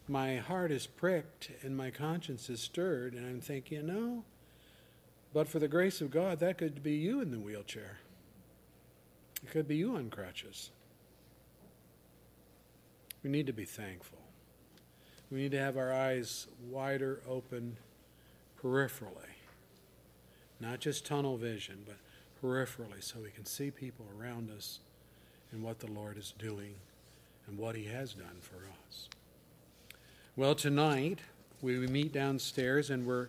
my 0.09 0.37
heart 0.37 0.71
is 0.71 0.87
pricked 0.87 1.51
and 1.63 1.77
my 1.77 1.91
conscience 1.91 2.49
is 2.49 2.61
stirred, 2.61 3.15
and 3.15 3.27
I'm 3.27 3.41
thinking, 3.41 3.79
you 3.79 3.83
know, 3.83 4.25
but 5.33 5.49
for 5.49 5.59
the 5.59 5.69
grace 5.69 6.01
of 6.01 6.11
God, 6.11 6.39
that 6.41 6.59
could 6.59 6.83
be 6.83 6.95
you 6.95 7.21
in 7.21 7.31
the 7.31 7.39
wheelchair. 7.39 7.99
It 9.43 9.51
could 9.51 9.69
be 9.69 9.77
you 9.77 9.97
on 9.97 10.11
crutches. 10.11 10.71
We 13.23 13.31
need 13.31 13.47
to 13.47 13.53
be 13.53 13.65
thankful. 13.65 14.19
We 15.31 15.39
need 15.39 15.51
to 15.51 15.59
have 15.59 15.77
our 15.77 15.93
eyes 15.93 16.47
wider 16.71 17.21
open 17.29 17.77
peripherally, 18.63 19.35
not 20.61 20.79
just 20.81 21.05
tunnel 21.05 21.37
vision, 21.37 21.85
but 21.85 21.97
peripherally, 22.41 23.03
so 23.03 23.19
we 23.21 23.31
can 23.31 23.45
see 23.45 23.71
people 23.71 24.07
around 24.19 24.51
us 24.51 24.79
and 25.51 25.63
what 25.63 25.81
the 25.81 25.91
Lord 25.91 26.17
is 26.17 26.33
doing 26.39 26.75
and 27.49 27.59
what 27.59 27.75
He 27.75 27.85
has 27.87 28.15
done 28.15 28.39
for 28.41 28.57
us. 28.87 29.09
Well, 30.39 30.55
tonight 30.55 31.21
we 31.63 31.79
meet 31.79 32.13
downstairs 32.13 32.91
and 32.91 33.07
we're 33.07 33.29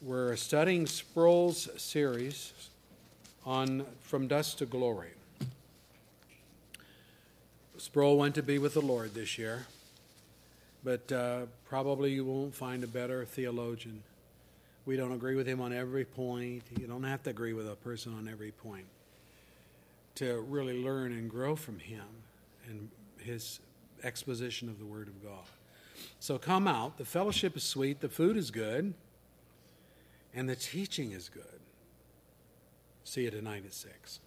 we're 0.00 0.36
studying 0.36 0.86
Sproul's 0.86 1.68
series 1.82 2.52
on 3.44 3.84
From 4.02 4.28
Dust 4.28 4.58
to 4.58 4.66
Glory. 4.66 5.10
Sproul 7.76 8.18
went 8.18 8.36
to 8.36 8.42
be 8.44 8.58
with 8.58 8.74
the 8.74 8.80
Lord 8.80 9.14
this 9.14 9.36
year, 9.36 9.66
but 10.84 11.10
uh, 11.10 11.46
probably 11.68 12.12
you 12.12 12.24
won't 12.24 12.54
find 12.54 12.84
a 12.84 12.86
better 12.86 13.24
theologian. 13.24 14.04
We 14.84 14.96
don't 14.96 15.10
agree 15.10 15.34
with 15.34 15.48
him 15.48 15.60
on 15.60 15.72
every 15.72 16.04
point. 16.04 16.62
You 16.78 16.86
don't 16.86 17.02
have 17.02 17.24
to 17.24 17.30
agree 17.30 17.52
with 17.52 17.68
a 17.68 17.74
person 17.74 18.14
on 18.16 18.28
every 18.28 18.52
point 18.52 18.86
to 20.14 20.40
really 20.48 20.84
learn 20.84 21.10
and 21.10 21.28
grow 21.28 21.56
from 21.56 21.80
him 21.80 22.06
and 22.68 22.90
his 23.18 23.58
exposition 24.04 24.68
of 24.68 24.78
the 24.78 24.86
Word 24.86 25.08
of 25.08 25.20
God. 25.24 25.46
So 26.20 26.38
come 26.38 26.66
out. 26.66 26.98
The 26.98 27.04
fellowship 27.04 27.56
is 27.56 27.62
sweet, 27.62 28.00
the 28.00 28.08
food 28.08 28.36
is 28.36 28.50
good, 28.50 28.94
and 30.34 30.48
the 30.48 30.56
teaching 30.56 31.12
is 31.12 31.28
good. 31.28 31.60
See 33.04 33.22
you 33.22 33.30
tonight 33.30 33.64
at 33.64 33.72
6. 33.72 34.20